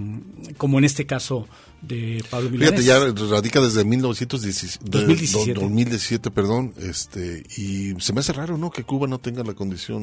como 0.56 0.78
en 0.78 0.84
este 0.84 1.06
caso 1.06 1.46
de 1.80 2.24
Pablo 2.28 2.50
Milanés. 2.50 2.80
Fíjate, 2.80 3.14
ya 3.16 3.26
radica 3.30 3.60
desde 3.60 3.84
1917, 3.84 4.84
2017. 4.84 5.60
2017, 5.60 6.30
perdón, 6.32 6.74
este, 6.78 7.44
y 7.56 7.94
se 8.00 8.12
me 8.12 8.20
hace 8.20 8.32
raro, 8.32 8.58
¿no? 8.58 8.70
Que 8.70 8.82
Cuba 8.82 9.06
no 9.06 9.18
tenga 9.18 9.44
la 9.44 9.54
condición 9.54 10.02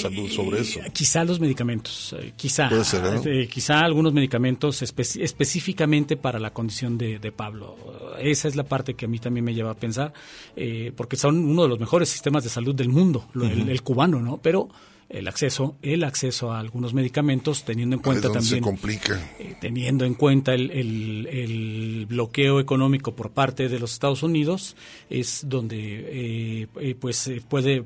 salud 0.00 0.28
sobre 0.30 0.60
eso. 0.62 0.80
Quizá 0.92 1.24
los 1.24 1.38
medicamentos, 1.38 2.16
quizá. 2.36 2.68
Puede 2.68 2.84
ser, 2.84 3.02
¿no? 3.04 3.22
quizá 3.48 3.80
algunos 3.80 4.12
medicamentos 4.12 4.82
espe 4.82 5.02
específicamente 5.02 6.16
para 6.16 6.40
la 6.40 6.52
condición 6.52 6.98
de, 6.98 7.18
de, 7.20 7.32
Pablo. 7.32 7.76
Esa 8.18 8.48
es 8.48 8.56
la 8.56 8.64
parte 8.64 8.94
que 8.94 9.04
a 9.04 9.08
mí 9.08 9.18
también 9.20 9.44
me 9.44 9.54
lleva 9.54 9.70
a 9.70 9.74
pensar, 9.74 10.12
eh, 10.56 10.92
porque 10.96 11.16
son 11.16 11.38
uno 11.44 11.62
de 11.62 11.68
los 11.68 11.78
mejores 11.78 12.08
sistemas 12.08 12.42
de 12.42 12.50
salud 12.50 12.74
del 12.74 12.88
mundo, 12.88 13.28
uh 13.34 13.38
-huh. 13.38 13.50
el, 13.52 13.68
el 13.68 13.82
cubano, 13.82 14.20
¿no? 14.20 14.38
Pero 14.38 14.68
el 15.08 15.28
acceso, 15.28 15.76
el 15.82 16.04
acceso 16.04 16.52
a 16.52 16.58
algunos 16.58 16.94
medicamentos, 16.94 17.64
teniendo 17.64 17.96
en 17.96 18.02
cuenta 18.02 18.32
también 18.32 18.44
se 18.44 18.60
complica. 18.60 19.30
Eh, 19.38 19.56
teniendo 19.60 20.04
en 20.04 20.14
cuenta 20.14 20.54
el, 20.54 20.70
el, 20.70 21.28
el, 21.30 22.06
bloqueo 22.06 22.60
económico 22.60 23.14
por 23.14 23.30
parte 23.30 23.68
de 23.68 23.78
los 23.78 23.92
Estados 23.92 24.22
Unidos, 24.22 24.76
es 25.10 25.44
donde 25.46 25.76
eh, 25.78 26.68
eh, 26.80 26.94
pues 26.98 27.30
puede 27.48 27.84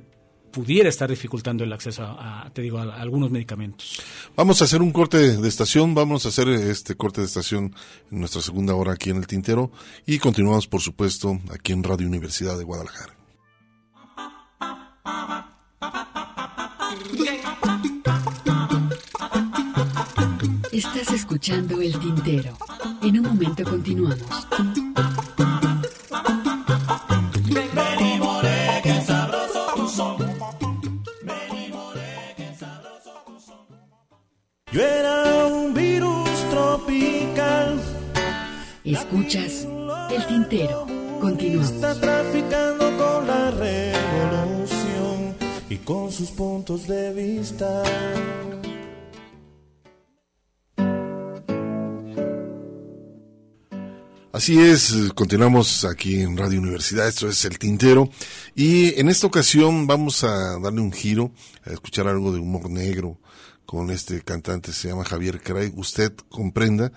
pudiera 0.52 0.88
estar 0.88 1.10
dificultando 1.10 1.64
el 1.64 1.72
acceso 1.74 2.02
a, 2.02 2.46
a 2.46 2.50
te 2.50 2.62
digo, 2.62 2.78
a, 2.78 2.84
a, 2.84 3.02
algunos 3.02 3.30
medicamentos. 3.30 4.00
Vamos 4.34 4.62
a 4.62 4.64
hacer 4.64 4.80
un 4.80 4.90
corte 4.90 5.36
de 5.36 5.48
estación, 5.48 5.94
vamos 5.94 6.24
a 6.24 6.30
hacer 6.30 6.48
este 6.48 6.94
corte 6.94 7.20
de 7.20 7.26
estación 7.26 7.74
en 8.10 8.20
nuestra 8.20 8.40
segunda 8.40 8.74
hora 8.74 8.92
aquí 8.92 9.10
en 9.10 9.18
el 9.18 9.26
Tintero 9.26 9.70
y 10.06 10.18
continuamos, 10.18 10.66
por 10.66 10.80
supuesto, 10.80 11.38
aquí 11.50 11.72
en 11.72 11.82
Radio 11.82 12.06
Universidad 12.06 12.56
de 12.56 12.64
Guadalajara. 12.64 13.16
Estás 20.76 21.10
escuchando 21.10 21.80
El 21.80 21.98
Tintero. 21.98 22.52
En 23.02 23.18
un 23.18 23.24
momento 23.28 23.64
continuamos. 23.64 24.18
Yo 34.70 34.82
era 34.82 35.46
un 35.46 35.72
virus 35.72 36.28
tropical. 36.50 37.80
Escuchas 38.84 39.66
El 40.10 40.26
Tintero. 40.26 40.86
Continuamos. 41.22 41.70
Está 41.70 41.98
traficando 41.98 42.94
con 42.98 43.26
la 43.26 43.50
revolución 43.50 45.36
y 45.70 45.78
con 45.78 46.12
sus 46.12 46.30
puntos 46.32 46.86
de 46.86 47.14
vista. 47.14 47.82
Así 54.36 54.60
es, 54.60 54.94
continuamos 55.14 55.86
aquí 55.86 56.20
en 56.20 56.36
Radio 56.36 56.60
Universidad, 56.60 57.08
esto 57.08 57.26
es 57.26 57.42
El 57.46 57.58
Tintero, 57.58 58.10
y 58.54 59.00
en 59.00 59.08
esta 59.08 59.26
ocasión 59.26 59.86
vamos 59.86 60.24
a 60.24 60.58
darle 60.58 60.82
un 60.82 60.92
giro, 60.92 61.32
a 61.64 61.70
escuchar 61.70 62.06
algo 62.06 62.30
de 62.32 62.38
humor 62.38 62.68
negro 62.68 63.18
con 63.64 63.90
este 63.90 64.20
cantante, 64.20 64.74
se 64.74 64.88
llama 64.88 65.06
Javier 65.06 65.40
Craig, 65.40 65.72
usted 65.76 66.12
comprenda, 66.28 66.92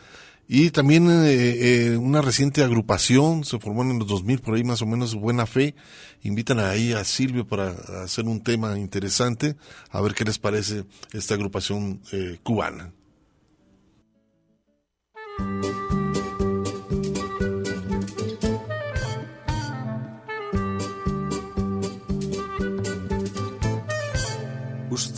Y 0.50 0.72
también 0.72 1.10
eh, 1.10 1.92
eh, 1.92 1.96
una 1.96 2.22
reciente 2.22 2.62
agrupación, 2.62 3.46
se 3.46 3.58
formó 3.58 3.84
en 3.84 4.00
los 4.00 4.08
2000 4.10 4.42
por 4.42 4.56
ahí 4.56 4.66
más 4.66 4.82
o 4.82 4.86
menos, 4.86 5.16
Buena 5.16 5.46
Fe. 5.46 5.76
Invitan 6.24 6.60
ahí 6.60 6.92
a 6.92 7.06
Silvio 7.06 7.48
para 7.48 7.70
hacer 8.04 8.26
un 8.26 8.44
tema 8.44 8.78
interesante, 8.78 9.56
a 9.92 10.02
ver 10.02 10.14
qué 10.14 10.26
les 10.26 10.40
parece 10.40 10.84
esta 11.14 11.36
agrupación 11.36 12.02
eh, 12.12 12.38
cubana. 12.44 12.92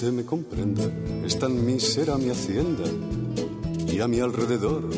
Usted 0.01 0.13
me 0.13 0.25
comprenda, 0.25 0.81
es 1.23 1.37
tan 1.37 1.63
mísera 1.63 2.17
mi 2.17 2.31
hacienda 2.31 2.85
y 3.85 3.99
a 3.99 4.07
mi 4.07 4.19
alrededor 4.19 4.89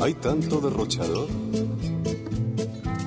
hay 0.00 0.14
tanto 0.14 0.60
derrochador. 0.60 1.28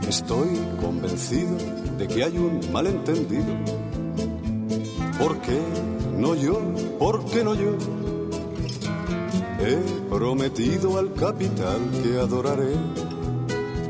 Estoy 0.07 0.47
convencido 0.79 1.57
de 1.97 2.07
que 2.07 2.23
hay 2.23 2.37
un 2.37 2.61
malentendido. 2.71 3.53
¿Por 5.19 5.41
qué 5.41 5.59
no 6.17 6.35
yo? 6.35 6.57
¿Por 6.97 7.25
qué 7.25 7.43
no 7.43 7.53
yo? 7.53 7.75
He 9.59 9.75
prometido 10.09 10.99
al 10.99 11.13
capital 11.15 11.81
que 12.01 12.17
adoraré 12.17 12.75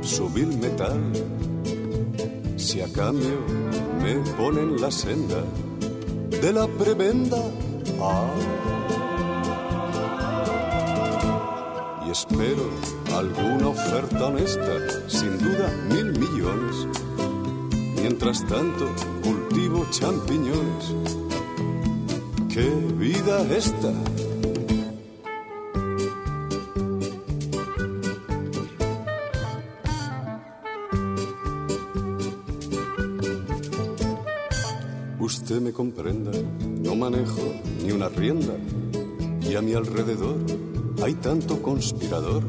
su 0.02 0.32
vil 0.32 0.58
metal. 0.58 1.00
Si 2.58 2.82
a 2.82 2.92
cambio 2.92 3.38
me 4.02 4.16
ponen 4.36 4.82
la 4.82 4.90
senda 4.90 5.44
de 6.40 6.54
la 6.54 6.68
prebenda. 6.68 7.38
Ah. 8.00 8.34
Y 12.08 12.12
espero 12.12 12.70
alguna 13.16 13.68
oferta 13.70 14.28
honesta, 14.28 14.74
sin 15.08 15.38
duda 15.38 15.70
mil 15.90 16.18
millones. 16.18 16.88
Mientras 17.96 18.46
tanto, 18.48 18.90
cultivo 19.24 19.86
champiñones. 19.92 20.96
¡Qué 22.50 22.70
vida 22.98 23.42
esta! 23.56 23.94
Usted 35.20 35.62
me 35.62 35.72
manejo 35.72 36.21
ni 38.18 38.30
una 38.30 38.44
rienda 38.44 38.54
y 39.50 39.56
a 39.56 39.62
mi 39.62 39.74
alrededor 39.74 40.38
hay 41.04 41.14
tanto 41.16 41.62
conspirador 41.62 42.44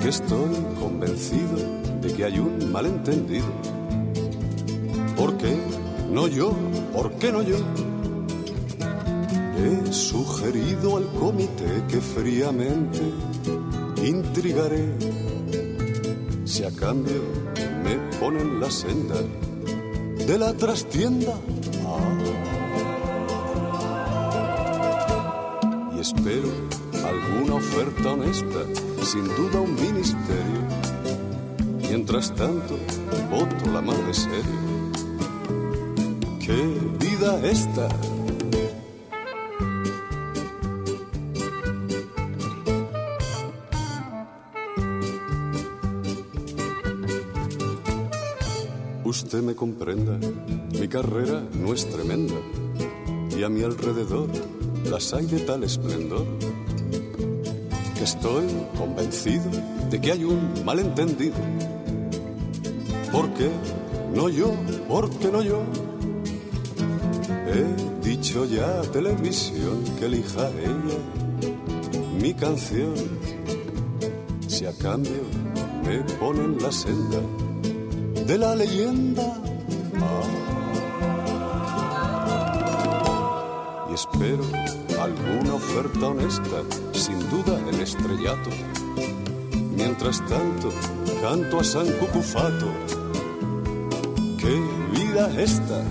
que 0.00 0.08
estoy 0.08 0.54
convencido 0.80 1.56
de 2.00 2.12
que 2.12 2.24
hay 2.24 2.38
un 2.38 2.70
malentendido. 2.72 3.46
¿Por 5.16 5.36
qué 5.36 5.56
no 6.10 6.26
yo? 6.26 6.52
¿Por 6.92 7.12
qué 7.14 7.32
no 7.32 7.42
yo? 7.42 7.56
He 9.58 9.92
sugerido 9.92 10.96
al 10.96 11.06
comité 11.12 11.84
que 11.88 12.00
fríamente 12.00 13.00
intrigaré 14.04 14.92
si 16.44 16.64
a 16.64 16.70
cambio 16.72 17.22
me 17.84 18.18
ponen 18.18 18.60
la 18.60 18.70
senda 18.70 19.14
de 20.26 20.38
la 20.38 20.52
trastienda. 20.52 21.34
Oferta 27.62 28.12
honesta, 28.12 28.60
sin 29.04 29.24
duda 29.36 29.60
un 29.60 29.74
ministerio. 29.74 30.62
Mientras 31.88 32.34
tanto, 32.34 32.76
voto 33.30 33.70
la 33.72 33.80
mar 33.80 33.96
de 34.06 34.14
serio. 34.14 34.60
¡Qué 36.40 36.60
vida 36.98 37.40
esta! 37.44 37.88
Usted 49.04 49.42
me 49.42 49.54
comprenda, 49.54 50.18
mi 50.78 50.88
carrera 50.88 51.42
no 51.60 51.72
es 51.74 51.88
tremenda 51.88 52.34
y 53.36 53.42
a 53.44 53.48
mi 53.48 53.62
alrededor 53.62 54.28
las 54.84 55.12
hay 55.14 55.26
de 55.26 55.40
tal 55.40 55.64
esplendor 55.64 56.26
estoy 58.02 58.46
convencido 58.76 59.50
de 59.90 60.00
que 60.00 60.12
hay 60.12 60.24
un 60.24 60.64
malentendido. 60.64 61.36
¿Por 63.10 63.32
qué 63.34 63.50
no 64.14 64.28
yo? 64.28 64.52
¿Por 64.88 65.10
qué 65.18 65.30
no 65.30 65.42
yo? 65.42 65.62
He 67.46 68.08
dicho 68.08 68.44
ya 68.46 68.80
a 68.80 68.82
televisión 68.82 69.84
que 69.98 70.06
elija 70.06 70.48
ella 70.48 70.98
mi 72.20 72.34
canción. 72.34 72.94
Si 74.46 74.66
a 74.66 74.72
cambio 74.72 75.22
me 75.84 76.02
ponen 76.18 76.58
la 76.62 76.72
senda 76.72 77.18
de 78.26 78.38
la 78.38 78.54
leyenda. 78.54 79.36
Ah. 80.00 80.22
Y 83.90 83.94
espero 83.94 84.44
alguna 85.00 85.54
oferta 85.54 86.06
honesta, 86.06 86.62
sin 87.02 87.18
duda 87.30 87.58
el 87.68 87.80
estrellato. 87.80 88.50
Mientras 89.76 90.24
tanto, 90.28 90.68
canto 91.20 91.58
a 91.58 91.64
San 91.64 91.88
Cucufato. 91.98 92.68
¡Qué 94.38 94.54
vida 94.92 95.28
esta! 95.40 95.82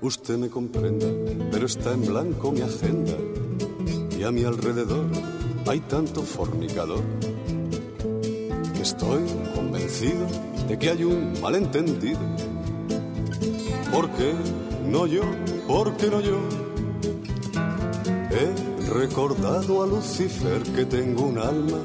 Usted 0.00 0.36
me 0.36 0.50
comprenda, 0.50 1.06
pero 1.52 1.66
está 1.66 1.92
en 1.92 2.06
blanco 2.06 2.50
mi 2.50 2.62
agenda 2.62 3.14
y 4.18 4.24
a 4.24 4.32
mi 4.32 4.42
alrededor 4.42 5.06
hay 5.68 5.78
tanto 5.80 6.22
fornicador 6.22 7.04
estoy 8.86 9.24
convencido 9.52 10.26
de 10.68 10.78
que 10.78 10.90
hay 10.90 11.02
un 11.02 11.40
malentendido. 11.40 12.20
¿Por 13.90 14.08
qué 14.10 14.32
no 14.84 15.06
yo? 15.06 15.22
¿Por 15.66 15.96
qué 15.96 16.06
no 16.08 16.20
yo? 16.20 16.38
He 18.30 18.88
recordado 18.92 19.82
a 19.82 19.86
Lucifer 19.88 20.62
que 20.74 20.84
tengo 20.84 21.24
un 21.24 21.38
alma 21.38 21.80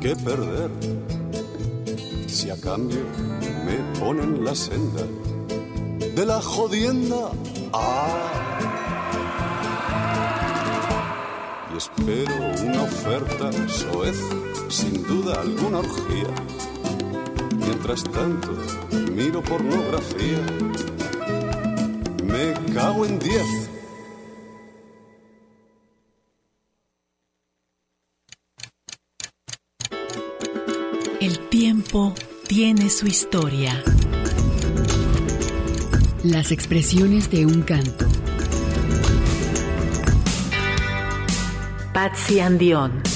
que 0.00 0.16
perder 0.16 0.70
si 2.26 2.48
a 2.48 2.56
cambio 2.56 3.04
me 3.66 4.00
ponen 4.00 4.44
la 4.44 4.54
senda 4.54 5.02
de 6.16 6.24
la 6.24 6.40
jodienda. 6.40 7.32
Ah. 7.74 8.62
Y 11.74 11.76
espero 11.76 12.34
una 12.64 12.82
oferta 12.82 13.50
soez, 13.68 14.18
sin 14.72 15.06
duda 15.06 15.38
alguna 15.42 15.80
orgía. 15.80 16.28
Mientras 17.56 18.04
tanto, 18.04 18.56
miro 19.12 19.42
pornografía. 19.42 20.40
Me 22.24 22.54
cago 22.72 23.04
en 23.04 23.18
diez. 23.18 23.70
El 31.20 31.38
tiempo 31.50 32.14
tiene 32.48 32.88
su 32.88 33.06
historia. 33.06 33.84
Las 36.24 36.50
expresiones 36.50 37.30
de 37.30 37.44
un 37.44 37.60
canto. 37.60 38.06
Patsy 41.92 42.40
Andión. 42.40 43.11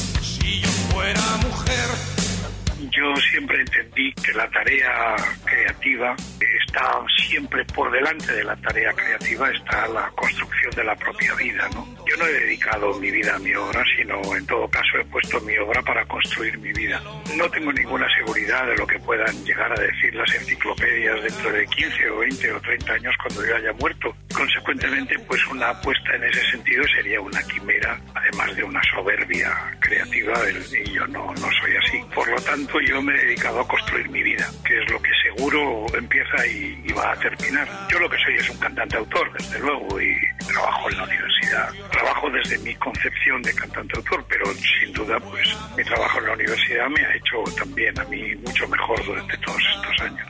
Entendí 3.66 4.12
que 4.12 4.32
la 4.32 4.48
tarea 4.51 5.16
creativa 5.44 6.14
está 6.40 7.05
siempre 7.28 7.64
por 7.66 7.90
delante 7.90 8.32
de 8.32 8.44
la 8.44 8.56
tarea 8.56 8.93
creativa, 8.93 9.51
está 9.51 9.88
la 9.88 10.09
construcción 10.10 10.72
de 10.74 10.84
la 10.84 10.94
propia 10.97 11.34
vida, 11.34 11.68
¿no? 11.74 11.95
Yo 12.06 12.16
no 12.18 12.26
he 12.26 12.32
dedicado 12.32 12.94
mi 13.00 13.10
vida 13.10 13.34
a 13.34 13.38
mi 13.38 13.52
obra, 13.54 13.82
sino 13.96 14.20
en 14.36 14.46
todo 14.46 14.68
caso 14.68 14.98
he 15.00 15.04
puesto 15.06 15.40
mi 15.40 15.56
obra 15.58 15.82
para 15.82 16.06
construir 16.06 16.56
mi 16.58 16.72
vida. 16.72 17.02
No 17.36 17.50
tengo 17.50 17.72
ninguna 17.72 18.06
seguridad 18.14 18.66
de 18.66 18.76
lo 18.76 18.86
que 18.86 18.98
puedan 19.00 19.44
llegar 19.44 19.72
a 19.72 19.82
decir 19.82 20.14
las 20.14 20.32
enciclopedias 20.34 21.22
dentro 21.22 21.52
de 21.52 21.66
15 21.66 22.10
o 22.10 22.18
20 22.18 22.52
o 22.52 22.60
30 22.60 22.92
años 22.92 23.14
cuando 23.20 23.46
yo 23.46 23.56
haya 23.56 23.72
muerto. 23.72 24.14
Consecuentemente, 24.32 25.18
pues 25.20 25.44
una 25.48 25.70
apuesta 25.70 26.14
en 26.14 26.24
ese 26.24 26.50
sentido 26.52 26.84
sería 26.94 27.20
una 27.20 27.42
quimera, 27.42 28.00
además 28.14 28.54
de 28.54 28.64
una 28.64 28.80
soberbia 28.94 29.76
creativa, 29.80 30.34
y 30.50 30.92
yo 30.92 31.06
no, 31.08 31.34
no 31.34 31.48
soy 31.60 31.76
así. 31.84 32.00
Por 32.14 32.28
lo 32.28 32.40
tanto, 32.42 32.80
yo 32.82 33.02
me 33.02 33.14
he 33.14 33.24
dedicado 33.26 33.60
a 33.60 33.68
construir 33.68 34.08
mi 34.10 34.22
vida, 34.22 34.48
que 34.64 34.78
es 34.78 34.90
lo 34.90 35.02
que 35.02 35.10
seguro 35.24 35.86
empieza 35.92 36.46
y, 36.46 36.82
y 36.84 36.92
va 36.92 37.12
a 37.12 37.16
terminar. 37.16 37.68
Yo 37.90 37.98
lo 37.98 38.08
que 38.08 38.18
soy 38.18 38.34
es 38.34 38.48
un 38.50 38.58
cantante 38.58 38.96
autor, 38.96 39.32
desde 39.32 39.58
luego, 39.58 40.00
y 40.00 40.14
trabajo 40.46 40.90
en 40.90 40.96
la 40.98 41.04
universidad. 41.04 41.70
Trabajo 41.97 42.28
desde 42.28 42.59
mi 42.59 42.74
concepción 42.74 43.40
de 43.40 43.55
cantante 43.55 43.97
autor, 43.97 44.23
pero 44.28 44.44
sin 44.52 44.93
duda, 44.93 45.18
pues 45.18 45.48
mi 45.78 45.82
trabajo 45.85 46.18
en 46.18 46.27
la 46.27 46.32
universidad 46.35 46.89
me 46.90 47.01
ha 47.02 47.16
hecho 47.16 47.43
también 47.56 47.98
a 47.98 48.05
mí 48.05 48.35
mucho 48.36 48.68
mejor 48.68 49.02
durante 49.06 49.39
todos 49.39 49.62
estos 49.74 50.06
años. 50.06 50.28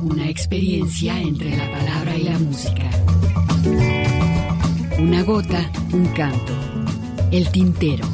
Una 0.00 0.30
experiencia 0.30 1.18
entre 1.20 1.54
la 1.58 1.70
palabra 1.70 2.16
y 2.16 2.22
la 2.22 2.38
música. 2.38 2.90
Una 4.98 5.22
gota, 5.24 5.70
un 5.92 6.06
canto. 6.14 6.54
El 7.30 7.52
tintero. 7.52 8.06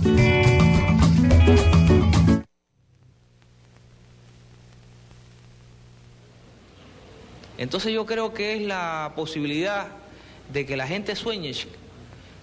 Entonces 7.57 7.93
yo 7.93 8.05
creo 8.05 8.35
que 8.35 8.57
es 8.57 8.63
la 8.63 9.13
posibilidad 9.15 10.06
de 10.53 10.67
que 10.67 10.77
la 10.77 10.87
gente 10.87 11.17
sueñe, 11.17 11.53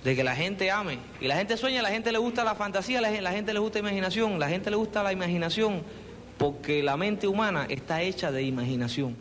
de 0.03 0.15
que 0.15 0.23
la 0.23 0.35
gente 0.35 0.69
ame. 0.71 0.99
Y 1.21 1.27
la 1.27 1.35
gente 1.35 1.57
sueña, 1.57 1.81
la 1.81 1.89
gente 1.89 2.11
le 2.11 2.17
gusta 2.17 2.43
la 2.43 2.55
fantasía, 2.55 3.01
la 3.01 3.09
gente, 3.09 3.21
la 3.21 3.31
gente 3.31 3.53
le 3.53 3.59
gusta 3.59 3.79
la 3.79 3.89
imaginación, 3.89 4.39
la 4.39 4.49
gente 4.49 4.69
le 4.69 4.75
gusta 4.75 5.03
la 5.03 5.13
imaginación 5.13 5.83
porque 6.37 6.83
la 6.83 6.97
mente 6.97 7.27
humana 7.27 7.65
está 7.69 8.01
hecha 8.01 8.31
de 8.31 8.43
imaginación. 8.43 9.15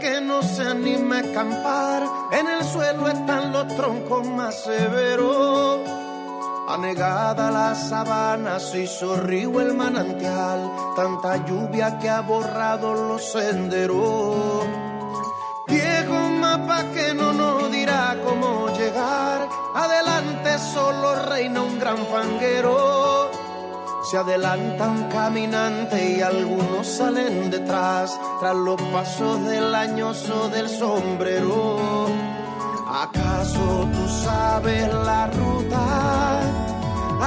Que 0.00 0.20
no 0.20 0.42
se 0.42 0.62
anima 0.62 1.16
a 1.16 1.20
acampar. 1.20 2.02
En 2.32 2.46
el 2.46 2.64
suelo 2.64 3.08
están 3.08 3.52
los 3.52 3.68
troncos 3.68 4.26
más 4.28 4.62
severos. 4.62 5.80
Anegada 6.68 7.50
la 7.50 7.74
sabana 7.74 8.60
se 8.60 8.84
hizo 8.84 9.16
río 9.16 9.60
el 9.60 9.74
manantial. 9.74 10.70
Tanta 10.94 11.44
lluvia 11.46 11.98
que 11.98 12.08
ha 12.08 12.20
borrado 12.20 12.94
los 12.94 13.24
senderos. 13.32 14.66
Viejo 15.66 16.28
mapa 16.40 16.84
que 16.94 17.14
no 17.14 17.21
Se 24.12 24.18
adelanta 24.18 24.88
un 24.88 25.04
caminante 25.04 26.18
y 26.18 26.20
algunos 26.20 26.86
salen 26.86 27.50
detrás, 27.50 28.14
tras 28.40 28.54
los 28.54 28.78
pasos 28.92 29.42
del 29.46 29.74
añoso 29.74 30.50
del 30.50 30.68
sombrero. 30.68 32.08
¿Acaso 32.86 33.88
tú 33.90 34.08
sabes 34.22 34.92
la 34.92 35.28
ruta? 35.28 36.40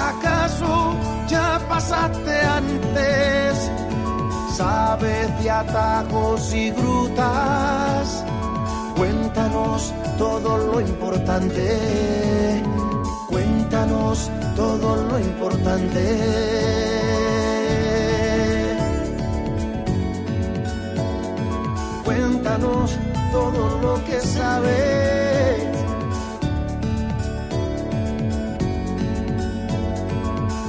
¿Acaso 0.10 0.94
ya 1.28 1.60
pasaste 1.68 2.42
antes? 2.42 3.72
¿Sabes 4.56 5.42
de 5.42 5.50
atajos 5.50 6.54
y 6.54 6.70
grutas? 6.70 8.24
Cuéntanos 8.96 9.92
todo 10.20 10.56
lo 10.60 10.82
importante. 10.82 12.75
Cuéntanos 13.66 14.30
todo 14.56 14.96
lo 14.96 15.20
importante. 15.20 16.04
Cuéntanos 22.04 22.92
todo 23.32 23.80
lo 23.82 24.06
que 24.06 24.20
sabes. 24.22 25.64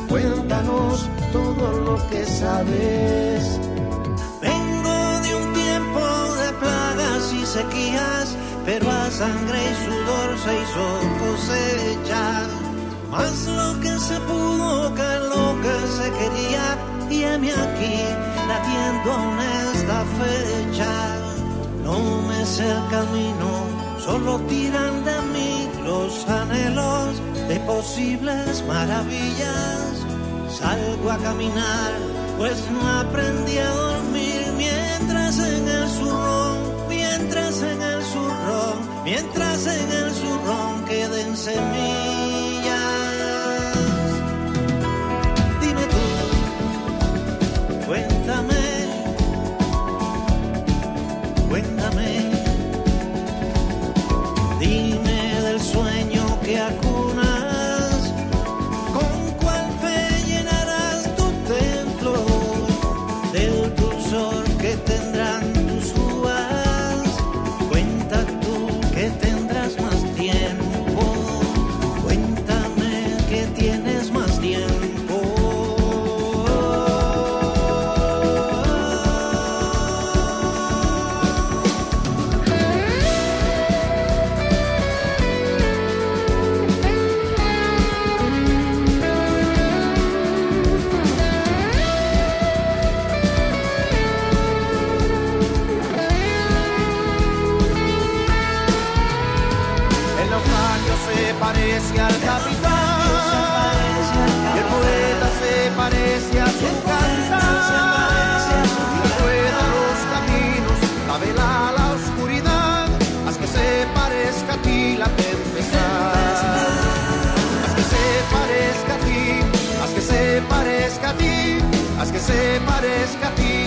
Cuéntanos 0.09 1.11
todo 1.33 1.73
lo 1.81 2.09
que 2.09 2.25
sabes. 2.25 3.61
Vengo 4.41 5.21
de 5.21 5.35
un 5.35 5.53
tiempo 5.53 6.01
de 6.41 6.53
plagas 6.55 7.33
y 7.35 7.45
sequías, 7.45 8.35
pero 8.65 8.91
a 8.91 9.11
sangre 9.11 9.59
y 9.71 9.75
sudor 9.85 10.39
se 10.39 10.55
hizo 10.63 10.87
cosecha. 11.21 12.66
Más 13.17 13.47
lo 13.47 13.81
que 13.81 13.99
se 13.99 14.21
pudo 14.29 14.95
que 14.95 15.13
lo 15.33 15.47
que 15.63 15.77
se 15.97 16.07
quería, 16.19 16.67
y 17.09 17.23
heme 17.23 17.51
aquí 17.51 17.99
latiendo 18.47 19.11
en 19.25 19.39
esta 19.73 20.05
fecha. 20.21 20.93
No 21.83 21.99
me 22.29 22.45
sé 22.45 22.71
el 22.71 22.87
camino, 22.91 23.51
solo 24.05 24.39
tiran 24.41 25.03
de 25.05 25.19
mí 25.33 25.69
los 25.83 26.29
anhelos 26.29 27.23
de 27.49 27.59
posibles 27.61 28.63
maravillas. 28.69 30.05
Salgo 30.51 31.11
a 31.11 31.17
caminar, 31.17 31.93
pues 32.37 32.71
no 32.71 32.87
aprendí 32.99 33.57
a 33.57 33.71
dormir 33.71 34.43
mientras 34.59 35.39
en 35.39 35.67
el 35.67 35.89
zurrón, 35.89 36.59
mientras 36.89 37.63
en 37.63 37.81
el 37.81 38.03
zurrón, 38.03 38.77
mientras 39.05 39.67
en 39.67 39.91
el 39.91 40.11
zurrón 40.13 40.85
queden 40.85 41.35
semillas. 41.35 42.36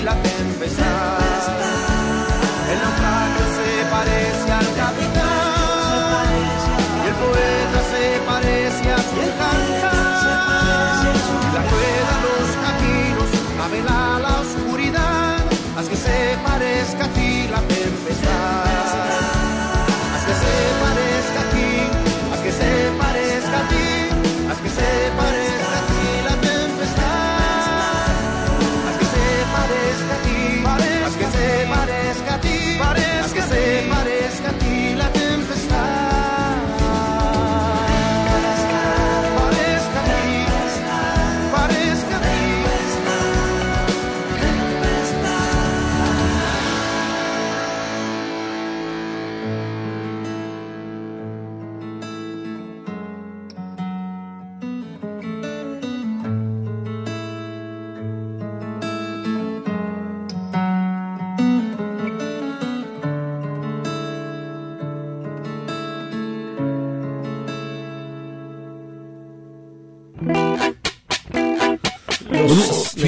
La 0.03 0.15
tempestad. 0.21 1.98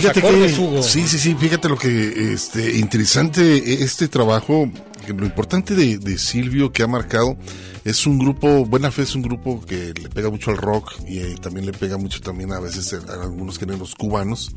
Fíjate 0.01 0.19
acordes, 0.19 0.53
que 0.53 0.61
Hugo. 0.61 0.83
sí, 0.83 1.07
sí, 1.07 1.19
sí, 1.19 1.35
fíjate 1.35 1.69
lo 1.69 1.77
que 1.77 2.33
este 2.33 2.77
interesante 2.77 3.83
este 3.83 4.07
trabajo, 4.07 4.69
lo 5.07 5.25
importante 5.25 5.75
de, 5.75 5.97
de 5.97 6.17
Silvio 6.17 6.71
que 6.71 6.83
ha 6.83 6.87
marcado 6.87 7.37
es 7.83 8.05
un 8.05 8.19
grupo, 8.19 8.65
Buena 8.65 8.91
Fe 8.91 9.03
es 9.03 9.15
un 9.15 9.23
grupo 9.23 9.59
que 9.65 9.93
le 9.93 10.09
pega 10.09 10.29
mucho 10.29 10.51
al 10.51 10.57
rock 10.57 10.93
y 11.07 11.19
eh, 11.19 11.35
también 11.41 11.65
le 11.65 11.73
pega 11.73 11.97
mucho 11.97 12.21
también 12.21 12.51
a 12.53 12.59
veces 12.59 12.93
a, 12.93 12.97
a 13.11 13.23
algunos 13.23 13.57
géneros 13.57 13.95
cubanos. 13.95 14.51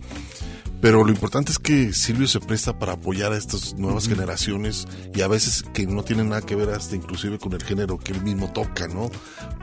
Pero 0.85 1.03
lo 1.03 1.09
importante 1.11 1.51
es 1.51 1.59
que 1.59 1.95
Silvio 1.95 2.27
se 2.29 2.41
presta 2.41 2.79
para 2.79 2.93
apoyar 2.93 3.33
a 3.33 3.39
estas 3.39 3.73
nuevas 3.79 4.07
generaciones 4.07 4.87
y 5.15 5.23
a 5.23 5.29
veces 5.29 5.65
que 5.73 5.87
no 5.87 6.05
tienen 6.05 6.29
nada 6.29 6.43
que 6.43 6.57
ver 6.57 6.69
hasta 6.69 6.95
inclusive 6.95 7.39
con 7.39 7.55
el 7.55 7.63
género 7.63 7.97
que 7.97 8.13
él 8.13 8.21
mismo 8.21 8.53
toca, 8.53 8.87
¿no? 8.89 9.11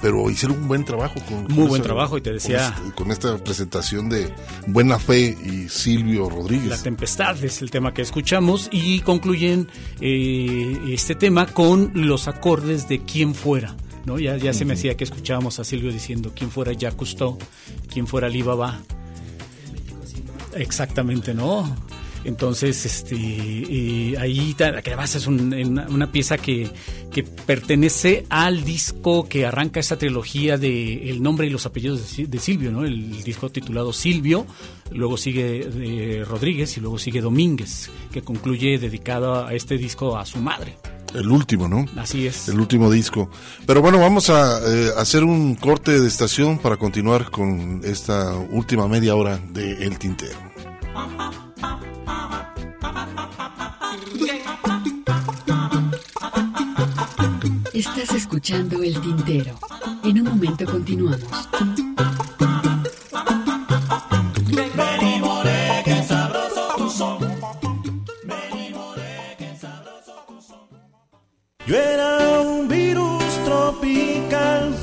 Pero 0.01 0.31
hicieron 0.31 0.57
un 0.57 0.67
buen 0.67 0.83
trabajo 0.83 1.13
con 1.29 1.43
Muy 1.43 1.47
con 1.49 1.67
buen 1.67 1.73
esa- 1.73 1.83
trabajo, 1.83 2.17
y 2.17 2.21
te 2.21 2.31
con 2.31 2.39
decía- 2.39 2.73
este- 2.75 2.95
con 2.95 3.11
esta 3.11 3.37
presentación 3.37 4.09
de 4.09 4.33
Buena 4.65 4.97
Fe 4.97 5.37
y 5.45 5.69
Silvio 5.69 6.27
Rodríguez. 6.27 6.69
La 6.69 6.81
tempestad 6.81 7.43
es 7.43 7.61
el 7.61 7.69
tema 7.69 7.93
que 7.93 8.01
escuchamos 8.01 8.67
y 8.71 9.01
concluyen 9.01 9.67
eh, 9.99 10.75
este 10.89 11.13
tema 11.13 11.45
con 11.45 11.91
los 11.93 12.27
acordes 12.27 12.87
de 12.89 12.97
quién 13.05 13.35
fuera. 13.35 13.75
¿no? 14.05 14.17
Ya, 14.17 14.37
ya 14.37 14.51
se 14.53 14.65
me 14.65 14.73
hacía 14.73 14.97
que 14.97 15.03
escuchábamos 15.03 15.59
a 15.59 15.63
Silvio 15.63 15.91
diciendo 15.91 16.31
quién 16.35 16.49
fuera 16.49 16.71
Jacques 16.73 16.97
Cousteau, 16.97 17.37
quién 17.93 18.07
fuera 18.07 18.25
Alibaba. 18.25 18.79
Exactamente, 20.55 21.33
¿no? 21.33 21.75
Entonces, 22.23 22.85
este, 22.85 23.15
y 23.15 24.15
ahí, 24.15 24.53
que 24.55 24.63
además 24.63 25.15
es 25.15 25.25
un- 25.25 25.53
una, 25.89 26.11
pieza 26.11 26.37
que, 26.37 26.69
que 27.11 27.23
pertenece 27.23 28.25
al 28.29 28.63
disco 28.63 29.27
que 29.27 29.47
arranca 29.47 29.79
esta 29.79 29.97
trilogía 29.97 30.57
de 30.59 31.09
El 31.09 31.23
nombre 31.23 31.47
y 31.47 31.49
los 31.49 31.65
apellidos 31.65 32.15
de 32.17 32.37
Silvio, 32.39 32.71
¿no? 32.71 32.85
El 32.85 33.23
disco 33.23 33.49
titulado 33.49 33.91
Silvio, 33.91 34.45
luego 34.91 35.17
sigue 35.17 35.67
eh, 35.73 36.23
Rodríguez 36.23 36.77
y 36.77 36.81
luego 36.81 36.99
sigue 36.99 37.21
Domínguez, 37.21 37.89
que 38.11 38.21
concluye 38.21 38.77
dedicado 38.77 39.43
a 39.47 39.55
este 39.55 39.77
disco 39.79 40.15
a 40.15 40.23
su 40.25 40.37
madre. 40.37 40.77
El 41.13 41.29
último, 41.29 41.67
¿no? 41.67 41.85
Así 41.97 42.27
es. 42.27 42.47
El 42.47 42.59
último 42.59 42.89
disco. 42.89 43.29
Pero 43.65 43.81
bueno, 43.81 43.99
vamos 43.99 44.29
a 44.29 44.59
eh, 44.65 44.91
hacer 44.97 45.23
un 45.23 45.55
corte 45.55 45.99
de 45.99 46.07
estación 46.07 46.57
para 46.57 46.77
continuar 46.77 47.29
con 47.31 47.81
esta 47.83 48.33
última 48.35 48.87
media 48.87 49.15
hora 49.15 49.37
de 49.37 49.85
El 49.85 49.97
Tintero. 49.97 50.39
Estás 57.73 58.13
escuchando 58.15 58.83
El 58.83 58.99
Tintero. 59.01 59.57
En 60.03 60.19
un 60.19 60.27
momento 60.27 60.65
continuamos. 60.65 61.29
Yo 71.71 71.77
era 71.77 72.41
un 72.41 72.67
virus 72.67 73.23
tropical. 73.45 74.75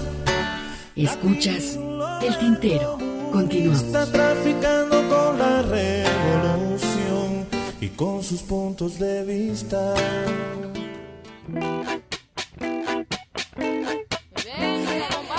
Escuchas 0.96 1.78
El 2.22 2.38
Tintero. 2.38 2.96
Continuamos. 3.30 3.82
Está 3.82 4.10
traficando 4.10 5.06
con 5.10 5.38
la 5.38 5.60
revolución 5.60 7.46
y 7.82 7.88
con 7.88 8.22
sus 8.22 8.40
puntos 8.40 8.98
de 8.98 9.22
vista. 9.22 9.94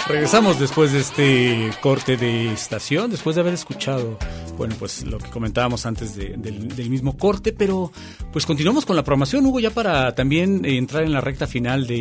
Regresamos 0.07 0.59
después 0.59 0.91
de 0.91 0.99
este 0.99 1.71
corte 1.81 2.15
de 2.15 2.53
estación, 2.53 3.09
después 3.09 3.35
de 3.35 3.41
haber 3.41 3.55
escuchado, 3.55 4.19
bueno, 4.59 4.75
pues 4.77 5.03
lo 5.05 5.17
que 5.17 5.29
comentábamos 5.29 5.85
antes 5.87 6.15
de- 6.15 6.35
del, 6.37 6.67
del 6.75 6.89
mismo 6.89 7.17
corte, 7.17 7.53
pero 7.53 7.91
pues 8.31 8.45
continuamos 8.45 8.85
con 8.85 8.95
la 8.97 9.03
programación, 9.03 9.45
Hugo, 9.45 9.59
ya 9.61 9.71
para 9.71 10.13
también 10.13 10.65
entrar 10.65 11.03
en 11.03 11.13
la 11.13 11.21
recta 11.21 11.47
final 11.47 11.87
de 11.87 11.95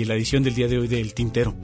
eh, 0.00 0.04
la 0.06 0.14
edición 0.14 0.42
del 0.42 0.54
día 0.54 0.66
de 0.66 0.78
hoy 0.78 0.88
del 0.88 1.12
Tintero. 1.14 1.54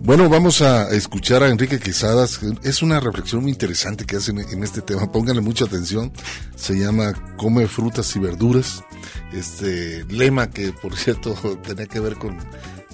Bueno, 0.00 0.28
vamos 0.28 0.62
a 0.62 0.88
escuchar 0.94 1.42
a 1.42 1.48
Enrique 1.48 1.80
Quesadas. 1.80 2.38
Es 2.62 2.82
una 2.82 3.00
reflexión 3.00 3.42
muy 3.42 3.50
interesante 3.50 4.04
que 4.06 4.14
hacen 4.14 4.38
en 4.38 4.62
este 4.62 4.80
tema. 4.80 5.10
Pónganle 5.10 5.40
mucha 5.42 5.64
atención. 5.64 6.12
Se 6.54 6.78
llama 6.78 7.12
Come 7.36 7.66
frutas 7.66 8.14
y 8.14 8.20
verduras. 8.20 8.84
Este 9.32 10.04
lema 10.04 10.50
que, 10.50 10.72
por 10.72 10.96
cierto, 10.96 11.34
tenía 11.66 11.86
que 11.86 11.98
ver 11.98 12.14
con, 12.14 12.36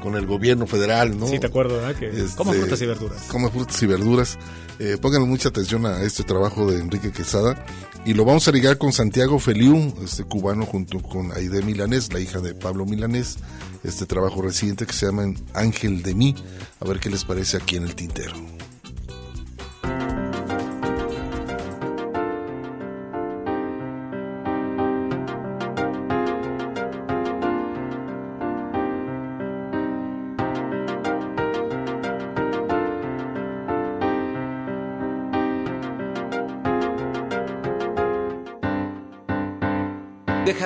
con 0.05 0.16
el 0.16 0.26
gobierno 0.26 0.66
federal, 0.66 1.18
¿no? 1.18 1.26
Sí, 1.26 1.39
te 1.39 1.47
acuerdo, 1.47 1.76
¿verdad? 1.76 1.97
Que 1.97 2.09
Este, 2.10 2.44
frutas 2.44 2.82
y 2.82 2.86
verduras. 2.86 3.22
Come 3.22 3.48
frutas 3.48 3.82
y 3.82 3.86
verduras. 3.86 4.39
Eh, 4.78 4.98
pónganle 5.01 5.26
mucha 5.26 5.48
atención 5.48 5.86
a 5.86 6.02
este 6.02 6.24
trabajo 6.24 6.70
de 6.70 6.78
Enrique 6.78 7.10
Quesada. 7.10 7.64
Y 8.05 8.12
lo 8.12 8.26
vamos 8.26 8.47
a 8.47 8.52
ligar 8.52 8.76
con 8.76 8.93
Santiago 8.93 9.39
Feliu, 9.39 9.94
este 10.05 10.24
cubano, 10.24 10.66
junto 10.66 11.01
con 11.01 11.32
Aide 11.32 11.62
Milanés, 11.62 12.12
la 12.12 12.20
hija 12.20 12.40
de 12.40 12.55
Pablo 12.55 12.85
Milanés. 12.85 13.39
Este 13.82 14.05
trabajo 14.05 14.43
reciente 14.43 14.85
que 14.85 14.93
se 14.93 15.06
llama 15.06 15.32
Ángel 15.55 16.02
de 16.02 16.14
mí. 16.14 16.35
A 16.81 16.85
ver 16.85 17.01
qué 17.01 17.09
les 17.09 17.24
parece 17.24 17.56
aquí 17.56 17.76
en 17.76 17.85
el 17.85 17.94
tintero. 17.94 18.35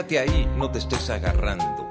Déjate 0.09 0.30
ahí, 0.30 0.51
no 0.56 0.70
te 0.70 0.78
estés 0.78 1.10
agarrando. 1.10 1.86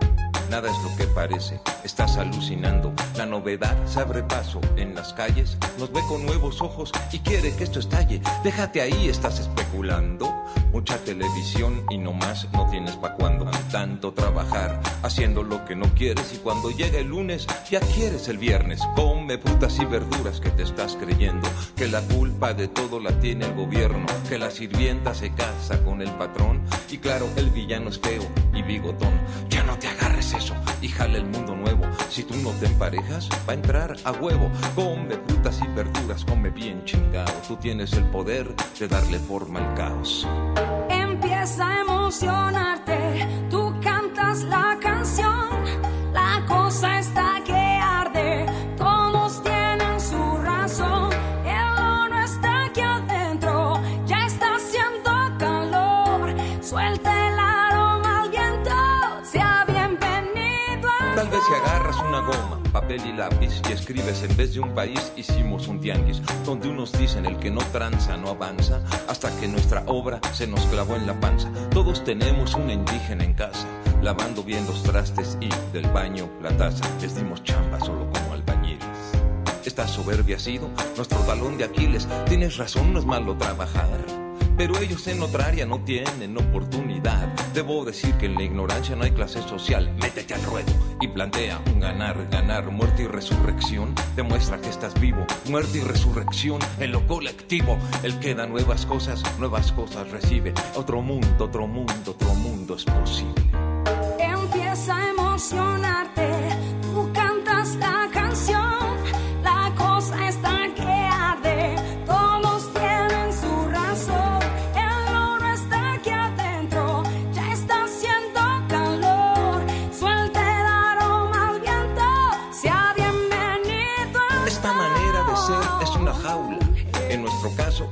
Nada 0.49 0.71
es 0.71 0.77
lo 0.83 0.97
que 0.97 1.05
parece, 1.13 1.59
estás 1.83 2.17
alucinando. 2.17 2.91
La 3.15 3.27
novedad 3.27 3.75
se 3.85 3.99
abre 3.99 4.23
paso 4.23 4.59
en 4.75 4.95
las 4.95 5.13
calles, 5.13 5.55
nos 5.77 5.91
ve 5.91 6.01
con 6.09 6.25
nuevos 6.25 6.59
ojos 6.63 6.91
y 7.11 7.19
quiere 7.19 7.55
que 7.55 7.65
esto 7.65 7.77
estalle. 7.79 8.19
Déjate 8.43 8.81
ahí, 8.81 9.07
estás 9.07 9.39
especulando. 9.39 10.33
Mucha 10.71 10.97
televisión 10.97 11.83
y 11.89 11.97
no 11.97 12.13
más 12.13 12.47
no 12.53 12.69
tienes 12.69 12.95
pa' 12.95 13.13
cuando. 13.13 13.45
Tanto 13.71 14.13
trabajar, 14.13 14.81
haciendo 15.03 15.43
lo 15.43 15.65
que 15.65 15.75
no 15.75 15.85
quieres 15.93 16.33
y 16.33 16.37
cuando 16.37 16.71
llega 16.71 16.99
el 16.99 17.07
lunes 17.07 17.47
ya 17.69 17.79
quieres 17.79 18.27
el 18.27 18.37
viernes. 18.37 18.81
Come 18.95 19.37
frutas 19.37 19.79
y 19.79 19.85
verduras 19.85 20.39
que 20.39 20.49
te 20.49 20.63
estás 20.63 20.95
creyendo. 20.95 21.47
Que 21.75 21.87
la 21.87 22.01
culpa 22.01 22.53
de 22.53 22.67
todo 22.67 22.99
la 22.99 23.19
tiene 23.19 23.45
el 23.45 23.53
gobierno. 23.53 24.05
Que 24.29 24.37
la 24.37 24.51
sirvienta 24.51 25.13
se 25.13 25.31
casa 25.31 25.83
con 25.83 26.01
el 26.01 26.11
patrón. 26.11 26.61
Y 26.89 26.97
claro, 26.97 27.27
el 27.35 27.49
villano 27.49 27.89
es 27.89 27.99
feo 27.99 28.23
y 28.53 28.61
bigotón. 28.61 29.13
Ya 29.49 29.63
no 29.63 29.77
te 29.77 29.87
agarres 29.87 30.16
eso 30.33 30.55
y 30.81 30.87
jale 30.89 31.19
el 31.19 31.25
mundo 31.25 31.55
nuevo. 31.55 31.83
Si 32.09 32.23
tú 32.23 32.35
no 32.37 32.51
te 32.51 32.65
emparejas, 32.65 33.29
va 33.47 33.53
a 33.53 33.55
entrar 33.55 33.95
a 34.03 34.11
huevo. 34.11 34.49
Come 34.75 35.15
frutas 35.27 35.59
y 35.63 35.67
verduras, 35.75 36.25
come 36.25 36.49
bien 36.49 36.83
chingado. 36.85 37.31
Tú 37.47 37.55
tienes 37.57 37.93
el 37.93 38.05
poder 38.05 38.53
de 38.79 38.87
darle 38.87 39.19
forma 39.19 39.59
al 39.59 39.75
caos. 39.75 40.27
Empieza 40.89 41.67
a 41.67 41.81
emocionarte, 41.81 43.27
tú 43.49 43.73
cantas 43.81 44.43
la 44.43 44.77
canción, 44.81 45.49
la 46.13 46.43
cosa 46.47 46.99
está 46.99 47.26
una 62.17 62.27
goma, 62.27 62.59
papel 62.71 63.01
y 63.05 63.13
lápiz 63.13 63.61
y 63.69 63.73
escribes 63.73 64.23
en 64.23 64.35
vez 64.35 64.53
de 64.53 64.59
un 64.59 64.73
país, 64.73 65.11
hicimos 65.15 65.67
un 65.67 65.79
tianguis, 65.79 66.21
donde 66.45 66.69
unos 66.69 66.91
dicen 66.97 67.25
el 67.25 67.37
que 67.37 67.51
no 67.51 67.61
tranza 67.71 68.17
no 68.17 68.29
avanza, 68.29 68.81
hasta 69.07 69.35
que 69.39 69.47
nuestra 69.47 69.83
obra 69.87 70.19
se 70.33 70.47
nos 70.47 70.61
clavó 70.65 70.95
en 70.95 71.05
la 71.05 71.19
panza. 71.19 71.51
Todos 71.71 72.03
tenemos 72.03 72.55
una 72.55 72.73
indígena 72.73 73.23
en 73.23 73.33
casa, 73.33 73.67
lavando 74.01 74.43
bien 74.43 74.65
los 74.65 74.83
trastes 74.83 75.37
y 75.41 75.49
del 75.73 75.87
baño 75.91 76.29
la 76.41 76.55
taza. 76.55 76.85
Les 77.01 77.15
dimos 77.15 77.43
chamba 77.43 77.79
solo 77.79 78.09
como 78.11 78.33
albañiles. 78.33 78.81
Esta 79.65 79.87
soberbia 79.87 80.37
ha 80.37 80.39
sido 80.39 80.69
nuestro 80.95 81.19
talón 81.19 81.57
de 81.57 81.65
Aquiles. 81.65 82.07
Tienes 82.27 82.57
razón, 82.57 82.93
no 82.93 82.99
es 82.99 83.05
malo 83.05 83.35
trabajar. 83.37 84.26
Pero 84.57 84.79
ellos 84.79 85.05
en 85.07 85.21
otra 85.21 85.45
área 85.45 85.67
no 85.67 85.79
tienen 85.81 86.35
oportunidad. 86.35 87.27
Debo 87.53 87.85
decir 87.85 88.15
que 88.15 88.25
en 88.25 88.33
la 88.35 88.43
ignorancia 88.43 88.95
no 88.95 89.03
hay 89.03 89.11
clase 89.11 89.41
social. 89.43 89.93
Métete 90.01 90.33
al 90.33 90.43
ruedo 90.43 90.73
y 90.99 91.07
plantea 91.07 91.61
un 91.67 91.79
ganar, 91.79 92.27
ganar, 92.31 92.71
muerte 92.71 93.03
y 93.03 93.07
resurrección. 93.07 93.93
Demuestra 94.15 94.59
que 94.59 94.69
estás 94.69 94.99
vivo, 94.99 95.25
muerte 95.47 95.77
y 95.77 95.81
resurrección 95.81 96.59
en 96.79 96.91
lo 96.91 97.05
colectivo. 97.05 97.77
El 98.01 98.17
que 98.19 98.33
da 98.33 98.47
nuevas 98.47 98.87
cosas, 98.87 99.21
nuevas 99.37 99.71
cosas 99.71 100.09
recibe. 100.09 100.55
Otro 100.75 101.01
mundo, 101.03 101.45
otro 101.45 101.67
mundo, 101.67 101.93
otro 102.11 102.33
mundo 102.33 102.75
es 102.75 102.85
posible. 102.85 103.43
Empieza 104.19 104.97
a 104.97 105.09
emocionarte, 105.09 106.26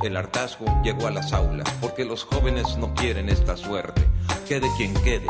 el 0.07 0.17
hartazgo 0.17 0.65
llegó 0.83 1.07
a 1.07 1.11
las 1.11 1.33
aulas, 1.33 1.69
porque 1.81 2.05
los 2.05 2.23
jóvenes 2.23 2.77
no 2.77 2.93
quieren 2.93 3.29
esta 3.29 3.57
suerte. 3.57 4.03
Quede 4.47 4.67
quien 4.77 4.93
quede, 4.93 5.27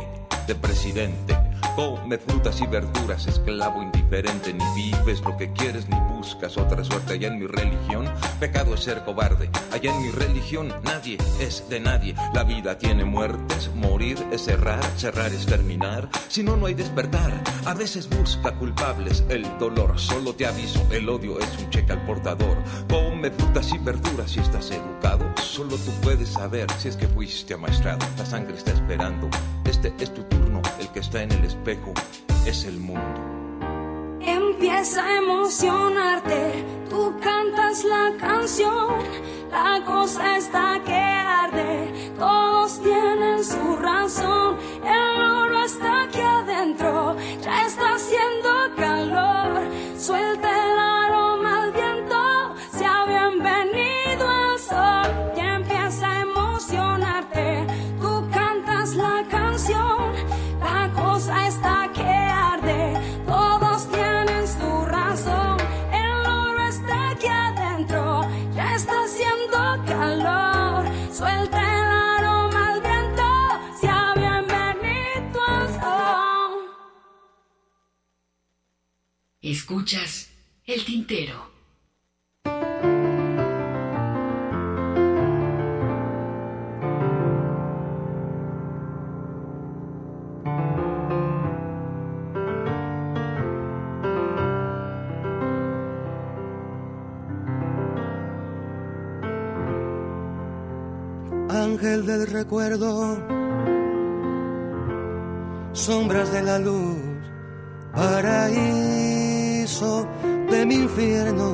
de 0.47 0.55
presidente. 0.55 1.44
Come 1.75 2.17
frutas 2.17 2.61
y 2.61 2.67
verduras, 2.67 3.27
esclavo 3.27 3.81
indiferente, 3.81 4.53
ni 4.53 4.63
vives 4.75 5.21
lo 5.21 5.35
que 5.35 5.51
quieres 5.51 5.89
ni 5.89 5.99
buscas 5.99 6.57
otra 6.57 6.83
suerte. 6.83 7.13
Allá 7.13 7.27
en 7.27 7.39
mi 7.39 7.47
religión, 7.47 8.05
pecado 8.39 8.73
es 8.73 8.81
ser 8.81 9.03
cobarde. 9.03 9.49
Allá 9.71 9.93
en 9.93 10.01
mi 10.01 10.11
religión, 10.11 10.73
nadie 10.83 11.17
es 11.39 11.67
de 11.69 11.79
nadie. 11.79 12.15
La 12.33 12.43
vida 12.43 12.77
tiene 12.77 13.05
muertes, 13.05 13.69
morir 13.75 14.17
es 14.31 14.45
cerrar, 14.45 14.83
cerrar 14.97 15.31
es 15.33 15.45
terminar. 15.45 16.09
Si 16.27 16.43
no, 16.43 16.55
no 16.55 16.67
hay 16.67 16.73
despertar. 16.73 17.33
A 17.65 17.73
veces 17.73 18.09
busca 18.09 18.55
culpables 18.55 19.23
el 19.29 19.45
dolor. 19.57 19.99
Solo 19.99 20.33
te 20.33 20.45
aviso, 20.45 20.85
el 20.91 21.09
odio 21.09 21.39
es 21.39 21.57
un 21.57 21.69
cheque 21.69 21.91
al 21.91 22.05
portador. 22.05 22.57
Come 22.89 23.31
frutas 23.31 23.71
y 23.73 23.77
verduras 23.79 24.31
si 24.31 24.39
estás 24.39 24.71
educado. 24.71 25.25
Solo 25.41 25.75
tú 25.77 25.91
puedes 26.01 26.29
saber 26.29 26.67
si 26.77 26.89
es 26.89 26.95
que 26.95 27.07
fuiste 27.07 27.53
amaestrado. 27.53 28.05
La 28.17 28.25
sangre 28.25 28.57
está 28.57 28.71
esperando. 28.71 29.29
Este 29.65 29.93
es 29.99 30.13
tu 30.13 30.23
turno, 30.23 30.61
que 30.95 31.01
está 31.01 31.23
en 31.23 31.31
el 31.33 31.43
espejo 31.43 31.93
es 32.45 32.63
el 32.63 32.79
mundo. 32.79 33.19
Empieza 34.21 35.05
a 35.05 35.17
emocionarte, 35.17 36.63
tú 36.89 37.13
cantas 37.21 37.83
la 37.83 38.13
canción, 38.17 39.03
la 39.51 39.83
cosa 39.85 40.37
está 40.37 40.81
que 40.85 40.93
arde, 40.93 42.13
todos 42.17 42.81
tienen 42.81 43.43
su 43.43 43.75
razón, 43.75 44.57
el 44.85 45.21
oro 45.21 45.65
está 45.65 46.03
aquí 46.03 46.21
adentro, 46.21 47.17
ya 47.41 47.65
está 47.65 47.95
haciendo 47.95 48.49
calor, 48.77 49.63
suelta 49.97 50.64
Escuchas 79.47 80.31
el 80.65 80.83
tintero. 80.83 81.51
ángel 101.49 102.05
del 102.07 102.25
recuerdo, 102.25 103.15
sombras 105.73 106.31
de 106.31 106.41
la 106.41 106.57
luz, 106.57 106.97
de 109.65 110.63
mi 110.63 110.75
infierno, 110.75 111.51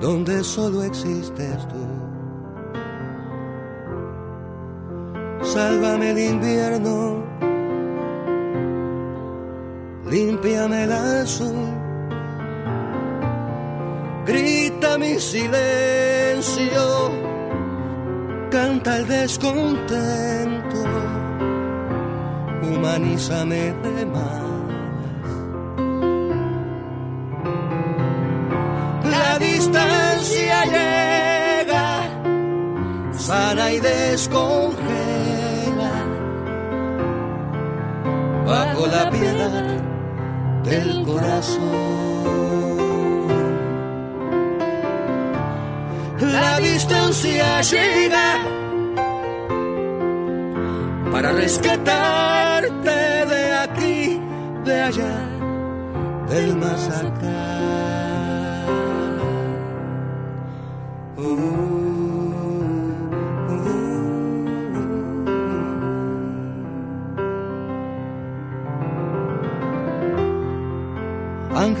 donde 0.00 0.44
solo 0.44 0.82
existes 0.82 1.66
tú. 1.68 1.82
Sálvame 5.42 6.10
el 6.10 6.18
invierno, 6.18 7.24
límpiame 10.10 10.84
el 10.84 10.92
azul, 10.92 11.72
grita 14.26 14.98
mi 14.98 15.18
silencio 15.18 16.84
canta 18.50 18.98
el 18.98 19.08
descontento, 19.08 20.84
humanízame 22.62 23.72
de 23.82 24.04
más. 24.04 24.47
Sana 33.28 33.70
y 33.70 33.78
descongela, 33.78 34.76
bajo 38.46 38.86
la 38.86 39.10
piedad 39.10 39.82
del 40.64 41.04
corazón. 41.04 41.98
la 46.20 46.58
distancia 46.60 47.60
llega 47.60 48.28
para 51.12 51.32
rescatarte 51.32 52.98
de 53.32 53.44
aquí, 53.64 54.20
de 54.64 54.82
allá, 54.88 55.16
del 56.30 56.56
más 56.56 56.88
acá. 56.88 57.37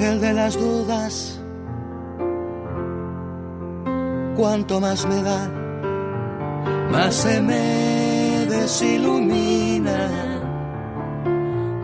Ángel 0.08 0.20
de 0.22 0.32
las 0.32 0.58
dudas 0.58 1.38
cuanto 4.36 4.80
más 4.80 5.06
me 5.06 5.22
da, 5.22 5.50
más 6.90 7.14
se 7.14 7.42
me 7.42 8.46
desilumina, 8.48 10.08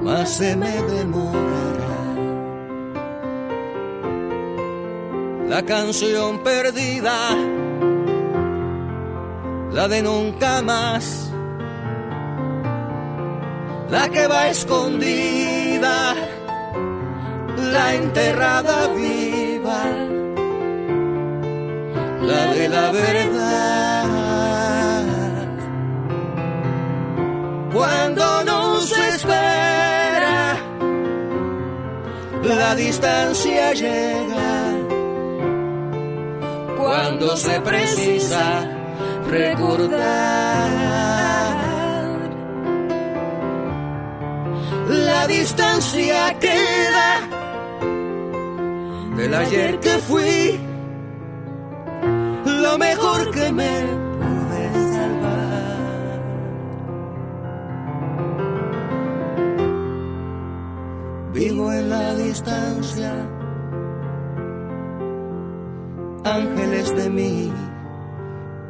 más 0.03 0.31
se 0.31 0.57
me 0.57 0.71
demorará. 0.71 1.97
La 5.49 5.63
canción 5.65 6.39
perdida, 6.39 7.19
la 9.71 9.89
de 9.89 10.03
nunca 10.03 10.63
más, 10.63 11.31
la 13.91 14.09
que 14.09 14.27
va 14.29 14.49
escondida, 14.49 15.64
la 17.75 17.95
enterrada 17.95 18.89
viva 18.95 19.83
la 22.31 22.43
de 22.55 22.69
la 22.69 22.87
verdad. 22.93 24.05
Cuando 27.73 28.45
no 28.45 28.81
se 28.81 29.09
espera, 29.17 30.57
la 32.45 32.75
distancia 32.77 33.73
llega. 33.73 34.53
Cuando 36.79 37.37
se 37.37 37.61
precisa 37.61 38.47
recordar, 39.29 39.99
la 44.89 45.27
distancia 45.27 46.39
queda 46.39 46.94
del 49.25 49.35
ayer 49.35 49.81
que 49.81 49.99
fui 50.09 50.61
lo 52.45 52.77
mejor 52.77 53.31
que 53.31 53.53
me 53.53 53.73
pude 54.21 54.65
salvar. 54.97 56.21
Vivo 61.33 61.73
en 61.73 61.89
la 61.89 62.15
distancia, 62.17 63.13
ángeles 66.25 66.95
de 66.95 67.09
mí, 67.09 67.51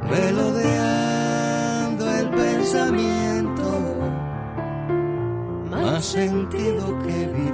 melodeando 0.09 2.05
el 2.21 2.31
pensamiento, 2.31 3.69
más 5.71 6.05
sentido 6.05 6.99
que 7.03 7.27
viví. 7.39 7.54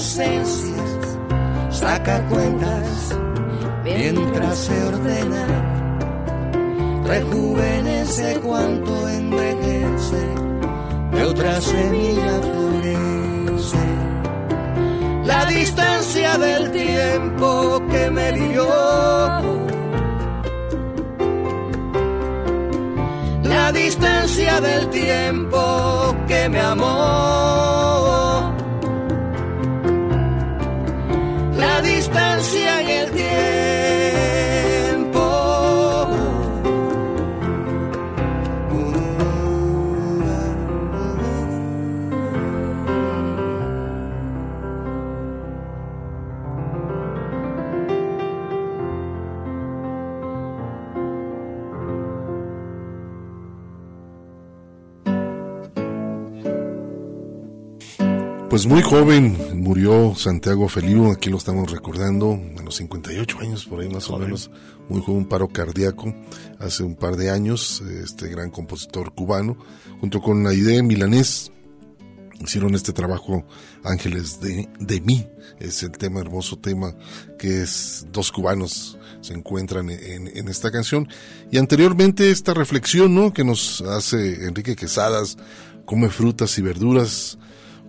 Ausencias, 0.00 1.18
saca 1.68 2.26
cuentas 2.28 3.14
mientras 3.84 4.56
se 4.56 4.84
ordena, 4.84 5.46
rejuvenece 7.04 8.40
cuanto 8.40 9.08
envejece, 9.08 10.24
de 11.12 11.22
otra 11.22 11.60
semilla 11.60 12.40
florece. 12.40 13.84
La 15.24 15.44
distancia 15.44 16.38
del 16.38 16.70
tiempo 16.70 17.82
que 17.90 18.10
me 18.10 18.32
vivió 18.32 18.68
la 23.42 23.72
distancia 23.72 24.60
del 24.60 24.88
tiempo 24.88 26.16
que 26.26 26.48
me 26.48 26.60
amó. 26.60 28.09
Pues 58.50 58.66
muy 58.66 58.82
joven 58.82 59.62
murió 59.62 60.12
Santiago 60.16 60.68
Feliu, 60.68 61.12
aquí 61.12 61.30
lo 61.30 61.36
estamos 61.36 61.70
recordando, 61.70 62.36
a 62.58 62.62
los 62.62 62.74
58 62.78 63.38
años 63.38 63.64
por 63.64 63.78
ahí 63.78 63.88
más 63.88 64.10
o 64.10 64.18
menos, 64.18 64.50
muy 64.88 65.00
joven, 65.00 65.18
un 65.18 65.28
paro 65.28 65.46
cardíaco, 65.46 66.12
hace 66.58 66.82
un 66.82 66.96
par 66.96 67.14
de 67.14 67.30
años, 67.30 67.80
este 68.02 68.28
gran 68.28 68.50
compositor 68.50 69.14
cubano, 69.14 69.56
junto 70.00 70.20
con 70.20 70.48
Aide 70.48 70.82
Milanés, 70.82 71.52
hicieron 72.40 72.74
este 72.74 72.92
trabajo 72.92 73.46
Ángeles 73.84 74.40
de, 74.40 74.68
de 74.80 75.00
mí, 75.00 75.28
es 75.60 75.84
el 75.84 75.92
tema, 75.92 76.18
hermoso 76.18 76.58
tema, 76.58 76.96
que 77.38 77.62
es 77.62 78.04
dos 78.10 78.32
cubanos 78.32 78.98
se 79.20 79.32
encuentran 79.32 79.90
en, 79.90 80.26
en 80.26 80.48
esta 80.48 80.72
canción, 80.72 81.08
y 81.52 81.58
anteriormente 81.58 82.32
esta 82.32 82.52
reflexión, 82.52 83.14
¿no?, 83.14 83.32
que 83.32 83.44
nos 83.44 83.80
hace 83.82 84.44
Enrique 84.44 84.74
Quesadas, 84.74 85.38
come 85.84 86.08
frutas 86.08 86.58
y 86.58 86.62
verduras, 86.62 87.38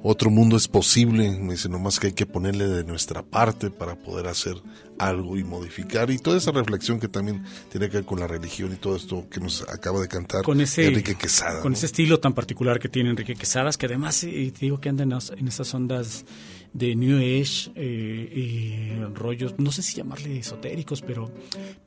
otro 0.04 0.30
mundo 0.30 0.58
es 0.58 0.68
posible, 0.68 1.30
me 1.40 1.54
dice 1.54 1.70
nomás 1.70 2.00
que 2.00 2.08
hay 2.08 2.14
que 2.14 2.26
ponerle 2.26 2.68
de 2.68 2.84
nuestra 2.84 3.22
parte 3.22 3.70
para 3.70 3.96
poder 3.96 4.28
hacer 4.28 4.56
algo 4.98 5.38
y 5.38 5.44
modificar 5.44 6.10
y 6.12 6.18
toda 6.18 6.38
esa 6.38 6.52
reflexión 6.52 7.00
que 7.00 7.08
también 7.08 7.44
tiene 7.72 7.90
que 7.90 7.98
ver 7.98 8.06
con 8.06 8.20
la 8.20 8.28
religión 8.28 8.72
y 8.74 8.76
todo 8.76 8.96
esto 8.96 9.28
que 9.30 9.40
nos 9.40 9.68
acaba 9.70 10.00
de 10.00 10.08
cantar 10.08 10.44
con 10.44 10.62
ese, 10.62 10.88
Enrique 10.88 11.16
Quesada. 11.16 11.62
Con 11.62 11.72
¿no? 11.72 11.78
ese 11.78 11.86
estilo 11.88 12.20
tan 12.20 12.34
particular 12.34 12.80
que 12.80 12.90
tiene 12.90 13.10
Enrique 13.12 13.36
Quesadas, 13.36 13.78
que 13.78 13.86
además 13.86 14.24
eh, 14.24 14.52
te 14.52 14.60
digo 14.62 14.80
que 14.80 14.90
anda 14.90 15.04
en 15.04 15.48
esas 15.48 15.74
ondas 15.74 16.26
de 16.74 16.96
New 16.96 17.18
Age 17.18 17.72
eh, 17.76 19.06
rollos, 19.14 19.56
no 19.58 19.72
sé 19.72 19.82
si 19.82 19.98
llamarle 19.98 20.40
esotéricos, 20.40 21.02
pero, 21.02 21.32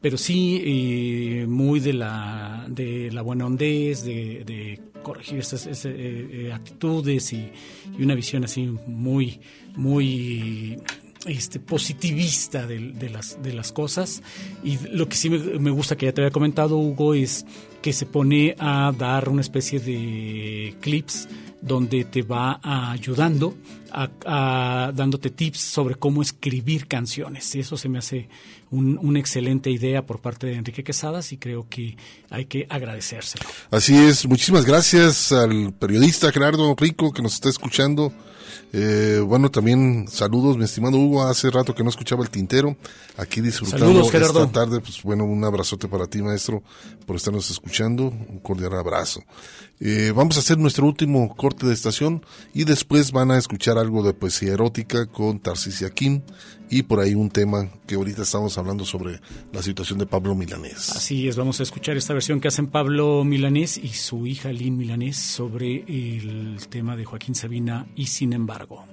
pero 0.01 0.19
sí 0.19 0.63
eh, 0.65 1.47
muy 1.47 1.81
de 1.81 1.95
la, 1.95 2.67
de 2.69 3.11
la 3.11 3.23
buena 3.23 3.47
hondez, 3.47 4.05
de, 4.05 4.45
de 4.45 4.81
corregir 5.03 5.39
esas, 5.39 5.67
esas, 5.67 5.93
eh, 5.95 6.51
actitudes 6.53 7.33
y, 7.33 7.51
y 7.99 8.03
una 8.03 8.15
visión 8.15 8.45
así 8.45 8.67
muy, 8.87 9.41
muy 9.75 10.79
este, 11.27 11.61
positivista 11.61 12.67
de, 12.67 12.93
de 12.93 13.11
las, 13.11 13.43
de 13.43 13.53
las 13.55 13.73
cosas. 13.73 14.23
Y 14.63 14.79
lo 14.89 15.09
que 15.09 15.17
sí 15.17 15.31
me, 15.31 15.39
me 15.39 15.71
gusta 15.71 15.97
que 15.97 16.07
ya 16.07 16.13
te 16.13 16.21
había 16.21 16.31
comentado, 16.31 16.77
Hugo, 16.77 17.15
es 17.15 17.47
que 17.81 17.93
se 17.93 18.07
pone 18.07 18.55
a 18.59 18.93
dar 18.97 19.29
una 19.29 19.41
especie 19.41 19.81
de 19.81 20.75
clips 20.81 21.29
donde 21.65 22.05
te 22.05 22.23
va 22.23 22.61
ayudando, 22.63 23.55
a, 23.91 24.93
dándote 24.95 25.31
tips 25.31 25.61
sobre 25.61 25.95
cómo 25.95 26.21
escribir 26.21 26.87
canciones. 26.89 27.55
Eso 27.55 27.77
se 27.77 27.89
me 27.89 27.99
hace 27.99 28.29
un- 28.71 28.99
una 29.01 29.19
excelente 29.21 29.71
idea 29.71 30.05
por 30.05 30.21
parte 30.21 30.47
de 30.49 30.55
Enrique 30.55 30.83
Quesadas 30.85 31.33
y 31.33 31.37
creo 31.39 31.67
que 31.69 31.97
hay 32.29 32.47
que 32.47 32.67
agradecérselo. 32.69 33.45
Así 33.71 33.95
es, 33.97 34.27
muchísimas 34.27 34.65
gracias 34.65 35.31
al 35.33 35.73
periodista 35.73 36.33
Gerardo 36.33 36.75
Rico 36.77 37.13
que 37.13 37.23
nos 37.23 37.35
está 37.35 37.49
escuchando. 37.49 38.13
Eh, 38.77 39.21
bueno, 39.21 39.53
también 39.53 40.09
saludos, 40.09 40.59
mi 40.59 40.65
estimado 40.65 40.99
Hugo. 40.99 41.23
Hace 41.23 41.49
rato 41.49 41.77
que 41.77 41.85
no 41.85 41.91
escuchaba 41.91 42.25
el 42.25 42.31
tintero. 42.31 42.77
Aquí 43.17 43.41
disfrutando 43.41 43.87
Saludos, 43.87 44.13
esta 44.13 44.51
tarde. 44.51 44.81
Pues 44.81 45.01
bueno, 45.05 45.25
un 45.25 45.45
abrazote 45.45 45.87
para 45.87 46.09
ti, 46.09 46.21
maestro, 46.23 46.61
por 47.07 47.15
estarnos 47.15 47.49
escuchando. 47.53 48.09
Un 48.09 48.41
cordial 48.41 48.75
abrazo. 48.75 49.23
Eh, 49.79 50.13
vamos 50.15 50.37
a 50.37 50.41
hacer 50.41 50.59
nuestro 50.59 50.87
último 50.87 51.37
corte 51.37 51.67
de 51.67 51.73
estación 51.73 52.25
y 52.53 52.65
después 52.65 53.13
van 53.13 53.31
a 53.31 53.39
escuchar 53.39 53.79
algo 53.79 54.03
de 54.03 54.13
poesía 54.13 54.55
erótica 54.55 55.07
con 55.07 55.39
Tarcisia 55.39 55.91
Kim 55.91 56.23
y 56.71 56.83
por 56.83 57.01
ahí 57.01 57.15
un 57.15 57.31
tema 57.31 57.69
que 57.87 57.95
ahorita 57.95 58.23
estamos 58.23 58.57
hablando 58.59 58.85
sobre 58.85 59.21
la 59.53 59.63
situación 59.63 59.99
de 59.99 60.07
Pablo 60.07 60.35
Milanés. 60.35 60.91
Así 60.91 61.29
es, 61.29 61.37
vamos 61.37 61.61
a 61.61 61.63
escuchar 61.63 61.97
esta 61.97 62.15
versión 62.15 62.41
que 62.41 62.49
hacen 62.49 62.67
Pablo 62.67 63.25
Milanés 63.25 63.79
y 63.79 63.89
su 63.89 64.27
hija 64.27 64.53
Lynn 64.53 64.77
Milanés 64.77 65.17
sobre 65.17 65.85
el 65.87 66.59
tema 66.69 66.97
de 66.97 67.05
Joaquín 67.05 67.35
Sabina 67.35 67.87
y 67.95 68.07
sin 68.07 68.33
embargo. 68.33 68.85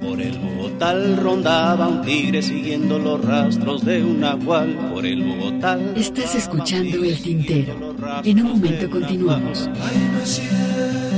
Por 0.00 0.20
el 0.20 0.38
Bogotá 0.38 0.94
rondaba 1.16 1.88
un 1.88 2.02
tigre 2.02 2.40
siguiendo 2.40 3.00
los 3.00 3.24
rastros 3.24 3.84
de 3.84 4.02
un 4.04 4.20
nahual. 4.20 4.92
Por 4.92 5.04
el 5.04 5.24
Bogotá. 5.24 5.76
Estás 5.96 6.36
escuchando 6.36 7.02
El 7.02 7.20
Tintero. 7.20 7.96
En 8.22 8.40
un 8.40 8.48
momento 8.48 8.88
continuamos. 8.88 9.68
no 9.68 10.22
es 10.22 10.28
cierto, 10.28 11.17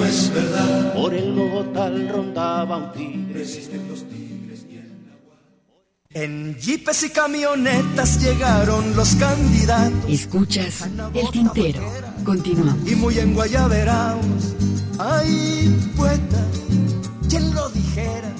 no 0.00 0.06
es 0.06 0.32
verdad. 0.32 0.94
Por 0.94 1.14
el 1.14 1.32
Bogotá 1.32 1.90
rondaba 1.90 2.76
un 2.76 2.92
tigre. 2.92 3.40
Resisten 3.40 3.88
los 3.88 4.04
tigres 4.04 4.66
y 4.70 4.76
el 4.76 6.22
En 6.22 6.56
jeepes 6.58 7.02
y 7.04 7.10
camionetas 7.10 8.20
llegaron 8.20 8.96
los 8.96 9.14
candidatos. 9.16 10.10
Escuchas 10.10 10.88
El 11.14 11.30
Tintero. 11.30 11.82
Continuamos. 12.24 12.90
Y 12.90 12.94
muy 12.94 13.18
en 13.18 13.34
guayaberaos. 13.34 14.56
Ay, 14.98 15.92
poeta, 15.96 16.44
¿quién 17.28 17.54
lo 17.54 17.68
dijera? 17.70 18.32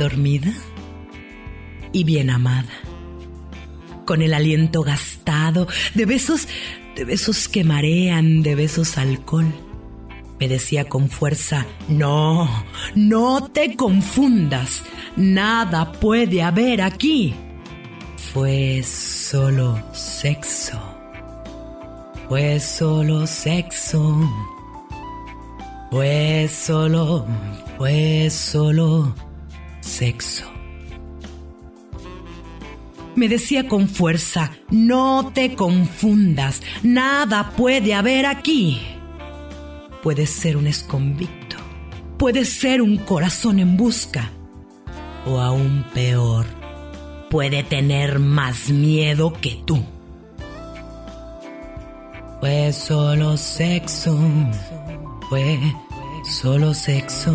Dormida 0.00 0.50
y 1.92 2.04
bien 2.04 2.30
amada, 2.30 2.72
con 4.06 4.22
el 4.22 4.32
aliento 4.32 4.82
gastado 4.82 5.68
de 5.94 6.06
besos, 6.06 6.48
de 6.96 7.04
besos 7.04 7.48
que 7.48 7.64
marean, 7.64 8.42
de 8.42 8.54
besos 8.54 8.96
alcohol. 8.96 9.52
Me 10.38 10.48
decía 10.48 10.88
con 10.88 11.10
fuerza, 11.10 11.66
no, 11.88 12.48
no 12.94 13.48
te 13.48 13.76
confundas, 13.76 14.82
nada 15.16 15.92
puede 15.92 16.42
haber 16.42 16.80
aquí. 16.80 17.34
Fue 18.32 18.82
solo 18.82 19.82
sexo, 19.92 20.80
fue 22.26 22.58
solo 22.58 23.26
sexo, 23.26 24.18
fue 25.90 26.48
solo, 26.50 27.26
fue 27.76 28.30
solo 28.30 29.14
sexo. 29.90 30.44
Me 33.16 33.28
decía 33.28 33.68
con 33.68 33.88
fuerza, 33.88 34.52
no 34.70 35.32
te 35.34 35.54
confundas, 35.54 36.62
nada 36.82 37.50
puede 37.56 37.92
haber 37.94 38.24
aquí. 38.24 38.80
Puede 40.02 40.26
ser 40.26 40.56
un 40.56 40.66
esconvicto, 40.66 41.56
puede 42.16 42.44
ser 42.44 42.80
un 42.80 42.96
corazón 42.96 43.58
en 43.58 43.76
busca, 43.76 44.30
o 45.26 45.40
aún 45.40 45.84
peor, 45.92 46.46
puede 47.28 47.62
tener 47.64 48.20
más 48.20 48.70
miedo 48.70 49.32
que 49.32 49.60
tú. 49.66 49.84
Fue 52.40 52.72
solo 52.72 53.36
sexo, 53.36 54.18
fue 55.28 55.60
solo 56.24 56.72
sexo. 56.72 57.34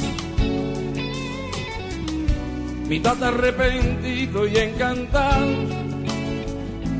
Mitad 2.91 3.23
arrepentido 3.23 4.45
y 4.45 4.57
encantado 4.57 5.47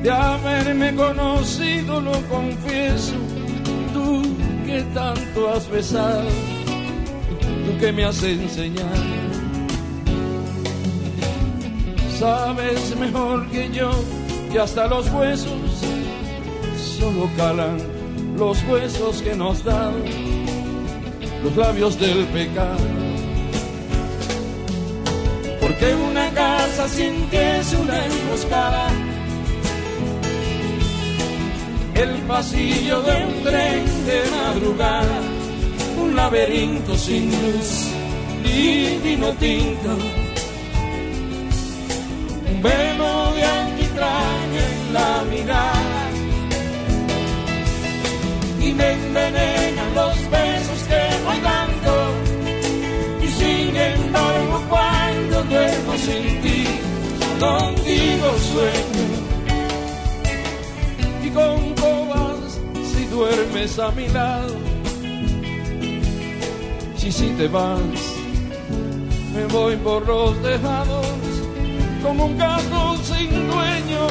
de 0.02 0.10
haberme 0.10 0.96
conocido, 0.96 2.00
lo 2.00 2.14
confieso, 2.30 3.16
tú 3.92 4.24
que 4.66 4.84
tanto 4.94 5.50
has 5.50 5.70
besado, 5.70 6.30
tú 7.66 7.78
que 7.78 7.92
me 7.92 8.06
has 8.06 8.24
enseñado. 8.24 9.04
Sabes 12.18 12.96
mejor 12.98 13.50
que 13.50 13.70
yo 13.74 13.92
que 14.50 14.60
hasta 14.60 14.88
los 14.88 15.12
huesos 15.12 15.84
solo 16.78 17.30
calan 17.36 17.78
los 18.38 18.64
huesos 18.64 19.22
que 19.22 19.36
nos 19.36 19.62
dan 19.66 19.96
los 21.44 21.58
labios 21.58 22.00
del 22.00 22.24
pecado. 22.28 23.01
Porque 25.82 25.95
una 25.95 26.30
casa 26.30 26.88
sin 26.90 27.28
que 27.32 27.58
es 27.58 27.74
una 27.74 28.06
emboscada, 28.06 28.88
el 31.95 32.22
pasillo 32.28 33.02
de 33.02 33.26
un 33.26 33.44
tren 33.44 34.06
de 34.06 34.22
madrugada, 34.30 35.22
un 35.99 36.16
laberinto 36.16 36.95
sin 36.95 37.32
luz 37.32 37.88
y 38.45 38.99
vino 39.03 39.34
tinto, 39.34 39.98
a 63.62 63.92
mi 63.92 64.08
lado 64.08 64.56
si 66.96 67.12
si 67.12 67.28
te 67.38 67.48
vas 67.48 67.80
me 69.36 69.46
voy 69.54 69.76
por 69.76 70.04
los 70.08 70.42
tejados 70.42 71.06
como 72.02 72.26
un 72.26 72.38
gato 72.40 72.98
sin 73.04 73.30
dueño 73.30 74.08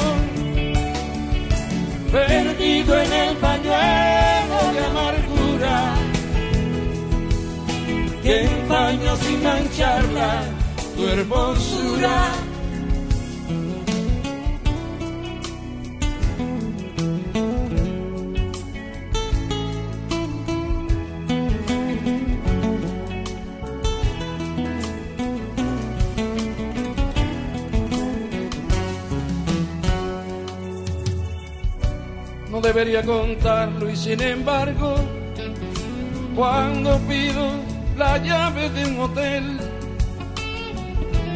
perdido 2.12 3.00
en 3.00 3.12
el 3.12 3.36
pañuelo 3.38 4.58
de 4.72 4.84
amargura 4.86 5.94
que 8.22 8.44
empaño 8.44 9.16
sin 9.16 9.42
mancharla 9.42 10.42
tu 10.94 11.08
hermosura. 11.08 12.39
No 32.80 32.86
debería 32.86 33.04
contarlo 33.04 33.90
y 33.90 33.94
sin 33.94 34.22
embargo, 34.22 34.94
cuando 36.34 36.98
pido 37.00 37.50
la 37.98 38.16
llave 38.16 38.70
de 38.70 38.86
un 38.86 39.00
hotel, 39.00 39.60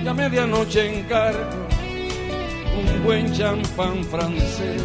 y 0.02 0.08
a 0.08 0.14
medianoche 0.14 1.00
encargo 1.00 1.68
un 2.78 3.04
buen 3.04 3.30
champán 3.34 4.02
francés 4.04 4.82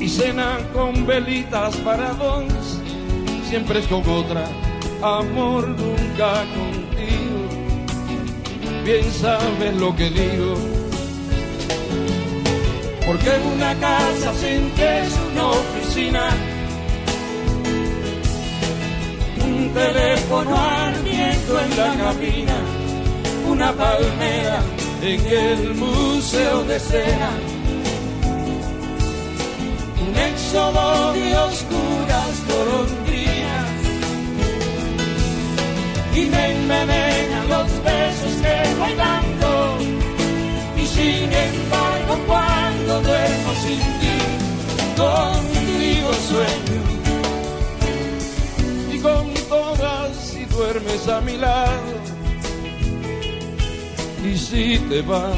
y 0.00 0.08
cena 0.08 0.58
con 0.74 1.06
velitas 1.06 1.76
para 1.76 2.14
dos, 2.14 2.80
siempre 3.48 3.78
es 3.78 3.86
con 3.86 4.02
otra, 4.08 4.48
amor 5.00 5.68
nunca 5.68 6.44
contigo, 6.56 7.46
bien 8.84 9.04
sabes 9.12 9.76
lo 9.76 9.94
que 9.94 10.10
digo 10.10 10.77
porque 13.08 13.30
una 13.54 13.74
casa 13.80 14.34
sin 14.34 14.70
es 14.76 15.12
una 15.30 15.46
oficina, 15.46 16.24
un 19.46 19.72
teléfono 19.72 20.54
ardiendo 20.54 21.60
en 21.64 21.70
la 21.78 22.04
cabina, 22.04 22.56
una 23.48 23.72
palmera 23.72 24.60
en 25.00 25.26
el 25.26 25.74
museo 25.74 26.64
de 26.64 26.78
cera, 26.78 27.30
un 30.06 30.14
éxodo 30.30 31.12
de 31.14 31.36
oscuras 31.48 32.34
golondrinas. 32.46 33.68
Y 36.14 36.24
me 36.26 36.44
envenenan 36.56 37.48
los 37.48 37.70
besos 37.84 38.34
que 38.42 38.56
voy 38.78 38.94
dando 38.96 39.78
y 40.76 40.86
sin 40.86 41.32
embargo 41.32 42.47
cuando 42.88 43.08
duermo 43.08 43.52
sin 43.62 43.80
ti 44.00 44.16
contigo 44.96 46.10
sueño. 46.30 46.80
Y 48.92 48.98
con 48.98 49.34
todas 49.48 50.16
si 50.16 50.44
duermes 50.46 51.08
a 51.08 51.20
mi 51.20 51.36
lado 51.36 51.98
y 54.24 54.36
si 54.36 54.78
te 54.88 55.02
vas 55.02 55.36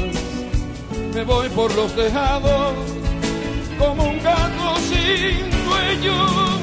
me 1.13 1.23
voy 1.23 1.49
por 1.49 1.73
los 1.75 1.93
tejados 1.93 2.73
como 3.77 4.03
un 4.03 4.23
gato 4.23 4.77
sin 4.89 5.65
dueño. 5.65 6.61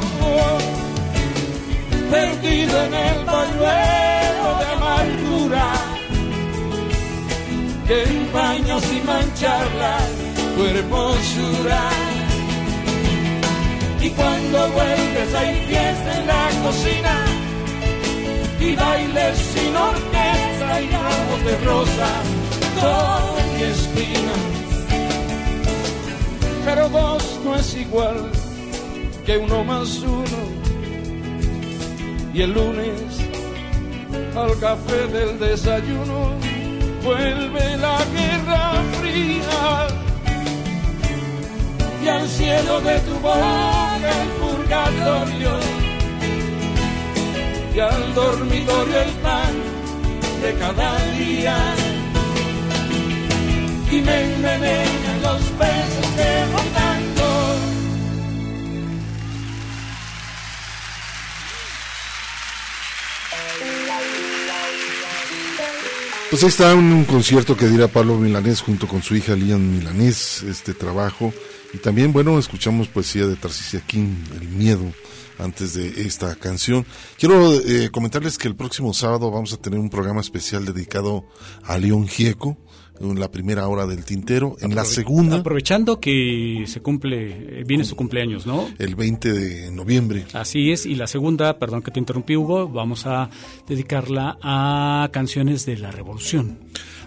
Perdido 2.10 2.84
en 2.84 2.94
el 2.94 3.24
pañuelo 3.26 4.58
de 4.60 4.66
amargura 4.76 5.72
que 7.86 8.02
empaño 8.04 8.80
sin 8.80 9.04
mancharla 9.04 10.17
tu 10.58 10.64
hermosura. 10.64 11.82
Y 14.00 14.10
cuando 14.10 14.58
vuelves 14.70 15.34
hay 15.34 15.54
fiesta 15.68 16.18
en 16.18 16.26
la 16.26 16.50
cocina 16.64 17.14
y 18.60 18.74
bailes 18.74 19.38
sin 19.38 19.76
orquesta 19.76 20.80
y 20.82 20.88
ramos 20.90 21.44
de 21.46 21.54
rosa, 21.64 22.10
todo 22.80 23.38
en 23.38 23.48
mi 23.54 23.62
espina. 23.74 24.34
Pero 26.64 26.88
dos 26.88 27.40
no 27.44 27.56
es 27.56 27.74
igual 27.76 28.30
que 29.24 29.38
uno 29.38 29.64
más 29.64 29.98
uno. 30.00 30.40
Y 32.34 32.42
el 32.42 32.52
lunes 32.52 33.00
al 34.36 34.58
café 34.60 35.06
del 35.08 35.38
desayuno 35.38 36.32
vuelve 37.02 37.76
la 37.78 37.98
guerra 38.14 38.72
fría 39.00 39.87
y 42.08 42.10
al 42.10 42.28
cielo 42.28 42.80
de 42.80 42.98
tu 43.00 43.14
boca 43.20 44.10
el 44.22 44.28
purgatorio. 44.40 45.52
Y 47.74 47.80
al 47.80 48.14
dormitorio 48.14 49.00
el 49.02 49.12
pan 49.24 49.54
de 50.42 50.54
cada 50.54 50.90
día. 51.18 51.56
Y 53.90 54.00
me 54.00 54.16
envenenan 54.34 55.22
los 55.22 55.42
besos 55.58 56.06
que 56.16 56.30
voy 56.52 56.68
dando 56.74 57.28
Pues 66.30 66.42
ahí 66.42 66.48
está 66.50 66.74
un, 66.74 66.92
un 66.92 67.04
concierto 67.04 67.56
que 67.56 67.66
dirá 67.66 67.88
Pablo 67.88 68.16
Milanés 68.16 68.60
junto 68.60 68.86
con 68.86 69.02
su 69.02 69.16
hija 69.16 69.34
Lian 69.34 69.72
Milanés, 69.72 70.42
este 70.42 70.74
trabajo 70.74 71.32
Y 71.72 71.78
también, 71.78 72.12
bueno, 72.12 72.38
escuchamos 72.38 72.88
poesía 72.88 73.26
de 73.26 73.36
Tarcisia 73.36 73.80
King, 73.80 74.14
El 74.40 74.48
Miedo, 74.48 74.92
antes 75.38 75.74
de 75.74 76.02
esta 76.02 76.34
canción. 76.34 76.86
Quiero 77.18 77.54
eh, 77.54 77.90
comentarles 77.90 78.38
que 78.38 78.48
el 78.48 78.56
próximo 78.56 78.94
sábado 78.94 79.30
vamos 79.30 79.52
a 79.52 79.58
tener 79.58 79.78
un 79.78 79.90
programa 79.90 80.20
especial 80.20 80.64
dedicado 80.64 81.24
a 81.64 81.78
León 81.78 82.08
Gieco, 82.08 82.56
en 83.00 83.20
la 83.20 83.30
primera 83.30 83.68
hora 83.68 83.86
del 83.86 84.04
tintero. 84.04 84.56
En 84.60 84.74
la 84.74 84.84
segunda, 84.84 85.36
Aprovechando 85.36 86.00
que 86.00 86.64
se 86.66 86.80
cumple, 86.80 87.60
eh, 87.60 87.64
viene 87.66 87.84
su 87.84 87.96
cumpleaños, 87.96 88.46
¿no? 88.46 88.68
el 88.78 88.94
20 88.94 89.32
de 89.32 89.70
noviembre. 89.70 90.26
Así 90.32 90.70
es, 90.70 90.86
y 90.86 90.94
la 90.94 91.06
segunda, 91.06 91.58
perdón 91.58 91.82
que 91.82 91.90
te 91.90 91.98
interrumpí 91.98 92.36
Hugo, 92.36 92.68
vamos 92.68 93.06
a 93.06 93.30
dedicarla 93.66 94.38
a 94.42 95.08
canciones 95.12 95.66
de 95.66 95.76
la 95.78 95.90
revolución. 95.90 96.58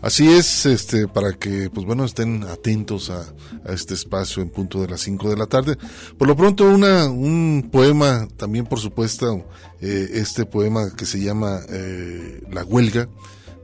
Así 0.02 0.28
es, 0.28 0.66
este, 0.66 1.08
para 1.08 1.34
que, 1.34 1.70
pues 1.70 1.86
bueno, 1.86 2.06
estén 2.06 2.44
atentos 2.46 3.12
a, 3.12 3.22
a 3.66 3.74
este 3.74 3.94
espacio 3.94 4.42
en 4.42 4.50
punto 4.50 4.82
de 4.82 4.88
las 4.88 5.02
5 5.02 5.30
de 5.30 5.38
la 5.38 5.46
tarde. 5.46 5.78
Por 6.18 6.28
lo 6.28 6.36
pronto, 6.36 6.68
una, 6.68 7.06
un 7.06 7.70
poema, 7.72 8.28
también 8.36 8.66
por 8.66 8.80
supuesto, 8.80 9.46
eh, 9.80 10.10
este 10.14 10.46
poema 10.46 10.96
que 10.96 11.06
se 11.06 11.20
llama 11.20 11.60
eh, 11.70 12.42
La 12.52 12.64
Huelga, 12.64 13.10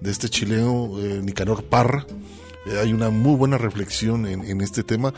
de 0.02 0.12
este 0.12 0.30
chileno 0.30 0.92
eh, 1.00 1.22
Nicanor 1.24 1.64
Parra. 1.64 2.06
Eh, 2.68 2.80
hay 2.82 2.94
una 2.94 3.10
muy 3.10 3.36
buena 3.36 3.58
reflexión 3.58 4.26
en, 4.26 4.44
en 4.44 4.62
este 4.62 4.84
tema, 4.84 5.14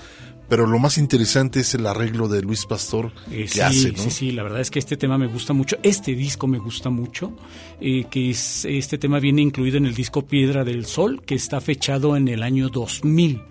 pero 0.48 0.66
lo 0.66 0.80
más 0.80 0.98
interesante 0.98 1.60
es 1.60 1.76
el 1.76 1.86
arreglo 1.86 2.28
de 2.28 2.42
Luis 2.42 2.66
Pastor 2.66 3.12
Eh, 3.32 3.44
que 3.44 3.48
sí, 3.48 3.62
hace, 3.62 3.92
¿no? 3.92 3.98
sí, 4.00 4.12
sí, 4.12 4.32
la 4.32 4.44
verdad 4.44 4.62
es 4.62 4.72
que 4.72 4.80
este 4.80 4.98
tema 4.98 5.18
me 5.18 5.28
gusta 5.28 5.54
mucho, 5.54 5.78
este 5.84 6.16
disco 6.16 6.48
me 6.48 6.58
gusta 6.58 6.90
mucho, 6.90 7.34
que 7.80 8.30
es, 8.30 8.66
este 8.66 8.98
tema 8.98 9.20
viene 9.20 9.42
incluido 9.42 9.78
en 9.78 9.86
el 9.86 9.94
disco 9.94 10.26
Piedra 10.26 10.64
del 10.64 10.86
Sol, 10.86 11.22
que 11.24 11.36
está 11.36 11.62
fechado 11.62 12.16
en 12.16 12.28
el 12.28 12.44
año 12.44 12.70
2000. 12.70 13.42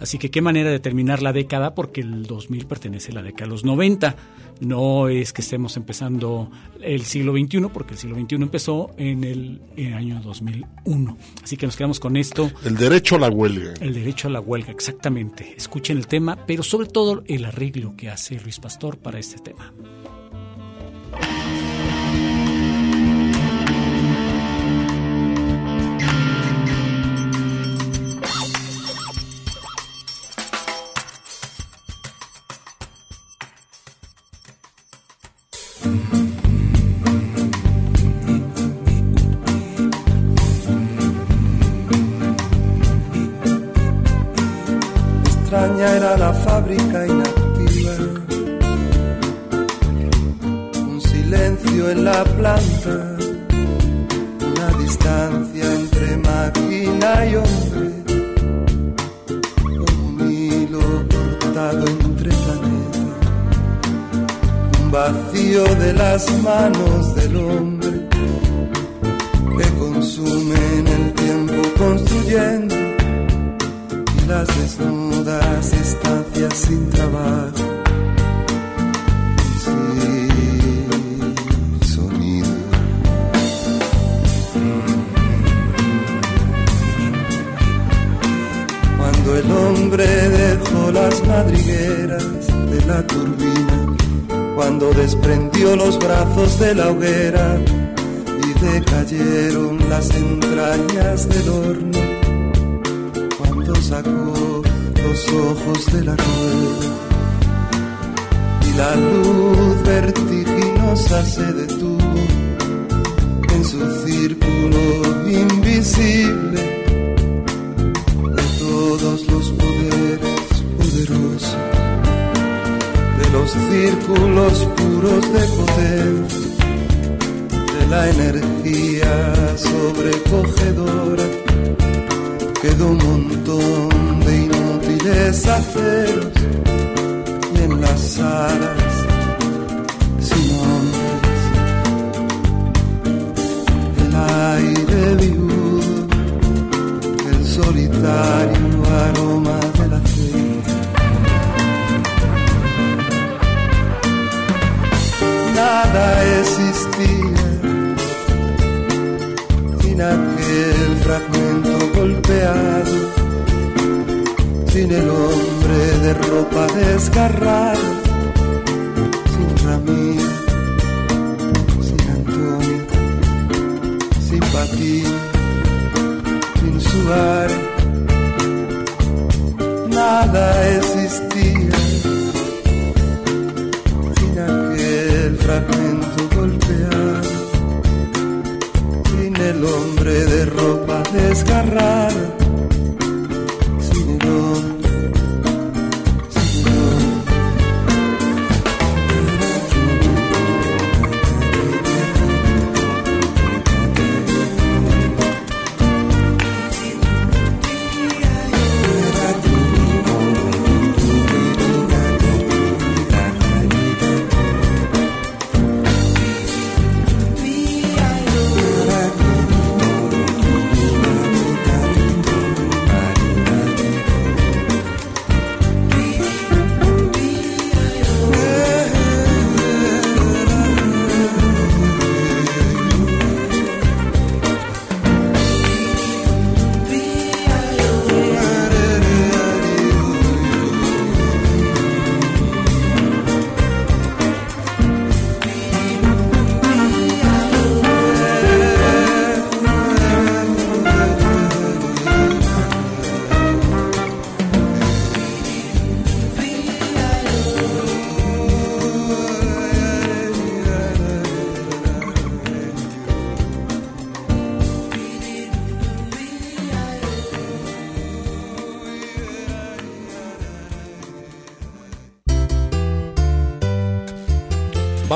Así 0.00 0.18
que 0.18 0.30
qué 0.30 0.42
manera 0.42 0.70
de 0.70 0.80
terminar 0.80 1.22
la 1.22 1.32
década, 1.32 1.74
porque 1.74 2.00
el 2.00 2.26
2000 2.26 2.66
pertenece 2.66 3.12
a 3.12 3.14
la 3.14 3.22
década 3.22 3.46
de 3.46 3.50
los 3.50 3.64
90. 3.64 4.16
No 4.60 5.08
es 5.08 5.32
que 5.32 5.42
estemos 5.42 5.76
empezando 5.76 6.50
el 6.80 7.02
siglo 7.02 7.32
XXI, 7.32 7.68
porque 7.72 7.94
el 7.94 7.98
siglo 7.98 8.16
XXI 8.16 8.36
empezó 8.36 8.90
en 8.96 9.24
el, 9.24 9.60
en 9.76 9.86
el 9.86 9.94
año 9.94 10.20
2001. 10.22 11.16
Así 11.42 11.56
que 11.56 11.66
nos 11.66 11.76
quedamos 11.76 12.00
con 12.00 12.16
esto. 12.16 12.50
El 12.64 12.76
derecho 12.76 13.16
a 13.16 13.18
la 13.18 13.28
huelga. 13.28 13.74
El 13.80 13.94
derecho 13.94 14.28
a 14.28 14.30
la 14.30 14.40
huelga, 14.40 14.70
exactamente. 14.70 15.54
Escuchen 15.56 15.96
el 15.96 16.06
tema, 16.06 16.38
pero 16.46 16.62
sobre 16.62 16.88
todo 16.88 17.24
el 17.26 17.44
arreglo 17.44 17.94
que 17.96 18.10
hace 18.10 18.38
Luis 18.40 18.60
Pastor 18.60 18.98
para 18.98 19.18
este 19.18 19.38
tema. 19.38 19.72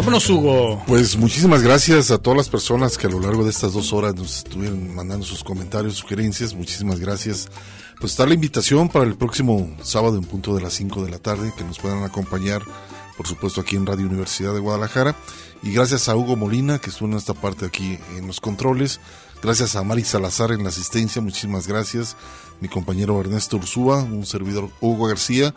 Vámonos, 0.09 0.31
Hugo. 0.31 0.83
Pues 0.87 1.19
muchísimas 1.19 1.63
gracias 1.63 2.11
a 2.11 2.17
todas 2.17 2.39
las 2.39 2.49
personas 2.49 2.97
que 2.97 3.07
a 3.07 3.11
lo 3.11 3.21
largo 3.21 3.45
de 3.45 3.51
estas 3.51 3.75
dos 3.75 3.93
horas 3.93 4.15
nos 4.15 4.39
estuvieron 4.39 4.95
mandando 4.95 5.27
sus 5.27 5.45
comentarios, 5.45 5.97
sugerencias. 5.97 6.55
Muchísimas 6.55 6.99
gracias. 6.99 7.51
Pues 8.01 8.13
está 8.13 8.25
la 8.25 8.33
invitación 8.33 8.89
para 8.89 9.05
el 9.05 9.17
próximo 9.17 9.71
sábado 9.83 10.17
en 10.17 10.25
punto 10.25 10.55
de 10.57 10.63
las 10.63 10.73
5 10.73 11.05
de 11.05 11.11
la 11.11 11.19
tarde, 11.19 11.53
que 11.59 11.63
nos 11.63 11.79
puedan 11.79 12.05
acompañar, 12.05 12.63
por 13.19 13.27
supuesto, 13.27 13.61
aquí 13.61 13.77
en 13.77 13.85
Radio 13.85 14.07
Universidad 14.07 14.55
de 14.55 14.61
Guadalajara. 14.61 15.15
Y 15.63 15.73
gracias 15.73 16.09
a 16.09 16.17
Hugo 16.17 16.37
Molina, 16.37 16.79
que 16.79 16.89
estuvo 16.89 17.11
en 17.11 17.19
esta 17.19 17.35
parte 17.35 17.67
aquí 17.67 17.99
en 18.17 18.27
los 18.27 18.41
controles. 18.41 19.01
Gracias 19.43 19.77
a 19.77 19.83
Mari 19.83 20.05
Salazar 20.05 20.53
en 20.53 20.63
la 20.63 20.71
asistencia, 20.71 21.21
muchísimas 21.21 21.69
gracias. 21.69 22.17
Mi 22.63 22.69
compañero 22.69 23.21
Ernesto 23.21 23.59
Ursúa, 23.59 23.99
un 24.05 24.25
servidor 24.25 24.71
Hugo 24.81 25.07
García. 25.07 25.53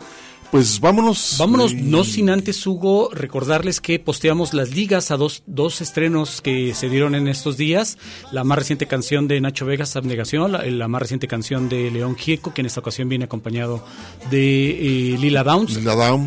Pues 0.52 0.80
vámonos. 0.80 1.36
Vámonos, 1.38 1.74
no 1.74 2.04
sin 2.04 2.28
antes, 2.28 2.66
Hugo, 2.66 3.08
recordarles 3.10 3.80
que 3.80 3.98
posteamos 3.98 4.52
las 4.52 4.74
ligas 4.74 5.10
a 5.10 5.16
dos, 5.16 5.42
dos 5.46 5.80
estrenos 5.80 6.42
que 6.42 6.74
se 6.74 6.90
dieron 6.90 7.14
en 7.14 7.26
estos 7.26 7.56
días. 7.56 7.96
La 8.32 8.44
más 8.44 8.58
reciente 8.58 8.86
canción 8.86 9.28
de 9.28 9.40
Nacho 9.40 9.64
Vegas, 9.64 9.96
Abnegación, 9.96 10.52
la, 10.52 10.62
la 10.62 10.88
más 10.88 11.00
reciente 11.00 11.26
canción 11.26 11.70
de 11.70 11.90
León 11.90 12.16
Gieco, 12.16 12.52
que 12.52 12.60
en 12.60 12.66
esta 12.66 12.80
ocasión 12.80 13.08
viene 13.08 13.24
acompañado 13.24 13.82
de 14.30 15.14
eh, 15.14 15.18
Lila 15.18 15.42
Downs. 15.42 15.78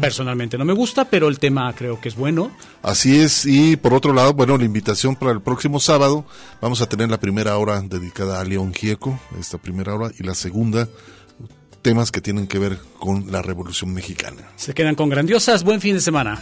Personalmente 0.02 0.58
no 0.58 0.66
me 0.66 0.74
gusta, 0.74 1.06
pero 1.06 1.28
el 1.28 1.38
tema 1.38 1.72
creo 1.76 2.02
que 2.02 2.10
es 2.10 2.16
bueno. 2.16 2.50
Así 2.82 3.20
es, 3.20 3.46
y 3.46 3.76
por 3.76 3.94
otro 3.94 4.12
lado, 4.12 4.34
bueno, 4.34 4.58
la 4.58 4.66
invitación 4.66 5.16
para 5.16 5.34
el 5.34 5.42
próximo 5.42 5.80
sábado, 5.80 6.26
vamos 6.62 6.82
a 6.82 6.90
tener 6.90 7.12
la 7.12 7.20
primera 7.20 7.56
hora 7.60 7.80
dedicada 7.80 8.42
a 8.42 8.44
León 8.44 8.74
Gieco, 8.74 9.20
esta 9.40 9.60
primera 9.60 9.94
hora, 9.94 10.12
y 10.18 10.24
la 10.24 10.34
segunda, 10.34 10.90
temas 11.86 12.12
que 12.12 12.20
tienen 12.20 12.48
que 12.48 12.58
ver 12.58 12.80
con 12.98 13.32
la 13.32 13.44
Revolución 13.44 13.94
Mexicana. 13.94 14.50
Se 14.56 14.74
quedan 14.74 14.96
con 14.96 15.08
grandiosas. 15.08 15.64
Buen 15.64 15.82
fin 15.82 15.94
de 15.94 16.02
semana. 16.02 16.42